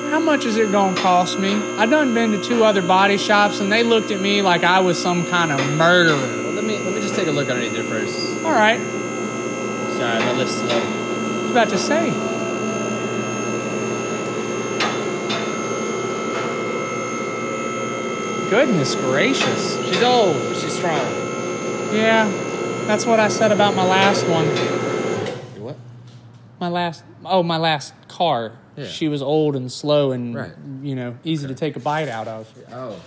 [0.10, 1.54] how much is it gonna cost me?
[1.78, 4.80] I done been to two other body shops and they looked at me like I
[4.80, 6.16] was some kind of murderer.
[6.16, 8.42] Well, let me let me just take a look underneath there first.
[8.46, 10.80] All right, Sorry, my lift's slow.
[10.80, 12.43] I was about to say.
[18.54, 19.84] Goodness gracious.
[19.84, 21.00] She's old, but she's strong.
[21.92, 22.30] Yeah,
[22.86, 24.46] that's what I said about my last one.
[25.60, 25.76] What?
[26.60, 28.52] My last, oh, my last car.
[28.76, 28.86] Yeah.
[28.86, 30.52] She was old and slow and, Right.
[30.84, 32.48] you know, easy to take a bite out of.
[32.72, 33.02] Oh.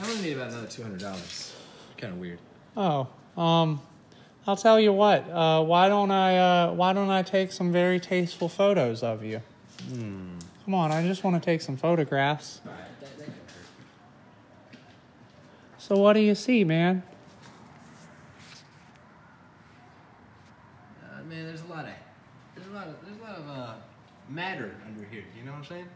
[0.00, 1.54] I'm gonna need about another two hundred dollars.
[1.98, 2.38] Kind of weird.
[2.78, 3.82] Oh, um,
[4.46, 5.28] I'll tell you what.
[5.28, 6.38] Uh, why don't I?
[6.38, 9.42] Uh, why don't I take some very tasteful photos of you?
[9.90, 12.62] Come on, I just want to take some photographs.
[15.86, 17.04] So what do you see, man?
[21.00, 21.92] Uh, man, there's a lot of
[22.56, 23.74] there's a lot of there's a lot of uh,
[24.28, 25.22] matter under here.
[25.38, 25.86] You know what I'm saying?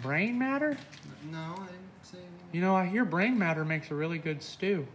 [0.00, 0.78] Brain matter?
[1.30, 2.18] No, I didn't say.
[2.52, 4.86] You know, I hear brain matter makes a really good stew.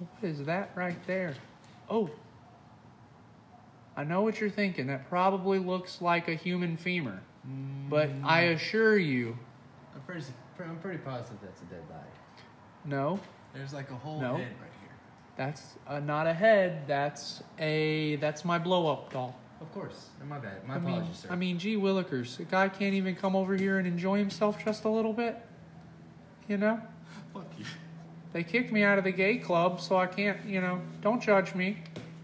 [0.00, 1.36] What is that right there?
[1.88, 2.10] Oh.
[3.96, 4.88] I know what you're thinking.
[4.88, 7.20] That probably looks like a human femur.
[7.88, 9.36] But I assure you,
[10.12, 12.00] pretty I'm pretty positive that's a dead body.
[12.84, 13.18] no,
[13.54, 14.36] There's like a whole No.
[14.36, 14.90] head right here.
[15.36, 16.86] that's uh, not a head.
[16.86, 19.36] That's a that's my blow up doll.
[19.60, 20.08] Of course.
[20.28, 20.66] My bad.
[20.66, 21.28] My I mean, apologies, sir.
[21.30, 24.84] I mean, gee willikers, a guy can't even come over here and enjoy himself just
[24.84, 25.38] a little bit.
[26.48, 26.80] You know?
[27.32, 27.64] fuck you.
[28.32, 31.54] They kicked me out of the gay club, so I can't, you know, don't judge
[31.54, 31.76] me.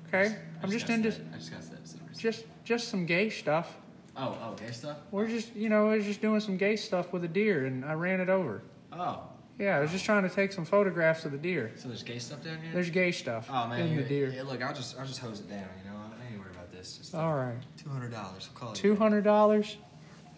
[0.08, 0.34] Okay?
[0.62, 2.16] I'm just got into I just got that serious.
[2.18, 3.76] just just some gay stuff.
[4.18, 4.96] Oh, oh, gay stuff.
[5.12, 7.84] We're just, you know, I was just doing some gay stuff with a deer and
[7.84, 8.62] I ran it over.
[8.92, 9.22] Oh,
[9.58, 11.70] Yeah, I was just trying to take some photographs of the deer.
[11.76, 12.72] so there's gay stuff down here.
[12.72, 14.32] There's gay stuff oh man, in the deer.
[14.34, 15.68] Yeah, look, I'll just I'll just hose it down.
[15.84, 16.98] You know, I ain't worried about this.
[16.98, 17.56] Just All right.
[17.80, 18.48] two hundred dollars.
[18.52, 18.76] I'll call it.
[18.76, 19.76] Two hundred dollars?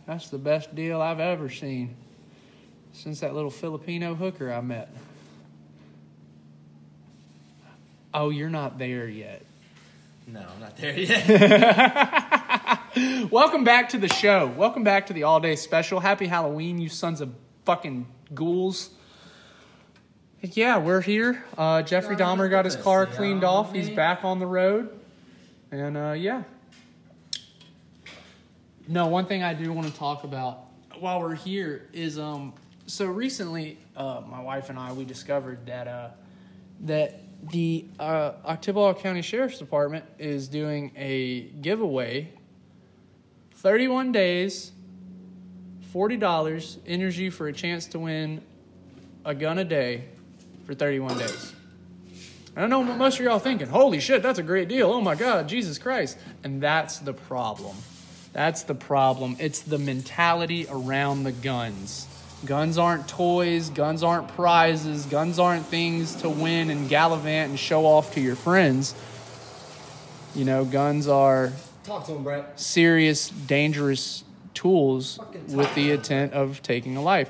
[0.06, 1.96] That's the best deal I've ever seen.
[2.92, 4.90] Since that little Filipino hooker I met.
[8.12, 9.42] Oh, you're not there yet.
[10.26, 12.26] No, I'm not there yet.
[13.30, 14.46] Welcome back to the show.
[14.46, 16.00] Welcome back to the all day special.
[16.00, 17.32] Happy Halloween, you sons of
[17.64, 18.90] fucking ghouls.
[20.40, 21.44] Yeah, we're here.
[21.58, 23.72] Uh, Jeffrey Dahmer got his car cleaned off.
[23.72, 24.90] He's back on the road.
[25.70, 26.44] And uh, yeah.
[28.88, 30.64] No, one thing I do want to talk about
[30.98, 32.52] while we're here is um
[32.86, 36.08] so recently uh, my wife and I we discovered that uh
[36.80, 42.34] that the uh, County Sheriff's Department is doing a giveaway
[43.60, 44.72] 31 days,
[45.92, 48.40] $40, energy for a chance to win
[49.22, 50.06] a gun a day
[50.64, 51.52] for 31 days.
[52.56, 54.90] And I know most of y'all thinking, holy shit, that's a great deal.
[54.90, 56.16] Oh my God, Jesus Christ.
[56.42, 57.76] And that's the problem.
[58.32, 59.36] That's the problem.
[59.38, 62.06] It's the mentality around the guns.
[62.46, 67.84] Guns aren't toys, guns aren't prizes, guns aren't things to win and gallivant and show
[67.84, 68.94] off to your friends.
[70.34, 71.52] You know, guns are
[71.90, 72.60] Talk to him, Brett.
[72.60, 74.22] serious, dangerous
[74.54, 75.18] tools
[75.48, 77.28] with the intent of taking a life.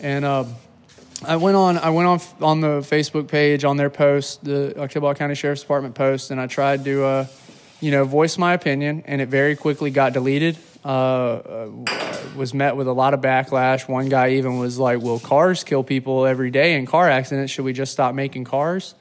[0.00, 0.44] And uh,
[1.24, 5.16] I went on, I went on on the Facebook page on their post, the Oktibbeha
[5.16, 7.26] County Sheriff's Department post, and I tried to, uh,
[7.80, 10.58] you know, voice my opinion, and it very quickly got deleted.
[10.84, 11.70] Uh, uh,
[12.36, 13.88] was met with a lot of backlash.
[13.88, 17.50] One guy even was like, "Well, cars kill people every day in car accidents.
[17.50, 18.94] Should we just stop making cars?"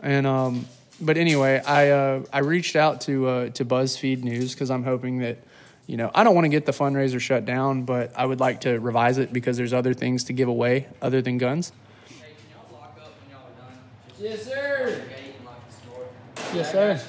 [0.00, 0.66] And um,
[1.04, 5.18] but anyway, I uh, I reached out to uh, to BuzzFeed News because I'm hoping
[5.18, 5.38] that
[5.86, 8.62] you know I don't want to get the fundraiser shut down, but I would like
[8.62, 11.72] to revise it because there's other things to give away other than guns.
[14.18, 15.02] Yes, sir.
[16.54, 17.00] Yes, sir.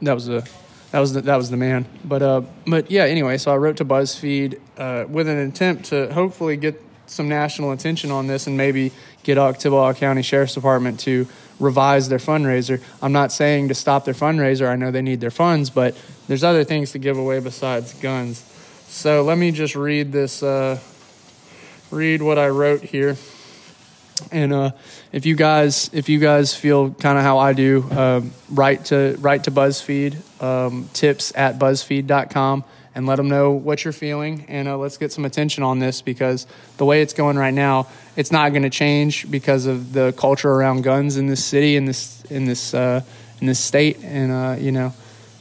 [0.00, 0.48] That was the
[0.90, 1.86] that was the, that was the man.
[2.04, 3.04] But uh, but yeah.
[3.04, 7.72] Anyway, so I wrote to BuzzFeed uh, with an attempt to hopefully get some national
[7.72, 11.26] attention on this and maybe get Oktibbeha County Sheriff's Department to
[11.62, 12.82] revise their fundraiser.
[13.00, 14.68] I'm not saying to stop their fundraiser.
[14.68, 15.96] I know they need their funds, but
[16.28, 18.40] there's other things to give away besides guns.
[18.88, 20.42] So let me just read this.
[20.42, 20.78] Uh,
[21.90, 23.16] read what I wrote here.
[24.30, 24.70] And uh,
[25.12, 29.16] if you guys, if you guys feel kind of how I do, um, write to
[29.20, 34.44] write to BuzzFeed um, tips at buzzfeed.com and let them know what you're feeling.
[34.48, 36.46] And uh, let's get some attention on this because
[36.76, 40.50] the way it's going right now, it's not going to change because of the culture
[40.50, 43.02] around guns in this city, in this in this uh,
[43.40, 43.98] in this state.
[44.02, 44.92] And uh, you know,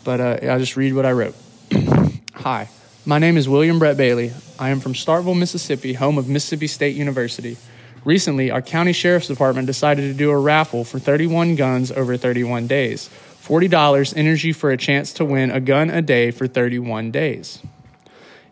[0.03, 1.35] but uh, I'll just read what I wrote.
[2.33, 2.69] Hi,
[3.05, 4.31] my name is William Brett Bailey.
[4.59, 7.57] I am from Starkville, Mississippi, home of Mississippi State University.
[8.03, 12.65] Recently, our county sheriff's department decided to do a raffle for 31 guns over 31
[12.67, 13.09] days.
[13.43, 17.59] $40 energy for a chance to win a gun a day for 31 days.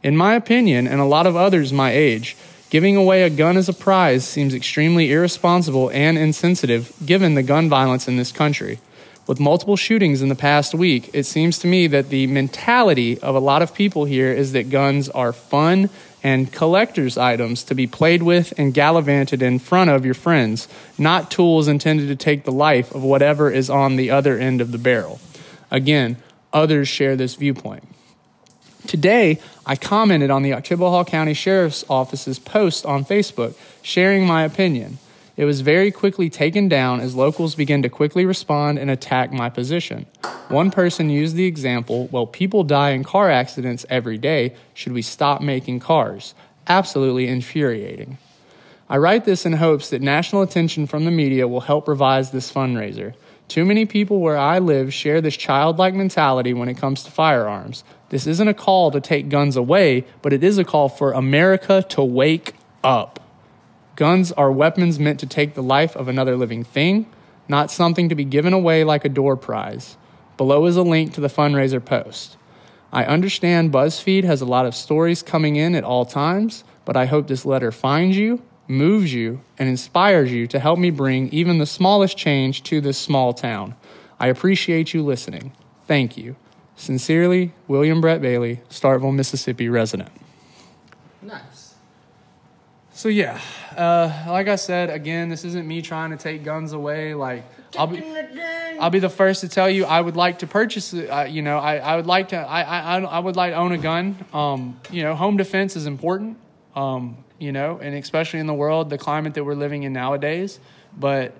[0.03, 2.35] In my opinion, and a lot of others my age,
[2.69, 7.69] giving away a gun as a prize seems extremely irresponsible and insensitive given the gun
[7.69, 8.79] violence in this country.
[9.27, 13.35] With multiple shootings in the past week, it seems to me that the mentality of
[13.35, 15.89] a lot of people here is that guns are fun
[16.23, 20.67] and collector's items to be played with and gallivanted in front of your friends,
[20.97, 24.71] not tools intended to take the life of whatever is on the other end of
[24.71, 25.19] the barrel.
[25.71, 26.17] Again,
[26.51, 27.83] others share this viewpoint.
[28.87, 34.97] Today, I commented on the Oktibbeha County Sheriff's Office's post on Facebook, sharing my opinion.
[35.37, 39.49] It was very quickly taken down as locals began to quickly respond and attack my
[39.49, 40.05] position.
[40.49, 44.55] One person used the example well, people die in car accidents every day.
[44.73, 46.33] Should we stop making cars?
[46.67, 48.17] Absolutely infuriating.
[48.89, 52.51] I write this in hopes that national attention from the media will help revise this
[52.51, 53.13] fundraiser.
[53.47, 57.83] Too many people where I live share this childlike mentality when it comes to firearms.
[58.09, 61.83] This isn't a call to take guns away, but it is a call for America
[61.89, 63.19] to wake up.
[63.95, 67.05] Guns are weapons meant to take the life of another living thing,
[67.47, 69.97] not something to be given away like a door prize.
[70.37, 72.37] Below is a link to the fundraiser post.
[72.91, 77.05] I understand BuzzFeed has a lot of stories coming in at all times, but I
[77.05, 81.59] hope this letter finds you, moves you, and inspires you to help me bring even
[81.59, 83.75] the smallest change to this small town.
[84.19, 85.51] I appreciate you listening.
[85.87, 86.35] Thank you.
[86.79, 90.09] Sincerely, William Brett Bailey, Starkville, Mississippi resident.
[91.21, 91.75] Nice.
[92.93, 93.41] So yeah,
[93.75, 97.13] uh, like I said, again, this isn't me trying to take guns away.
[97.13, 97.43] Like
[97.77, 98.01] I'll be,
[98.79, 100.93] I'll be the first to tell you, I would like to purchase.
[100.93, 101.09] it.
[101.09, 102.37] Uh, you know, I, I would like to.
[102.37, 104.15] I, I I would like to own a gun.
[104.31, 106.37] Um, you know, home defense is important.
[106.75, 110.61] Um, you know, and especially in the world, the climate that we're living in nowadays.
[110.97, 111.33] But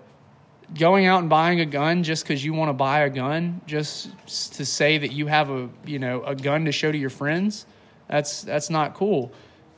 [0.78, 4.09] going out and buying a gun just because you want to buy a gun, just
[4.55, 7.65] to say that you have a you know a gun to show to your friends,
[8.07, 9.32] that's that's not cool.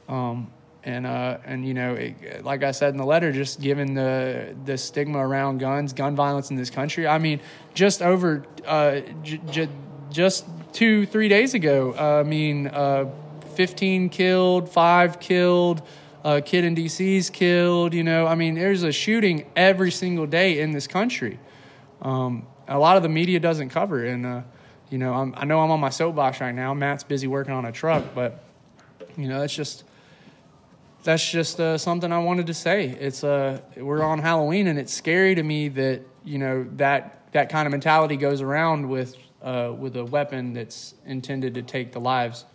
[0.07, 0.51] Um,
[0.83, 4.55] and uh, and you know, it, like I said in the letter, just given the
[4.65, 7.07] the stigma around guns, gun violence in this country.
[7.07, 7.39] I mean,
[7.73, 9.69] just over uh, j- j-
[10.09, 13.09] just two three days ago, uh, I mean, uh,
[13.55, 15.81] fifteen killed, five killed.
[16.23, 17.93] A kid in DC is killed.
[17.93, 21.39] You know, I mean, there's a shooting every single day in this country.
[22.01, 24.41] Um, a lot of the media doesn't cover it, and uh,
[24.89, 26.73] you know, I'm, I know I'm on my soapbox right now.
[26.73, 28.43] Matt's busy working on a truck, but
[29.17, 29.83] you know, it's just
[31.03, 32.89] that's just uh, something I wanted to say.
[32.99, 37.49] It's uh, we're on Halloween, and it's scary to me that you know that that
[37.49, 41.99] kind of mentality goes around with uh, with a weapon that's intended to take the
[41.99, 42.45] lives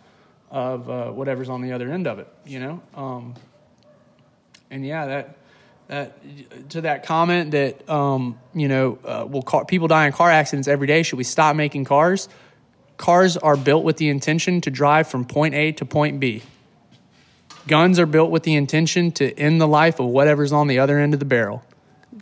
[0.49, 2.27] of uh, whatever's on the other end of it.
[2.45, 3.35] You know, um,
[4.69, 5.37] and yeah, that
[5.87, 10.29] that to that comment that um, you know, uh, will car, people die in car
[10.29, 11.03] accidents every day?
[11.03, 12.27] Should we stop making cars?
[12.97, 16.43] Cars are built with the intention to drive from point A to point B.
[17.67, 20.97] Guns are built with the intention to end the life of whatever's on the other
[20.99, 21.63] end of the barrel.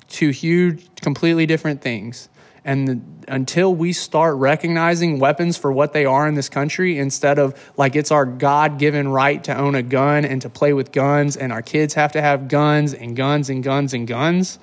[0.10, 2.30] Two huge, completely different things.
[2.66, 7.38] And the, until we start recognizing weapons for what they are in this country, instead
[7.38, 10.92] of like it's our God given right to own a gun and to play with
[10.92, 14.58] guns, and our kids have to have guns and guns and guns and guns,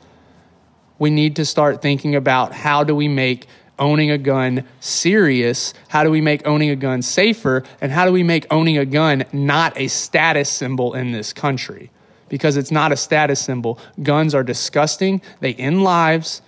[0.99, 3.47] we need to start thinking about how do we make
[3.79, 5.75] owning a gun serious?
[5.89, 7.65] How do we make owning a gun safer?
[7.81, 11.91] And how do we make owning a gun not a status symbol in this country?
[12.29, 13.79] Because it's not a status symbol.
[14.03, 16.43] Guns are disgusting, they end lives.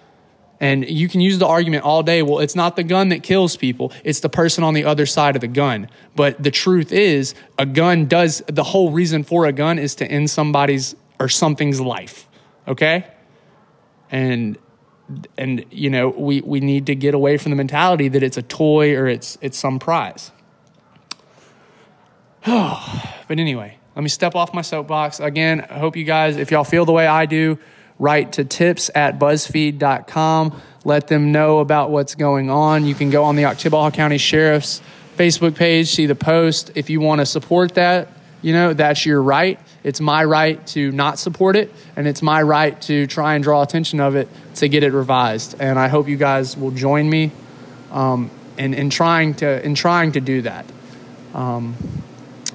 [0.64, 3.54] And you can use the argument all day well, it's not the gun that kills
[3.54, 5.90] people, it's the person on the other side of the gun.
[6.16, 10.06] But the truth is, a gun does, the whole reason for a gun is to
[10.06, 12.26] end somebody's or something's life.
[12.66, 13.06] Okay?
[14.10, 14.56] And
[15.36, 18.42] and you know we, we need to get away from the mentality that it's a
[18.42, 20.30] toy or it's it's some prize
[22.46, 22.80] but
[23.28, 26.86] anyway let me step off my soapbox again i hope you guys if y'all feel
[26.86, 27.58] the way i do
[28.04, 32.84] write to tips at buzzfeed.com let them know about what's going on.
[32.84, 34.82] You can go on the Oktibbeha county sheriff's
[35.16, 36.72] facebook page see the post.
[36.74, 38.08] If you want to support that
[38.42, 39.58] you know that's your right.
[39.82, 43.62] It's my right to not support it and it's my right to try and draw
[43.62, 45.56] attention of it to get it revised.
[45.58, 47.32] And i hope you guys will join me
[47.90, 50.66] um, in, in trying to in trying to do that.
[51.32, 51.74] Um,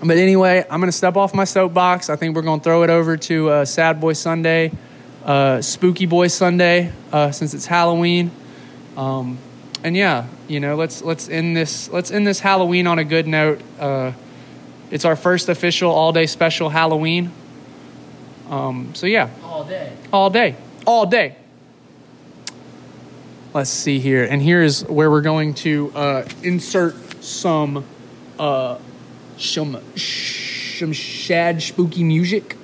[0.01, 2.09] but anyway i'm going to step off my soapbox.
[2.09, 4.71] I think we're going to throw it over to uh, sad boy sunday
[5.25, 8.31] uh, spooky boy sunday uh, since it's halloween
[8.97, 9.37] um,
[9.83, 13.27] and yeah you know let's let's end this let's end this halloween on a good
[13.27, 14.11] note uh,
[14.91, 17.31] it's our first official all day special Halloween.
[18.49, 19.93] Um, so yeah, All day.
[20.11, 20.55] all day,
[20.87, 21.35] all day.
[23.53, 27.85] Let's see here, and here's where we're going to uh, insert some
[28.39, 28.77] uh,
[29.37, 32.55] some some shad spooky music.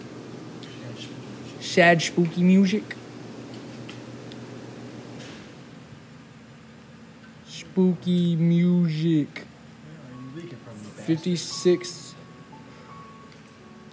[1.75, 2.95] Shad spooky music.
[7.49, 9.43] Spooky music.
[10.95, 12.15] 56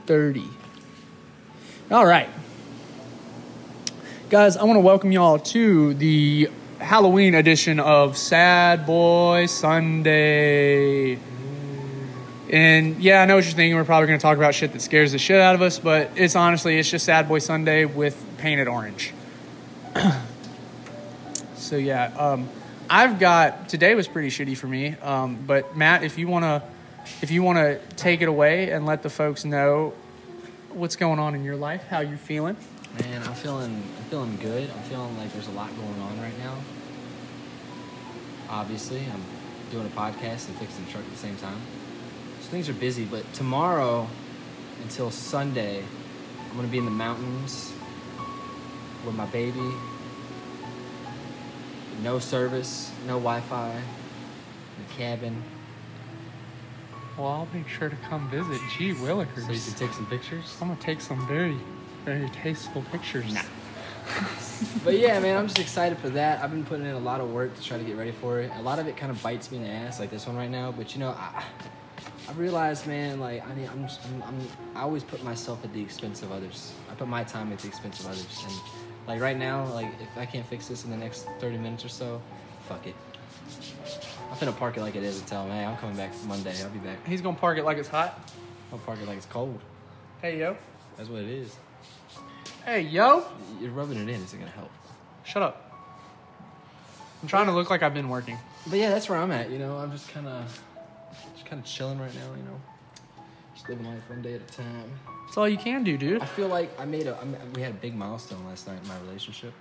[0.07, 0.45] 30.
[1.91, 2.29] All right.
[4.31, 11.19] Guys, I want to welcome y'all to the Halloween edition of Sad Boy Sunday.
[12.53, 13.77] And yeah, I know what you're thinking.
[13.77, 16.11] We're probably going to talk about shit that scares the shit out of us, but
[16.17, 19.15] it's honestly, it's just Sad Boy Sunday with painted orange.
[21.55, 22.51] so yeah, um,
[22.91, 24.97] I've got today was pretty shitty for me.
[25.01, 26.63] Um, but Matt, if you want to,
[27.23, 29.95] if you want to take it away and let the folks know
[30.69, 32.59] what's going on in your life, how you feeling.
[33.01, 34.69] Man, I'm feeling I'm feeling good.
[34.69, 36.59] I'm feeling like there's a lot going on right now.
[38.51, 39.23] Obviously, I'm
[39.71, 41.57] doing a podcast and fixing the truck at the same time.
[42.53, 44.07] So things are busy, but tomorrow
[44.83, 45.83] until Sunday,
[46.51, 47.73] I'm gonna be in the mountains
[49.07, 49.73] with my baby.
[52.03, 53.81] No service, no Wi-Fi,
[54.77, 55.43] the cabin.
[57.17, 58.61] Well, I'll make sure to come visit.
[58.77, 59.47] Gee willikers.
[59.47, 60.55] So you can take some pictures.
[60.61, 61.57] I'm gonna take some very,
[62.05, 63.33] very tasteful pictures.
[63.33, 63.41] Nah.
[64.85, 66.43] But yeah, man, I'm just excited for that.
[66.45, 68.53] I've been putting in a lot of work to try to get ready for it.
[68.57, 70.51] A lot of it kind of bites me in the ass, like this one right
[70.51, 70.71] now.
[70.71, 71.43] But you know, I,
[72.33, 75.83] I realized, man, like I need, I'm, I'm, I'm, I always put myself at the
[75.83, 76.73] expense of others.
[76.91, 78.55] I put my time at the expense of others, and
[79.07, 81.91] like right now, like if I can't fix this in the next 30 minutes or
[81.91, 82.23] so,
[82.69, 82.95] fuck it.
[84.31, 86.55] I'm gonna park it like it is and tell him, hey, I'm coming back Monday.
[86.63, 87.07] I'll be back.
[87.07, 88.19] He's gonna park it like it's hot.
[88.73, 89.61] I'll park it like it's cold.
[90.23, 90.57] Hey yo.
[90.97, 91.55] That's what it is.
[92.65, 93.27] Hey yo.
[93.61, 94.71] You're rubbing it in Is it gonna help.
[95.25, 95.71] Shut up.
[97.21, 98.39] I'm trying to look like I've been working.
[98.67, 99.51] But yeah, that's where I'm at.
[99.51, 100.63] You know, I'm just kind of,
[101.53, 102.35] kind of chilling right now.
[102.35, 102.61] You know,
[103.55, 104.91] just living life one day at a time.
[105.27, 106.23] That's all you can do, dude.
[106.23, 107.19] I feel like I made a.
[107.19, 109.53] I mean, we had a big milestone last night in my relationship.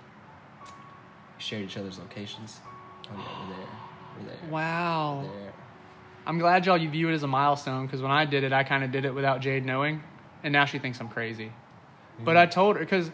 [1.36, 2.60] We shared each other's locations.
[3.04, 3.66] Oh yeah, we're there.
[4.18, 4.50] We're there.
[4.50, 5.24] Wow.
[5.26, 5.52] We're there.
[6.24, 8.62] I'm glad y'all you view it as a milestone because when I did it, I
[8.62, 10.02] kind of did it without Jade knowing,
[10.42, 11.52] and now she thinks I'm crazy.
[12.24, 13.10] But I told her because.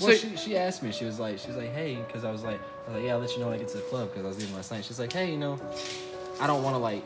[0.00, 0.92] Well, she, she asked me.
[0.92, 3.12] She was like, she was like, hey, because I was like, I was like, yeah,
[3.12, 4.72] I'll let you know when I get to the club because I was leaving last
[4.72, 4.84] night.
[4.84, 5.60] She's like, hey, you know,
[6.40, 7.04] I don't want to like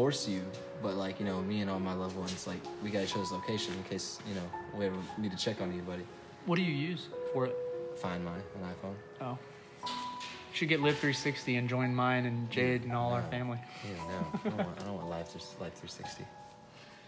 [0.00, 0.42] force you,
[0.82, 3.32] but like you know, me and all my loved ones, like we got each other's
[3.32, 6.04] location in case you know we ever need to check on anybody.
[6.46, 7.54] What do you use for it?
[7.96, 8.94] Find mine an iPhone.
[9.20, 9.38] Oh.
[9.84, 13.58] You should get Life360 and join mine and Jade and all our family.
[13.84, 15.26] Yeah, no, I don't want, I don't want Live,
[15.60, 16.24] Live 360.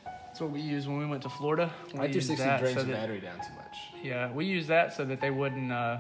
[0.05, 1.73] That's what we used when we went to Florida.
[1.95, 3.77] We Life360 drains so the battery down too much.
[4.03, 5.99] Yeah, we used that so that they wouldn't, uh,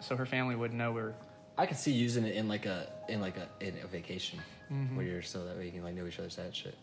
[0.00, 1.14] so her family wouldn't know we were.
[1.58, 4.38] I could see using it in like a in like a in a vacation
[4.72, 4.96] Mhm.
[4.96, 6.74] where you're so that way you can like know each other's that shit.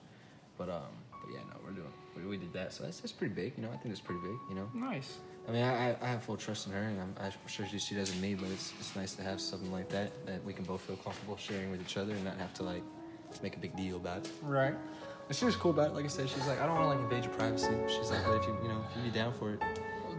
[0.58, 3.34] But um, but yeah, no, we're doing we, we did that, so that's that's pretty
[3.34, 3.54] big.
[3.58, 4.38] You know, I think it's pretty big.
[4.50, 4.70] You know.
[4.74, 5.18] Nice.
[5.48, 7.80] I mean, I, I- I have full trust in her, and I'm, I'm sure she,
[7.80, 8.36] she does in me.
[8.36, 11.38] But it's it's nice to have something like that that we can both feel comfortable
[11.38, 12.84] sharing with each other and not have to like
[13.42, 14.32] make a big deal about it.
[14.44, 14.76] Right.
[15.28, 15.94] And she was cool about it.
[15.94, 17.70] Like I said, she's like, I don't want to like invade your privacy.
[17.88, 19.62] She's like, but if you you know if you be down for it,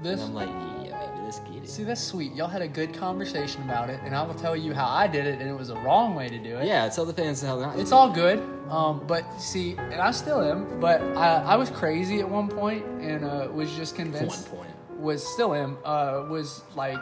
[0.03, 0.48] This- and I'm like,
[0.86, 1.68] yeah, maybe let's get it.
[1.68, 2.32] See, that's sweet.
[2.34, 5.26] Y'all had a good conversation about it, and I will tell you how I did
[5.26, 6.66] it, and it was the wrong way to do it.
[6.66, 7.78] Yeah, tell the fans how not.
[7.78, 8.40] It's all good.
[8.70, 12.84] Um, but see, and I still am, but I, I was crazy at one point
[13.01, 14.48] and uh, was just convinced.
[14.48, 14.70] One point.
[14.96, 15.76] Was still am.
[15.84, 16.98] Uh, was like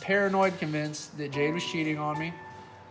[0.00, 2.32] paranoid, convinced that Jade was cheating on me.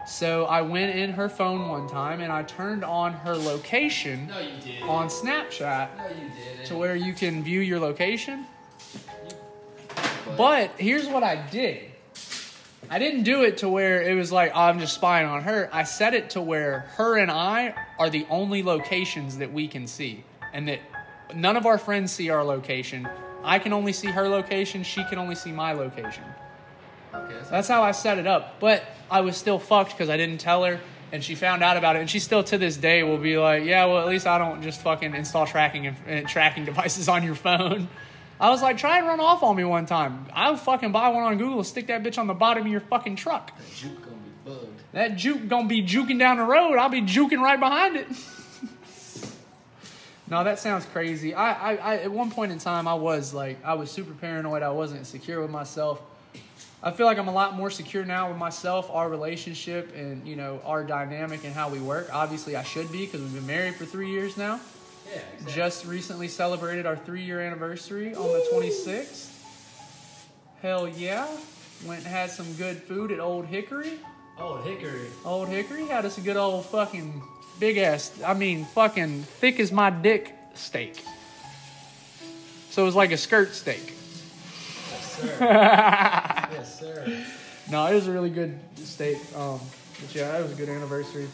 [0.05, 4.39] So I went in her phone one time and I turned on her location No,
[4.39, 8.45] you on Snapchat No, you to where you can view your location.
[10.35, 11.91] But here's what I did.
[12.89, 15.69] I didn't do it to where it was like, oh, I'm just spying on her.
[15.73, 19.87] I set it to where her and I are the only locations that we can
[19.87, 20.23] see.
[20.53, 20.79] And that
[21.35, 23.07] none of our friends see our location.
[23.43, 24.83] I can only see her location.
[24.83, 26.23] She can only see my location.
[27.13, 27.35] Okay.
[27.49, 28.59] That's how I set it up.
[28.59, 30.79] But I was still fucked because I didn't tell her,
[31.11, 31.99] and she found out about it.
[31.99, 34.61] And she still to this day will be like, "Yeah, well, at least I don't
[34.61, 37.87] just fucking install tracking and uh, tracking devices on your phone."
[38.39, 40.27] I was like, "Try and run off on me one time.
[40.33, 43.15] I'll fucking buy one on Google, stick that bitch on the bottom of your fucking
[43.15, 43.57] truck.
[43.57, 44.81] That juke gonna be bugged.
[44.93, 46.77] That juke gonna be juking down the road.
[46.77, 48.07] I'll be juking right behind it."
[50.29, 51.33] No, that sounds crazy.
[51.33, 54.61] I, I, I, at one point in time, I was like, I was super paranoid.
[54.61, 56.01] I wasn't secure with myself.
[56.83, 60.35] I feel like I'm a lot more secure now with myself, our relationship, and you
[60.35, 62.09] know our dynamic and how we work.
[62.13, 64.59] Obviously, I should be because we've been married for three years now.
[65.13, 65.21] Yeah.
[65.47, 69.31] Just recently celebrated our three-year anniversary on the 26th.
[70.61, 71.27] Hell yeah!
[71.85, 73.99] Went and had some good food at Old Hickory.
[74.39, 75.07] Old Hickory.
[75.23, 77.21] Old Hickory had us a good old fucking
[77.59, 81.03] big ass, I mean, fucking thick as my dick steak.
[82.69, 83.93] So it was like a skirt steak.
[84.91, 85.37] Yes, sir.
[85.39, 87.23] yes, sir.
[87.71, 89.17] No, it was a really good steak.
[89.35, 89.59] Um,
[89.99, 91.27] but yeah, it was a good anniversary.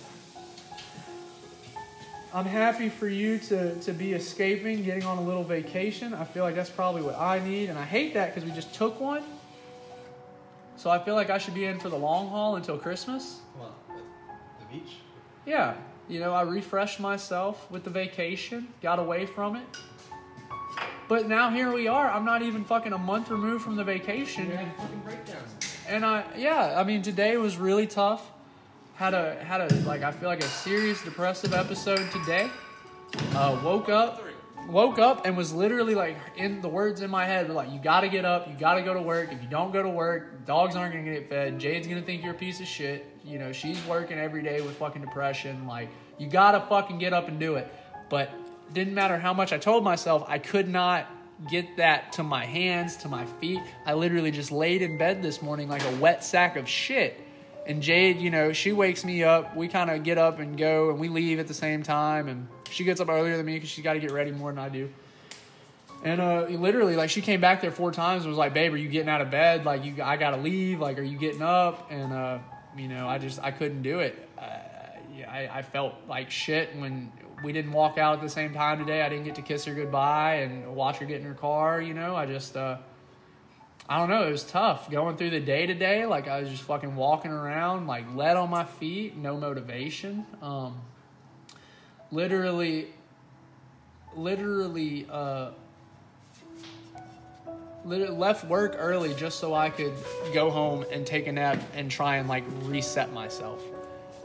[2.34, 6.16] I'm happy for you to, to be escaping, getting on a little vacation.
[6.16, 7.70] I feel like that's probably what I need.
[7.70, 9.24] And I hate that because we just took one.
[10.76, 13.42] So I feel like I should be in for the long haul until Christmas.
[13.60, 14.96] Well, the beach.
[15.46, 15.76] Yeah,
[16.10, 19.78] you know, I refreshed myself with the vacation, got away from it.
[21.08, 22.10] But now here we are.
[22.10, 24.52] I'm not even fucking a month removed from the vacation.
[25.88, 28.32] And I yeah, I mean today was really tough.
[28.96, 32.50] Had a had a like I feel like a serious depressive episode today.
[33.36, 34.22] Uh, woke up
[34.68, 37.80] woke up and was literally like in the words in my head were like you
[37.80, 39.32] gotta get up, you gotta go to work.
[39.32, 41.60] If you don't go to work, dogs aren't gonna get fed.
[41.60, 43.06] Jade's gonna think you're a piece of shit.
[43.24, 45.68] You know, she's working every day with fucking depression.
[45.68, 47.74] Like, you gotta fucking get up and do it.
[48.10, 48.32] But
[48.74, 51.08] didn't matter how much I told myself, I could not
[51.50, 53.60] get that to my hands, to my feet.
[53.86, 57.20] I literally just laid in bed this morning like a wet sack of shit.
[57.66, 59.56] And Jade, you know, she wakes me up.
[59.56, 62.28] We kind of get up and go, and we leave at the same time.
[62.28, 64.60] And she gets up earlier than me because she's got to get ready more than
[64.60, 64.90] I do.
[66.04, 68.78] And uh, literally, like she came back there four times and was like, "Babe, are
[68.78, 69.64] you getting out of bed?
[69.64, 70.82] Like, you, I gotta leave.
[70.82, 72.40] Like, are you getting up?" And uh,
[72.78, 74.30] you know, I just I couldn't do it.
[74.38, 74.58] Uh,
[75.16, 77.10] yeah, I, I felt like shit when
[77.44, 79.02] we didn't walk out at the same time today.
[79.02, 81.82] I didn't get to kiss her goodbye and watch her get in her car.
[81.82, 82.78] You know, I just uh,
[83.94, 84.28] I don't know.
[84.28, 86.08] It was tough going through the day to day.
[86.08, 90.26] Like I was just fucking walking around, like lead on my feet, no motivation.
[90.42, 90.82] Um,
[92.10, 92.88] literally,
[94.16, 95.52] literally, uh,
[97.86, 99.94] left work early just so I could
[100.34, 103.62] go home and take a nap and try and like reset myself.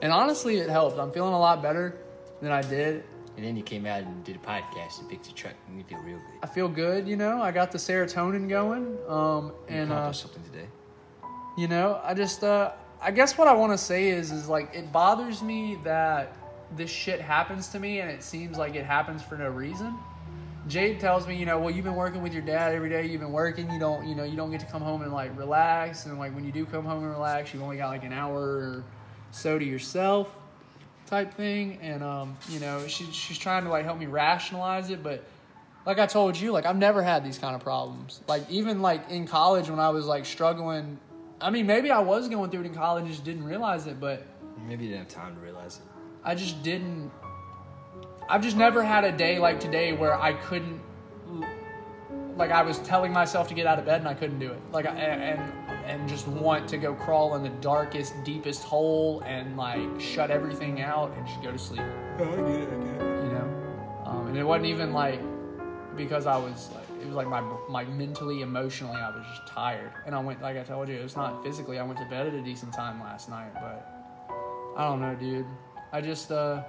[0.01, 0.99] And honestly, it helped.
[0.99, 1.95] I'm feeling a lot better
[2.41, 3.05] than I did.
[3.39, 5.85] And then you came out and did a podcast and picked a truck and you
[5.85, 6.39] feel real good.
[6.43, 7.41] I feel good, you know.
[7.41, 8.99] I got the serotonin going.
[9.07, 10.67] Um, You and uh, something today.
[11.57, 14.75] you know, I just, uh, I guess what I want to say is, is like,
[14.75, 16.37] it bothers me that
[16.75, 19.95] this shit happens to me and it seems like it happens for no reason.
[20.67, 23.07] Jade tells me, you know, well, you've been working with your dad every day.
[23.07, 23.71] You've been working.
[23.71, 26.07] You don't, you know, you don't get to come home and like relax.
[26.07, 28.41] And like when you do come home and relax, you've only got like an hour
[28.41, 28.85] or
[29.31, 30.35] so to yourself.
[31.09, 35.03] Type thing, and um, you know, she she's trying to like help me rationalize it,
[35.03, 35.25] but
[35.87, 38.21] like I told you, like I've never had these kind of problems.
[38.29, 40.99] Like even like in college when I was like struggling,
[41.41, 44.27] I mean maybe I was going through it in college, just didn't realize it, but
[44.67, 45.83] Maybe you didn't have time to realize it.
[46.25, 47.11] I just didn't.
[48.29, 50.81] I've just never had a day like today where I couldn't,
[52.37, 54.61] like I was telling myself to get out of bed and I couldn't do it.
[54.73, 55.53] Like I, and
[55.89, 60.83] and just want to go crawl in the darkest, deepest hole and like shut everything
[60.83, 61.81] out and just go to sleep.
[61.81, 63.25] I get it, I get it.
[63.25, 65.21] You know, um, and it wasn't even like
[65.97, 69.91] because I was like it was like my my mentally, emotionally, I was just tired.
[70.05, 71.79] And I went like I told you, it was not physically.
[71.79, 74.29] I went to bed at a decent time last night, but
[74.77, 75.47] I don't know, dude.
[75.91, 76.65] I just uh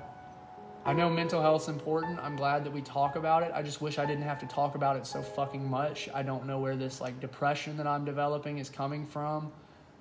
[0.86, 2.20] I know mental health's important.
[2.20, 3.52] I'm glad that we talk about it.
[3.54, 6.10] I just wish I didn't have to talk about it so fucking much.
[6.14, 9.52] I don't know where this like depression that I'm developing is coming from.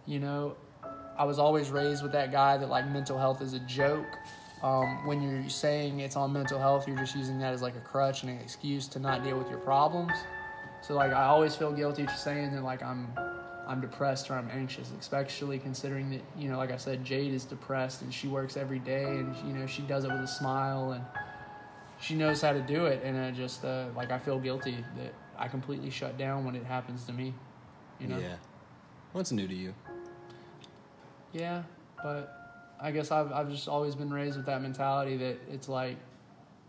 [0.06, 0.56] You know,
[1.18, 4.06] I was always raised with that guy that like mental health is a joke.
[4.62, 7.80] Um, when you're saying it's on mental health, you're just using that as like a
[7.80, 10.12] crutch and an excuse to not deal with your problems.
[10.80, 13.08] So like I always feel guilty for saying that like I'm
[13.68, 17.44] I'm depressed or I'm anxious, especially considering that, you know, like I said, Jade is
[17.44, 20.92] depressed and she works every day and, you know, she does it with a smile
[20.92, 21.04] and
[22.00, 23.02] she knows how to do it.
[23.04, 26.64] And I just, uh, like, I feel guilty that I completely shut down when it
[26.64, 27.34] happens to me,
[28.00, 28.18] you know?
[28.18, 28.36] Yeah.
[29.12, 29.74] What's new to you?
[31.34, 31.62] Yeah,
[32.02, 35.98] but I guess I've, I've just always been raised with that mentality that it's like,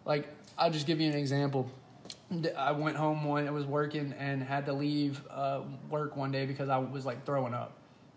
[0.03, 0.27] like,
[0.57, 1.71] I'll just give you an example.
[2.57, 6.45] I went home when I was working and had to leave uh, work one day
[6.45, 7.73] because I was like throwing up.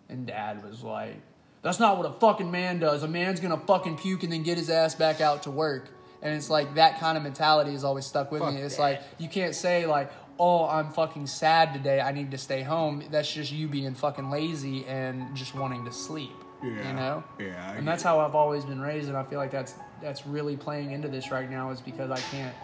[0.09, 1.17] And dad was like,
[1.63, 3.03] That's not what a fucking man does.
[3.03, 5.89] A man's gonna fucking puke and then get his ass back out to work.
[6.21, 8.61] And it's like that kind of mentality has always stuck with Fuck me.
[8.61, 8.83] It's that.
[8.83, 12.01] like, you can't say, like, oh, I'm fucking sad today.
[12.01, 13.03] I need to stay home.
[13.11, 16.31] That's just you being fucking lazy and just wanting to sleep.
[16.63, 16.89] Yeah.
[16.89, 17.25] You know?
[17.41, 17.73] Yeah.
[17.73, 20.93] and that's how I've always been raised, and I feel like that's that's really playing
[20.93, 22.55] into this right now is because I can't.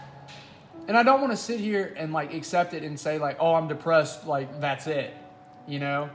[0.89, 3.55] And I don't want to sit here and like accept it and say like, oh,
[3.55, 5.15] I'm depressed, like that's it,
[5.67, 6.09] you know.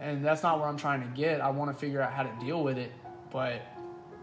[0.00, 1.40] And that's not where I'm trying to get.
[1.40, 2.90] I want to figure out how to deal with it,
[3.30, 3.62] but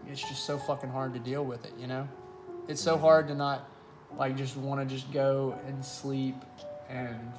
[0.06, 2.06] it's just so fucking hard to deal with it, you know.
[2.68, 3.66] It's so hard to not
[4.18, 6.36] like just want to just go and sleep
[6.90, 7.32] and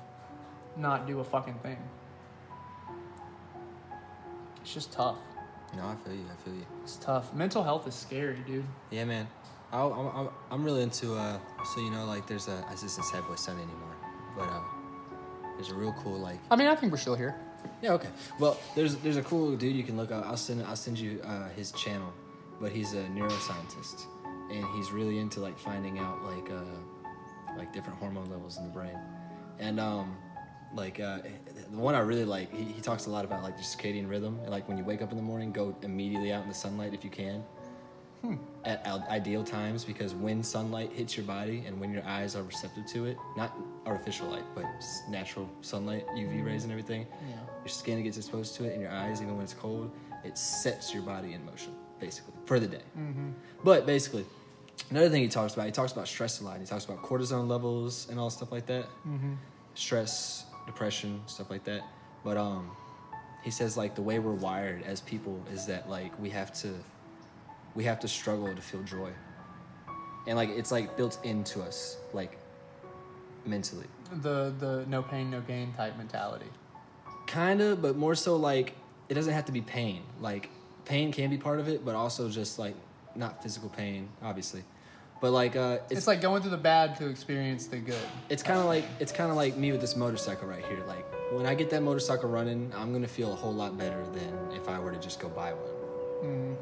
[0.78, 1.78] not do a fucking thing.
[4.62, 5.18] It's just tough.
[5.76, 6.26] No, I feel you.
[6.32, 6.66] I feel you.
[6.82, 7.34] It's tough.
[7.36, 8.66] Mental health is scary, dude.
[8.90, 9.28] Yeah, man.
[9.72, 11.38] I, I'm, I'm, I'm really into, uh,
[11.74, 13.96] so you know, like there's a, I just Sad Boy Sunday anymore,
[14.36, 14.62] but uh,
[15.56, 17.36] there's a real cool, like, I mean, I think we're still here.
[17.82, 18.10] yeah, okay.
[18.40, 20.26] Well, there's there's a cool dude you can look up.
[20.26, 22.14] I'll send I'll send you uh, his channel,
[22.60, 24.06] but he's a neuroscientist,
[24.50, 26.64] and he's really into like finding out like uh,
[27.58, 28.98] like different hormone levels in the brain,
[29.60, 30.16] and um,
[30.74, 31.20] like uh,
[31.72, 34.40] the one I really like, he, he talks a lot about like the circadian rhythm,
[34.42, 36.94] and like when you wake up in the morning, go immediately out in the sunlight
[36.94, 37.44] if you can.
[38.66, 42.86] At ideal times because when sunlight hits your body and when your eyes are receptive
[42.88, 43.56] to it, not
[43.86, 44.66] artificial light, but
[45.10, 46.44] natural sunlight, UV mm-hmm.
[46.44, 47.08] rays and everything,
[47.62, 49.92] your skin gets exposed to it and your eyes, even when it's cold,
[50.24, 52.82] it sets your body in motion, basically, for the day.
[52.98, 53.30] Mm-hmm.
[53.64, 54.26] But basically,
[54.90, 56.60] another thing he talks about, he talks about stress a lot.
[56.60, 58.86] He talks about cortisone levels and all stuff like that.
[59.08, 59.34] Mm-hmm.
[59.76, 61.84] Stress, depression, stuff like that.
[62.24, 62.72] But um,
[63.44, 66.74] he says like the way we're wired as people is that like we have to,
[67.76, 69.12] we have to struggle to feel joy,
[70.28, 72.38] and like it's like built into us, like
[73.46, 73.88] mentally.
[74.12, 76.48] The the no pain no gain type mentality.
[77.28, 78.74] kind of but more so like
[79.08, 80.50] it doesn't have to be pain like
[80.86, 82.74] pain can be part of it but also just like
[83.16, 84.64] not physical pain obviously
[85.22, 88.08] but like uh It's, it's, like going through the bad to experience the good.
[88.30, 91.06] it's kind of like it's kind of like me with this motorcycle right here like
[91.32, 94.68] when i get that motorcycle running i'm gonna feel a whole lot better than if
[94.68, 96.58] i were to just go buy one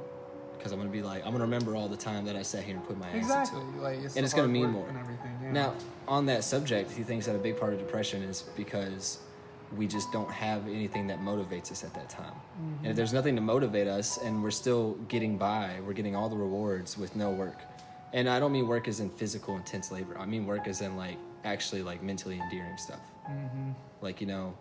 [0.57, 2.75] because i'm gonna be like i'm gonna remember all the time that i sat here
[2.75, 3.61] and put my ass Exactly.
[3.61, 4.87] into it Like it's And it's gonna mean more.
[4.87, 5.31] and everything.
[5.43, 5.51] Yeah.
[5.51, 5.75] Now,
[6.07, 9.19] on that subject, he thinks that a big part of depression is because
[9.75, 12.31] we just don't have anything that motivates us at that time.
[12.57, 12.95] And if mm-hmm.
[12.95, 16.97] there's nothing to motivate us and we're still getting by, we're getting all the rewards
[16.97, 17.59] with no work.
[18.13, 20.17] And I don't mean work as in physical, intense labor.
[20.17, 23.01] I mean work as in like actually like mentally endearing stuff.
[23.29, 23.71] Mm-hmm.
[24.01, 24.55] Like, you know,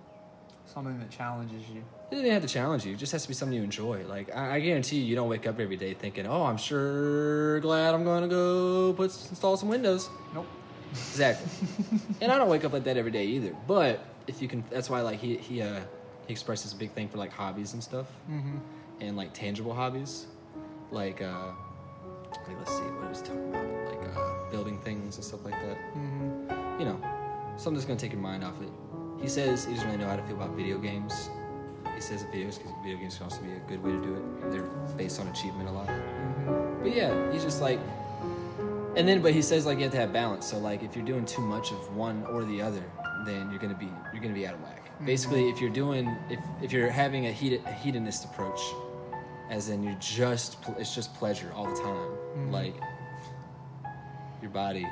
[0.66, 1.82] something that challenges you.
[2.10, 2.92] it doesn't have to challenge you.
[2.94, 4.04] It just has to be something you enjoy.
[4.06, 7.60] Like I, I guarantee you, you don't wake up every day thinking, "Oh, I'm sure
[7.60, 10.46] glad I'm going to go put install some windows." Nope.
[10.92, 11.68] Exactly.
[12.20, 13.54] and I don't wake up like that every day either.
[13.66, 15.80] But if you can, that's why like he he uh
[16.26, 18.58] he expresses a big thing for like hobbies and stuff, Mm-hmm.
[19.00, 20.26] and like tangible hobbies,
[20.90, 21.48] like uh,
[22.48, 25.54] like let's see what he was talking about, like uh, building things and stuff like
[25.62, 25.76] that.
[25.96, 26.80] Mm-hmm.
[26.80, 27.00] You know,
[27.56, 28.68] something that's gonna take your mind off it.
[29.20, 31.30] He says he doesn't really know how to feel about video games,
[31.96, 34.50] he says video games, video games can also be a good way to do it.
[34.50, 34.62] They're
[34.96, 35.88] based on achievement a lot.
[35.88, 36.82] Mm-hmm.
[36.82, 37.80] But yeah, he's just like,
[38.96, 40.46] and then but he says like you have to have balance.
[40.46, 42.84] So like if you're doing too much of one or the other,
[43.24, 44.82] then you're gonna be you're gonna be out of whack.
[45.04, 48.60] Basically, if you're doing if if you're having a, heat, a hedonist approach,
[49.50, 52.74] as in you're just it's just pleasure all the time, like
[54.42, 54.86] your body,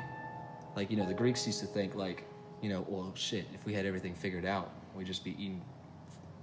[0.75, 2.25] like you know the Greeks used to think like
[2.61, 5.61] you know well shit if we had everything figured out we'd just be eating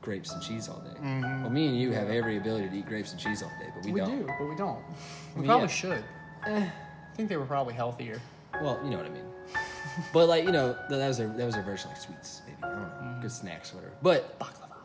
[0.03, 1.01] grapes and cheese all day.
[1.01, 3.85] Well, me and you have every ability to eat grapes and cheese all day, but
[3.85, 4.11] we, We, don't.
[4.11, 4.79] We do, but we don't.
[5.35, 5.73] We mean, probably yeah.
[5.73, 6.05] should.
[6.47, 6.67] Eh.
[6.67, 8.21] I think they were probably healthier.
[8.61, 9.25] Well, you know what I mean.
[10.13, 12.69] but like you know, that was their that was their version like sweets, maybe I
[12.69, 13.93] don't know, good snacks, whatever.
[14.03, 14.77] But baklava.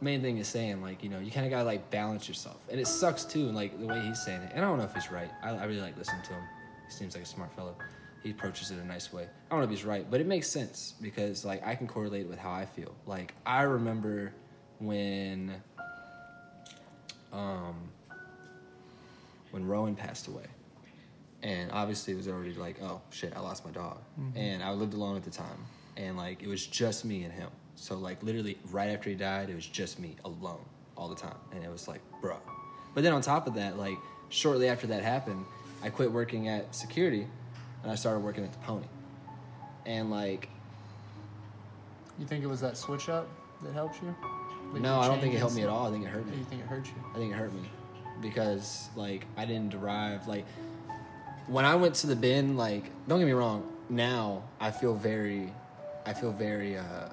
[0.00, 2.78] main thing is saying like you know you kind of gotta like balance yourself, and
[2.78, 3.46] it sucks too.
[3.46, 5.30] And like the way he's saying it, and I don't know if he's right.
[5.42, 6.42] I, I really like listening to him.
[6.86, 7.74] He seems like a smart fellow.
[8.26, 9.22] He approaches it in a nice way.
[9.22, 12.26] I don't know if he's right, but it makes sense because like I can correlate
[12.26, 12.92] with how I feel.
[13.06, 14.32] Like I remember
[14.80, 15.54] when
[17.32, 17.76] um
[19.52, 20.46] when Rowan passed away.
[21.44, 23.98] And obviously it was already like oh shit i lost my dog.
[24.34, 25.64] And i lived alone at the time.
[25.96, 27.50] And like it was just me and him.
[27.76, 30.64] So like literally right after he died it was just me alone
[30.96, 31.38] all the time.
[31.52, 32.40] And it was like bruh.
[32.92, 33.98] But then on top of that like
[34.30, 35.44] shortly after that happened
[35.84, 37.28] i quit working at security
[37.86, 38.86] and i started working at the pony.
[39.86, 40.48] And like
[42.18, 43.28] You think it was that switch up
[43.62, 44.12] that helped you?
[44.72, 45.86] Like no you i don't think it helped me at all.
[45.86, 46.36] I think it hurt me.
[46.36, 46.94] You think it hurt you?
[47.14, 47.70] I think it hurt me.
[48.20, 50.44] Because like I didn't derive like
[51.46, 55.52] when I went to the bin like don't get me wrong now I feel very
[56.04, 57.08] I feel very uh,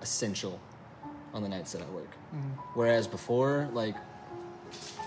[0.00, 0.58] essential
[1.34, 2.10] on the nights that I work.
[2.72, 3.96] Whereas before like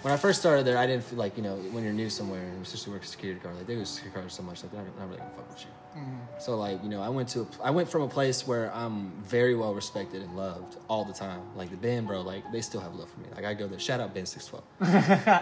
[0.05, 2.39] when I first started there I didn't feel like you know when you're new somewhere
[2.39, 4.83] and especially work a security guard like they use security guards so much like they're
[4.83, 6.15] not, not really gonna fuck with you mm-hmm.
[6.37, 9.11] so like you know, I went to a, I went from a place where I'm
[9.23, 11.41] very well respected and loved all the time.
[11.55, 13.27] Like the band, bro, like they still have love for me.
[13.35, 13.79] Like I go there.
[13.79, 14.63] Shout out Ben Six Twelve.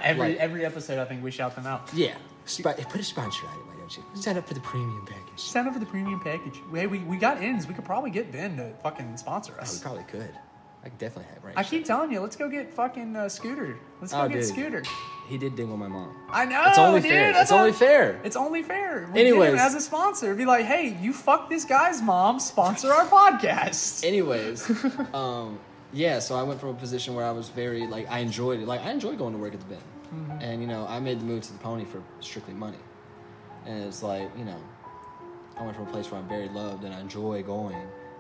[0.04, 1.90] every Like- every episode, I think we shout them out.
[1.94, 2.16] Yeah,
[2.48, 4.04] Sp- put a sponsor on it, why don't you?
[4.22, 5.40] Sign up for the premium package.
[5.40, 6.62] Sign up for the premium package.
[6.74, 7.68] Hey, we, we got ins.
[7.68, 10.34] We could probably get Ben to fucking sponsor Oh, we probably could.
[10.86, 11.54] I could definitely have right.
[11.58, 13.78] I keep telling you, let's go get fucking uh, Scooter.
[14.02, 14.46] Let's go Oh, get dude.
[14.46, 14.84] Scooter.
[15.30, 16.14] He did dingle my mom.
[16.30, 16.62] I know.
[16.68, 17.32] It's only dude, fair.
[17.32, 18.20] that's It's only fair.
[18.26, 19.10] It's only fair.
[19.14, 19.62] We him Anyways.
[19.62, 22.40] as a sponsor, be like, hey, you fuck this guy's mom.
[22.42, 24.04] Sponsor our podcast.
[24.08, 24.70] Anyways,
[25.14, 25.58] um,
[25.94, 26.20] yeah.
[26.20, 28.68] So I went from a position where I was very like I enjoyed it.
[28.68, 29.78] Like I enjoyed going to work at the bin,
[30.14, 30.42] Mm-hmm.
[30.42, 32.78] and you know I made the move to the pony for strictly money,
[33.66, 34.58] and it's like you know
[35.58, 37.78] I went from a place where I'm very loved and I enjoy going,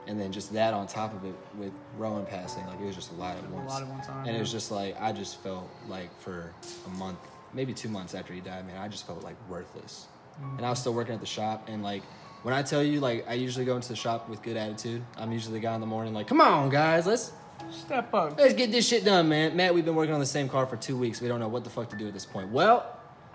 [0.07, 3.11] and then just that on top of it with Rowan passing, like it was just
[3.11, 3.71] a lot at once.
[3.71, 6.53] A lot at one time, and it was just like I just felt like for
[6.87, 7.19] a month,
[7.53, 10.07] maybe two months after he died, man, I just felt like worthless,
[10.41, 10.57] Mm-hmm.
[10.57, 12.03] and I was still working at the shop, and like.
[12.41, 15.01] When I tell you, like, I usually go into the shop with good attitude.
[15.17, 17.31] I'm usually the guy in the morning, like, come on, guys, let's
[17.71, 18.37] Step up.
[18.37, 19.55] Let's get this shit done, man.
[19.55, 21.21] Matt, we've been working on the same car for two weeks.
[21.21, 22.49] We don't know what the fuck to do at this point.
[22.49, 22.92] Well,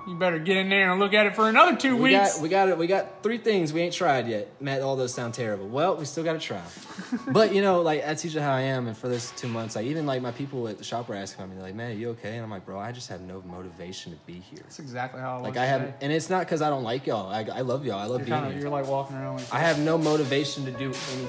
[0.08, 2.34] You better get in there and look at it for another two we weeks.
[2.36, 2.78] got we got it.
[2.78, 4.48] We got three things we ain't tried yet.
[4.58, 5.68] Matt, all those sound terrible.
[5.68, 6.62] Well, we still got to try.
[7.28, 8.86] but you know, like that's usually how I am.
[8.86, 11.50] And for this two months, like even like my people at the shop were asking
[11.50, 13.42] me, they're like, "Man, are you okay?" And I'm like, "Bro, I just have no
[13.42, 14.60] motivation to be here.
[14.62, 15.48] That's exactly how I was.
[15.48, 17.30] Like I have, and it's not because I don't like y'all.
[17.30, 17.98] I, I love y'all.
[17.98, 18.62] I love You're, being kind of, here.
[18.62, 19.52] you're like walking around like.
[19.52, 21.28] I have no motivation to do anything.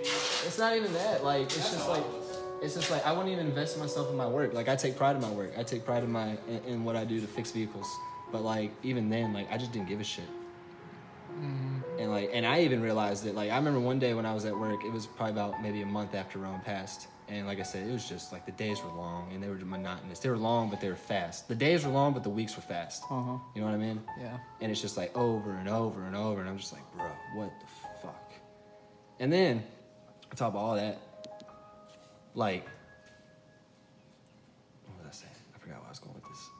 [0.00, 1.22] It's not even that.
[1.22, 2.02] Like it's just like
[2.64, 4.54] it's just like I wouldn't even invest in myself in my work.
[4.54, 5.52] Like I take pride in my work.
[5.56, 7.86] I take pride in my in, in what I do to fix vehicles.
[8.32, 10.28] But like even then, like I just didn't give a shit.
[11.98, 14.44] And like and I even realized that like I remember one day when I was
[14.44, 17.08] at work, it was probably about maybe a month after Rome passed.
[17.28, 19.56] And like I said, it was just like the days were long and they were
[19.56, 20.18] monotonous.
[20.18, 21.48] They were long, but they were fast.
[21.48, 23.02] The days were long, but the weeks were fast.
[23.10, 23.38] Uh-huh.
[23.54, 24.02] You know what I mean?
[24.20, 24.36] Yeah.
[24.60, 27.50] And it's just like over and over and over, and I'm just like, bro, what
[27.60, 27.66] the
[28.02, 28.32] fuck?
[29.20, 29.64] And then,
[30.30, 31.00] on top of all that,
[32.34, 32.66] like,
[34.86, 35.34] what was I saying?
[35.54, 36.50] I forgot where I was going with this.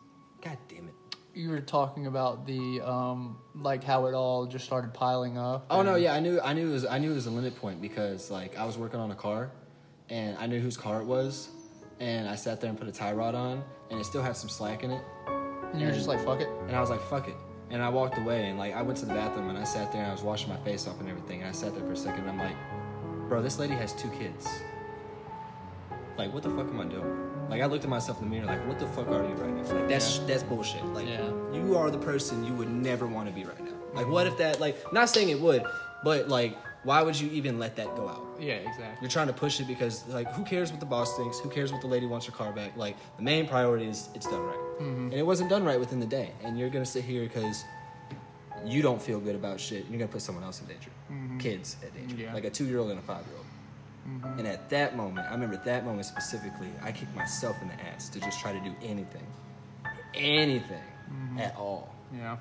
[0.43, 0.95] God damn it.
[1.35, 5.67] You were talking about the um, like how it all just started piling up.
[5.69, 7.57] Oh no, yeah, I knew, I knew it was, I knew it was a limit
[7.57, 9.51] point because like I was working on a car,
[10.11, 11.49] and I knew whose car it was,
[11.99, 14.49] and I sat there and put a tie rod on, and it still had some
[14.49, 15.03] slack in it,
[15.73, 16.49] And you were just like, fuck it.
[16.69, 17.35] And I was like, fuck it.
[17.71, 20.03] And I walked away and like I went to the bathroom and I sat there
[20.03, 21.41] and I was washing my face off and everything.
[21.41, 22.57] And I sat there for a second and I'm like,
[23.29, 24.47] bro, this lady has two kids.
[26.17, 27.49] Like, what the fuck am I doing?
[27.51, 29.53] Like I looked at myself in the mirror, like, what the fuck are you right
[29.53, 29.63] now?
[29.75, 30.85] Like that's that's bullshit.
[30.87, 31.29] Like Yeah.
[31.53, 33.71] you are the person you would never want to be right now.
[33.95, 35.63] Like what if that like not saying it would,
[36.03, 38.23] but like why would you even let that go out?
[38.41, 38.85] Yeah, exactly.
[39.01, 41.39] You're trying to push it because like who cares what the boss thinks?
[41.41, 42.77] Who cares what the lady wants her car back?
[42.77, 45.05] Like the main priority is it's done right, Mm-hmm.
[45.05, 46.31] and it wasn't done right within the day.
[46.43, 47.65] And you're gonna sit here because
[48.65, 49.83] you don't feel good about shit.
[49.83, 50.91] and You're gonna put someone else in danger,
[51.39, 52.25] kids at danger, Mm-hmm.
[52.25, 52.35] Yeah.
[52.35, 53.44] like a two year old and a five year old.
[54.09, 54.39] Mm-hmm.
[54.39, 58.09] And at that moment, I remember that moment specifically, I kicked myself in the ass
[58.11, 59.27] to just try to do anything,
[60.15, 60.83] anything
[61.13, 61.39] Mm-hmm.
[61.39, 61.95] at all.
[62.15, 62.39] Yeah.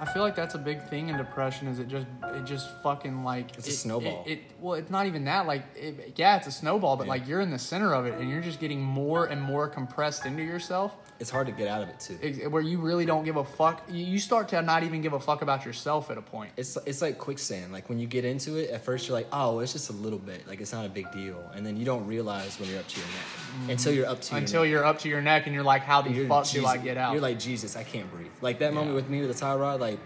[0.00, 1.68] I feel like that's a big thing in depression.
[1.68, 4.24] Is it just it just fucking like It's a snowball.
[4.26, 5.46] It, it well, it's not even that.
[5.46, 8.30] Like, it, yeah, it's a snowball, but like you're in the center of it, and
[8.30, 10.96] you're just getting more and more compressed into yourself.
[11.18, 12.18] It's hard to get out of it too.
[12.22, 13.82] ex- Where you really don't give a fuck.
[13.90, 16.50] You start to not even give a fuck about yourself at a point.
[16.56, 17.72] It's it's like quicksand.
[17.72, 20.18] Like when you get into it, at first you're like, oh, it's just a little
[20.18, 20.48] bit.
[20.48, 23.00] Like it's not a big deal, and then you don't realize when you're up to
[23.00, 24.46] your neck until you're up to your Mm-hmm.
[24.46, 24.70] Until neck.
[24.70, 26.96] you're up to your neck, and you're like, how the You're fuck do I get
[26.96, 27.12] out?
[27.12, 28.30] You're like Jesus, I can't breathe.
[28.40, 29.98] Like that moment with me with the rod, like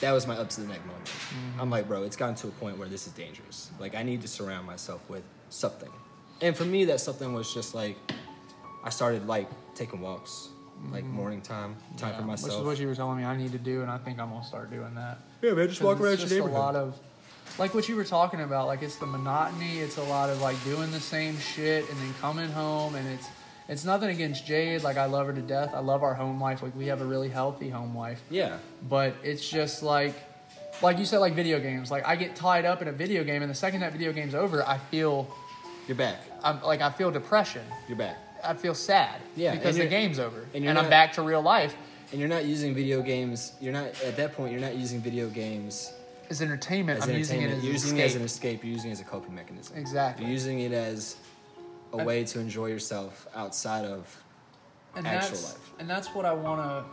[0.00, 1.06] that was my up to the neck moment.
[1.06, 1.60] Mm-hmm.
[1.60, 3.70] I'm like, bro, it's gotten to a point where this is dangerous.
[3.78, 5.90] Like I need to surround myself with something.
[6.40, 7.96] And for me, that something was just like
[8.84, 10.48] I started like taking walks,
[10.90, 12.50] like morning time, time Yeah, for myself.
[12.52, 14.30] Which is what you were telling me I need to do, and I think I'm
[14.30, 15.18] gonna start doing that.
[15.40, 16.98] yeah, man, just walk around your just a lot of
[17.58, 20.62] like what you were talking about like it's the monotony it's a lot of like
[20.64, 23.26] doing the same shit and then coming home and it's
[23.68, 26.62] it's nothing against jade like i love her to death i love our home life
[26.62, 28.58] like we have a really healthy home life yeah,
[28.88, 30.14] but it's just like
[30.82, 33.42] like you said like video games like i get tied up in a video game
[33.42, 35.28] and the second that video game's over i feel
[35.86, 36.20] you're back.
[36.42, 38.16] i'm like i feel depression You're back.
[38.44, 41.22] i feel sad Yeah, because the game's over and and, you're i'm not- back to
[41.22, 41.74] real life
[42.12, 43.54] And you're not using video games.
[43.58, 44.52] You're not at that point.
[44.52, 45.90] You're not using video games
[46.28, 47.74] as entertainment as i'm using it entertainment.
[47.74, 48.58] as using it as an escape.
[48.58, 48.64] escape.
[48.64, 49.76] You're using it as a coping mechanism.
[49.78, 51.16] exactly You're using it as
[51.92, 54.22] a And- way to enjoy yourself outside of
[54.94, 55.70] and actual life.
[55.78, 56.84] And that's what I want to.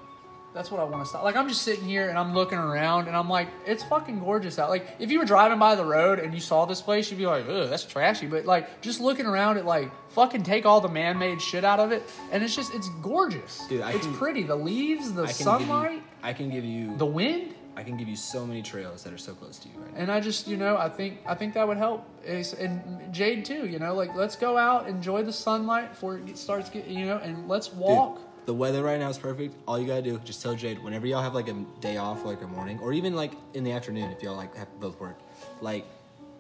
[0.51, 1.23] That's what I want to stop.
[1.23, 4.57] Like I'm just sitting here and I'm looking around and I'm like, it's fucking gorgeous
[4.57, 4.71] out.
[4.71, 7.27] Like if you were driving by the road and you saw this place, you'd be
[7.27, 8.25] like, ugh, that's trashy.
[8.25, 11.91] But like just looking around at like fucking take all the man-made shit out of
[11.91, 12.01] it,
[12.31, 13.63] and it's just it's gorgeous.
[13.67, 14.41] Dude, I it's can- pretty.
[14.41, 16.97] The leaves, the I sunlight, you, I can give you.
[16.97, 17.53] the wind.
[17.79, 20.01] I can give you so many trails that are so close to you right now.
[20.01, 22.05] And I just, you know, I think I think that would help.
[22.25, 26.37] It's, and Jade too, you know, like let's go out, enjoy the sunlight before it
[26.37, 28.19] starts getting, you know, and let's Dude, walk.
[28.45, 29.55] the weather right now is perfect.
[29.65, 32.25] All you gotta do, is just tell Jade whenever y'all have like a day off,
[32.25, 35.17] like a morning, or even like in the afternoon if y'all like have both work.
[35.61, 35.85] Like,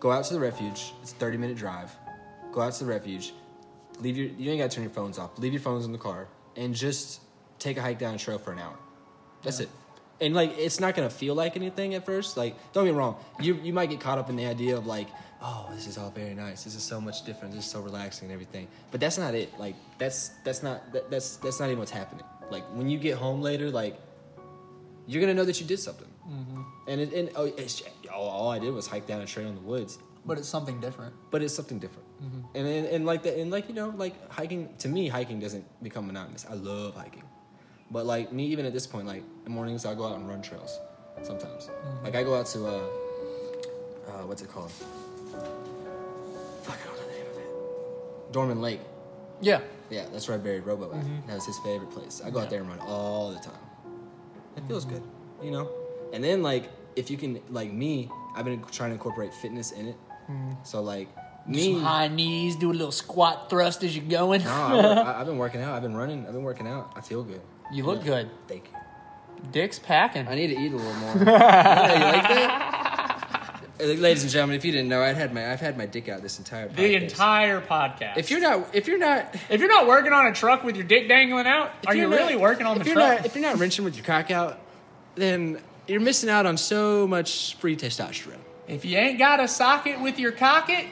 [0.01, 0.91] go out to the refuge.
[1.01, 1.95] It's a thirty minute drive.
[2.51, 3.31] Go out to the refuge.
[4.01, 4.27] Leave your.
[4.27, 5.39] You ain't gotta turn your phones off.
[5.39, 7.21] Leave your phones in the car and just
[7.59, 8.77] take a hike down a trail for an hour.
[9.41, 9.69] That's it.
[10.21, 12.37] And like, it's not gonna feel like anything at first.
[12.37, 13.15] Like, don't get me wrong.
[13.39, 15.07] You you might get caught up in the idea of like,
[15.41, 16.63] oh, this is all very nice.
[16.63, 17.53] This is so much different.
[17.53, 18.67] This is so relaxing and everything.
[18.91, 19.57] But that's not it.
[19.59, 22.25] Like, that's that's not that, that's that's not even what's happening.
[22.49, 23.99] Like, when you get home later, like,
[25.07, 26.07] you're gonna know that you did something.
[26.27, 26.61] Mm-hmm.
[26.87, 27.81] And it, and oh, it's,
[28.13, 29.99] all, all I did was hike down a trail in the woods.
[30.25, 31.13] But it's something different.
[31.31, 32.07] But it's something different.
[32.21, 32.57] Mm-hmm.
[32.57, 35.65] And, and and like that and like you know like hiking to me hiking doesn't
[35.81, 36.45] become monotonous.
[36.49, 37.23] I love hiking.
[37.91, 40.41] But like me, even at this point, like in mornings I go out and run
[40.41, 40.79] trails.
[41.23, 41.69] Sometimes,
[42.03, 42.71] like I go out to uh,
[44.07, 44.71] uh what's it called?
[44.71, 48.31] Fuck, I don't know the name of it.
[48.31, 48.79] Dorman Lake.
[49.41, 49.61] Yeah.
[49.89, 51.03] Yeah, that's where I buried Robo at.
[51.27, 52.21] That was his favorite place.
[52.23, 53.57] I go out there and run all the time.
[54.55, 55.01] It feels good,
[55.41, 55.69] you know.
[56.13, 59.87] And then like if you can like me, I've been trying to incorporate fitness in
[59.87, 59.95] it.
[60.63, 61.07] So like
[61.47, 64.43] me, Some high knees, do a little squat thrust as you're going.
[64.43, 65.73] no, I- I've been working out.
[65.73, 66.27] I've been running.
[66.27, 66.93] I've been working out.
[66.95, 67.41] I feel good.
[67.71, 68.29] You look good.
[68.47, 68.77] Thank you.
[69.51, 70.27] Dick's packing.
[70.27, 71.15] I need to eat a little more.
[71.25, 73.99] yeah, you like that?
[73.99, 76.21] Ladies and gentlemen, if you didn't know, I'd had my I've had my dick out
[76.21, 76.75] this entire podcast.
[76.75, 78.17] The entire podcast.
[78.17, 80.83] If you're not if you're not if you're not working on a truck with your
[80.85, 83.17] dick dangling out, if are you not- really working on if the you're truck?
[83.19, 84.59] Not, if you're not wrenching with your cock out,
[85.15, 88.35] then you're missing out on so much free testosterone.
[88.67, 90.85] if you ain't got a socket with your cocket,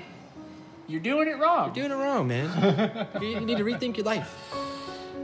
[0.87, 1.75] you're doing it wrong.
[1.75, 3.07] You're doing it wrong, man.
[3.21, 4.33] you, you need to rethink your life.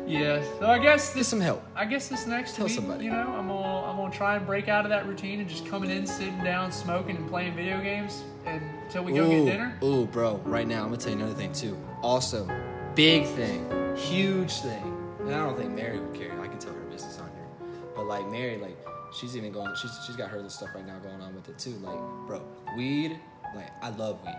[0.08, 0.44] Yeah.
[0.60, 1.64] So I guess this some help.
[1.76, 3.06] I guess this next Tell week, somebody.
[3.06, 5.66] you know, I'm gonna I'm gonna try and break out of that routine and just
[5.66, 9.78] coming in, sitting down, smoking, and playing video games until we go get dinner.
[9.84, 11.78] Ooh, bro, right now I'm gonna tell you another thing too.
[12.02, 12.48] Also,
[12.96, 14.98] big thing, huge thing.
[15.22, 16.40] And I don't think Mary would care.
[16.42, 17.48] I can tell her business on here.
[17.96, 18.78] But like Mary, like
[19.14, 19.74] she's even going.
[19.76, 21.76] She's she's got her little stuff right now going on with it too.
[21.82, 22.42] Like, bro,
[22.76, 23.20] weed.
[23.56, 24.36] Like, I love weed.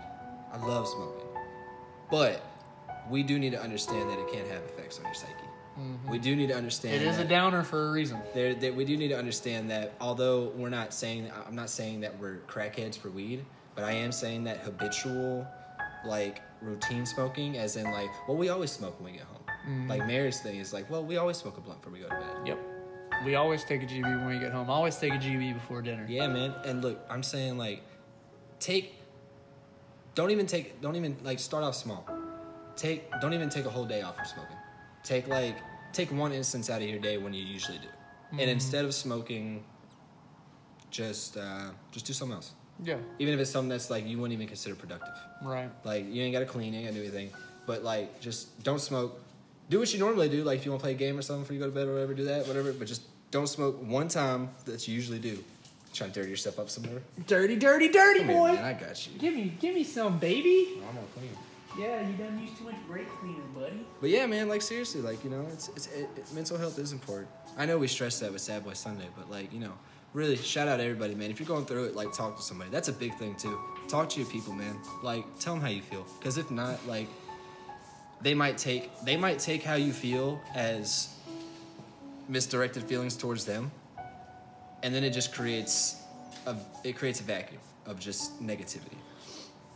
[0.51, 1.25] I love smoking.
[2.11, 2.43] But
[3.09, 5.31] we do need to understand that it can have effects on your psyche.
[6.09, 6.95] We do need to understand.
[6.95, 7.07] Mm-hmm.
[7.07, 8.19] It is a downer for a reason.
[8.33, 11.99] there, there, we do need to understand that although we're not saying i'm not saying
[12.01, 13.45] that we're crackheads for weed
[13.75, 15.45] but i am saying that habitual
[16.05, 19.89] like routine smoking as in like well we always smoke when we get home Mm-hmm.
[19.89, 22.15] like mary's thing is like well we always smoke a blunt before we go to
[22.15, 22.59] bed Yep.
[23.25, 24.69] We always take a GB when we get home.
[24.69, 26.05] I always take a GB before dinner.
[26.07, 27.81] yeah man and look i'm saying like
[28.59, 28.93] take
[30.13, 32.07] don't even take don't even like start off small
[32.75, 34.54] take don't even take a whole day off from smoking
[35.05, 35.55] take like
[35.93, 37.87] take one instance out of your day when you usually do
[38.41, 39.63] and instead of smoking
[40.91, 42.51] just uh, just do something else
[42.83, 42.97] Yeah.
[43.19, 45.13] Even if it's something that's like you wouldn't even consider productive.
[45.41, 45.69] Right.
[45.85, 47.29] Like you ain't gotta clean, you ain't gotta do anything.
[47.65, 49.21] But like just don't smoke.
[49.69, 50.43] Do what you normally do.
[50.43, 51.87] Like if you want to play a game or something before you go to bed
[51.87, 52.73] or whatever, do that, whatever.
[52.73, 55.41] But just don't smoke one time that you usually do.
[55.93, 57.01] Trying to dirty yourself up some more.
[57.25, 58.53] Dirty, dirty, dirty Come here, boy.
[58.53, 59.17] man, I got you.
[59.17, 60.73] Give me, give me some, baby.
[60.87, 61.29] I'm gonna clean.
[61.77, 63.85] Yeah, you done used too much brake cleaner, buddy.
[63.99, 66.93] But yeah, man, like seriously, like you know, it's, it's it, it, mental health is
[66.93, 67.27] important.
[67.57, 69.73] I know we stress that with Sad Boy Sunday, but like you know,
[70.13, 71.31] really shout out everybody, man.
[71.31, 72.69] If you're going through it, like talk to somebody.
[72.69, 73.59] That's a big thing too.
[73.87, 74.77] Talk to your people, man.
[75.03, 77.07] Like tell them how you feel, because if not, like
[78.21, 81.09] they might take they might take how you feel as
[82.29, 83.69] misdirected feelings towards them,
[84.81, 86.01] and then it just creates
[86.45, 88.97] a it creates a vacuum of just negativity.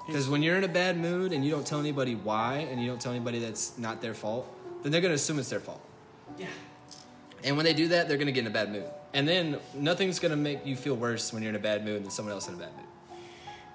[0.06, 2.88] Because when you're in a bad mood and you don't tell anybody why, and you
[2.88, 4.52] don't tell anybody that's not their fault,
[4.82, 5.82] then they're gonna assume it's their fault.
[6.38, 6.48] Yeah.
[7.44, 8.86] And when they do that, they're gonna get in a bad mood.
[9.14, 12.12] And then nothing's gonna make you feel worse when you're in a bad mood than
[12.12, 13.20] someone else in a bad mood.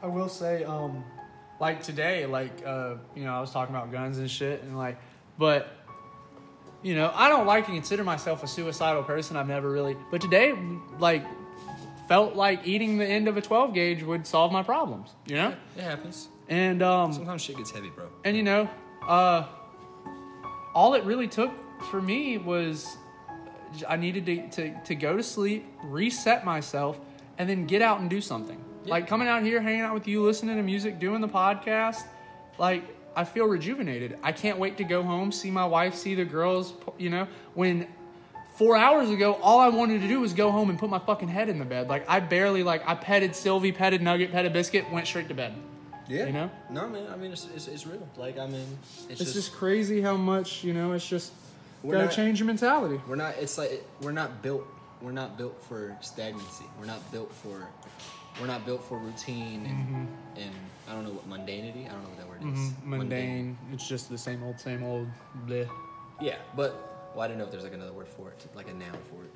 [0.03, 1.05] I will say, um,
[1.61, 4.99] like today, like uh, you know, I was talking about guns and shit, and like,
[5.39, 5.69] but
[6.83, 9.37] you know, I don't like to consider myself a suicidal person.
[9.37, 10.55] I've never really, but today,
[10.99, 11.25] like,
[12.09, 15.11] felt like eating the end of a 12 gauge would solve my problems.
[15.27, 16.29] You know, It happens.
[16.49, 18.07] and um, Sometimes shit gets heavy, bro.
[18.25, 18.69] and you know,
[19.07, 19.47] uh,
[20.75, 21.51] all it really took
[21.91, 22.97] for me was
[23.89, 26.99] I needed to, to, to go to sleep, reset myself,
[27.39, 28.63] and then get out and do something.
[28.87, 32.03] Like coming out here, hanging out with you, listening to music, doing the podcast.
[32.59, 32.85] Like
[33.17, 34.19] I feel rejuvenated.
[34.23, 36.75] I can't wait to go home, see my wife, see the girls.
[36.99, 37.89] You know, when
[38.55, 41.29] four hours ago, all I wanted to do was go home and put my fucking
[41.29, 41.89] head in the bed.
[41.89, 45.55] Like I barely like I petted Sylvie, petted Nugget, petted Biscuit, went straight to bed.
[46.07, 46.27] Yeah.
[46.27, 46.51] You know?
[46.71, 47.07] No, man.
[47.11, 48.07] I mean, it's, it's, it's real.
[48.17, 50.93] Like, I mean, it's, It's just, just crazy how much you know.
[50.93, 51.33] It's just
[51.83, 53.01] We're gotta not- change your mentality.
[53.09, 53.35] we're not.
[53.39, 54.67] It's like we're not built.
[55.01, 56.65] We're not built for stagnancy.
[56.79, 57.67] We're not built for.
[58.41, 60.09] We're not built for routine and
[60.45, 60.55] and
[60.89, 61.87] I don't know what mundanity.
[61.89, 62.59] I don't know what that word is.
[62.59, 62.91] Mm-hmm.
[62.91, 63.59] Mundane.
[63.73, 65.07] It's just the same old, same old.
[65.47, 65.69] Bleh.
[66.21, 68.75] Yeah, but well, I didn't know if there's like another word for it, like a
[68.75, 69.31] noun for it.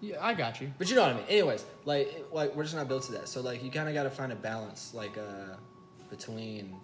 [0.00, 0.70] Yeah, I got you.
[0.78, 1.24] But you know what I mean.
[1.28, 3.28] Anyways, like it- like we're just not built to that.
[3.28, 5.56] So like you kind of got to find a balance, like uh,
[6.10, 6.76] between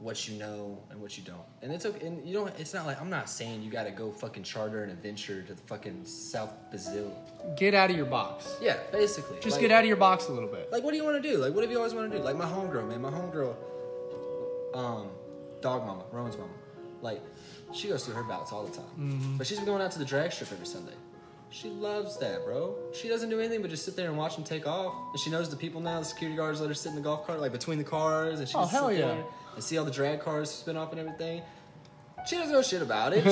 [0.00, 1.40] what you know and what you don't.
[1.62, 2.06] And it's okay.
[2.06, 2.52] And you don't.
[2.58, 5.54] It's not like I'm not saying you got to go fucking charter an adventure to
[5.54, 7.16] the fucking South Brazil.
[7.56, 8.56] Get out of your box.
[8.60, 9.38] Yeah, basically.
[9.40, 10.70] Just get out of your box a little bit.
[10.70, 11.38] Like, what do you want to do?
[11.38, 12.24] Like, what have you always wanted to do?
[12.24, 13.00] Like, my homegirl, man.
[13.00, 13.54] My homegirl,
[14.74, 15.08] um,
[15.62, 16.50] dog mama, Rowan's mama.
[17.00, 17.22] Like,
[17.74, 18.86] she goes through her bouts all the time.
[18.98, 19.36] Mm-hmm.
[19.38, 20.92] But she's been going out to the drag strip every Sunday.
[21.50, 22.74] She loves that, bro.
[22.92, 24.92] She doesn't do anything but just sit there and watch them take off.
[25.12, 27.26] And she knows the people now, the security guards let her sit in the golf
[27.26, 28.40] cart, like between the cars.
[28.40, 28.98] And she Oh, hell yeah.
[29.06, 29.24] there
[29.54, 31.42] and see all the drag cars spin off and everything.
[32.26, 33.22] She doesn't know shit about it.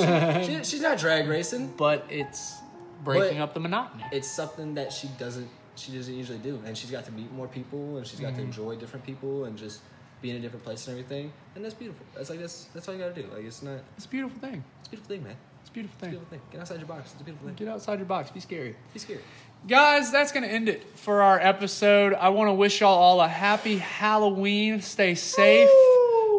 [0.45, 1.73] She, she, she's not drag racing.
[1.75, 2.59] But it's
[3.03, 4.03] breaking But- up the monotony.
[4.11, 7.47] It's something that she doesn't she doesn't usually do, and she's got to meet more
[7.47, 8.41] people, and she's got to Mm-hmm.
[8.43, 9.79] enjoy different people, and just
[10.23, 11.31] be in a different place and everything.
[11.55, 12.03] And that's beautiful.
[12.15, 13.27] That's like that's that's all you gotta do.
[13.31, 14.63] Like it's not It's a beautiful thing.
[14.79, 15.35] it's a beautiful thing, man.
[15.61, 16.09] It's a beautiful It's a thing.
[16.11, 16.41] beautiful thing.
[16.51, 17.11] Get outside your box.
[17.11, 17.55] It's a beautiful thing.
[17.55, 18.31] Get outside your box.
[18.31, 18.75] Be scary.
[18.93, 19.19] Be scary.
[19.67, 22.13] Guys, that's going to end it for our episode.
[22.13, 24.81] I want to wish y'all all a happy Halloween.
[24.81, 25.69] Stay safe.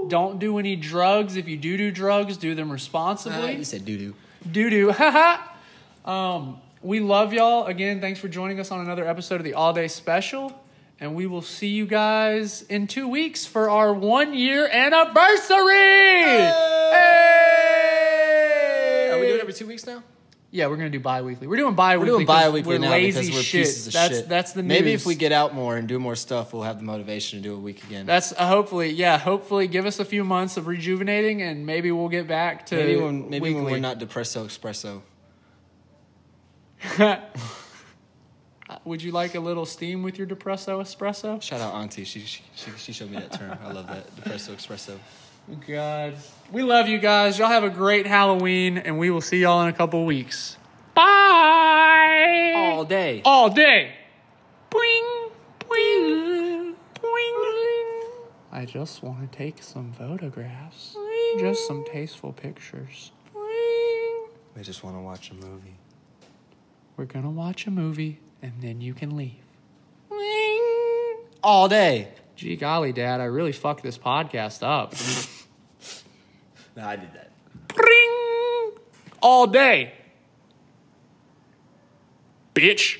[0.09, 1.37] Don't do any drugs.
[1.37, 3.57] If you do do drugs, do them responsibly.
[3.57, 4.15] you said doo doo.
[4.53, 4.93] doo doo.
[5.01, 5.39] Haha.
[6.05, 7.65] um, we love y'all.
[7.65, 10.53] Again, thanks for joining us on another episode of the All Day Special.
[11.01, 15.75] And we will see you guys in two weeks for our one year anniversary.
[16.93, 17.25] Hey!
[19.13, 20.05] Are we doing it every two weeks now?
[20.53, 21.49] Yeah, we're gonna do bi-weekly.
[21.49, 22.13] We're doing bi-weekly.
[22.13, 23.65] We're doing bi-weekly we're now lazy because we're shit.
[23.65, 24.29] pieces of that's, shit.
[24.29, 24.69] That's the news.
[24.69, 27.43] Maybe if we get out more and do more stuff, we'll have the motivation to
[27.43, 28.07] do a week again.
[28.07, 29.19] That's uh, hopefully, yeah.
[29.19, 32.95] Hopefully, give us a few months of rejuvenating, and maybe we'll get back to maybe
[33.01, 35.03] when maybe when we're not depresso espresso.
[38.85, 41.41] Would you like a little steam with your depresso espresso?
[41.41, 42.05] Shout out Auntie.
[42.05, 43.57] She she, she, she showed me that term.
[43.65, 44.99] I love that depresso espresso.
[45.67, 46.17] God,
[46.53, 47.39] we love you guys.
[47.39, 50.57] Y'all have a great Halloween, and we will see y'all in a couple weeks.
[50.95, 52.53] Bye.
[52.57, 53.23] All day.
[53.25, 53.93] all day.
[54.71, 55.31] Boing,
[55.61, 58.11] boing, boing.
[58.53, 60.97] I just want to take some photographs.
[61.39, 63.13] Just some tasteful pictures.
[64.57, 65.77] We just want to watch a movie.
[66.97, 69.33] We're gonna watch a movie, and then you can leave.
[71.43, 72.09] All day.
[72.37, 74.95] Gee golly, Dad, I really fucked this podcast up.
[76.77, 77.31] No, I did that.
[77.69, 78.73] Bring
[79.23, 79.95] all day.
[82.53, 82.99] Bitch.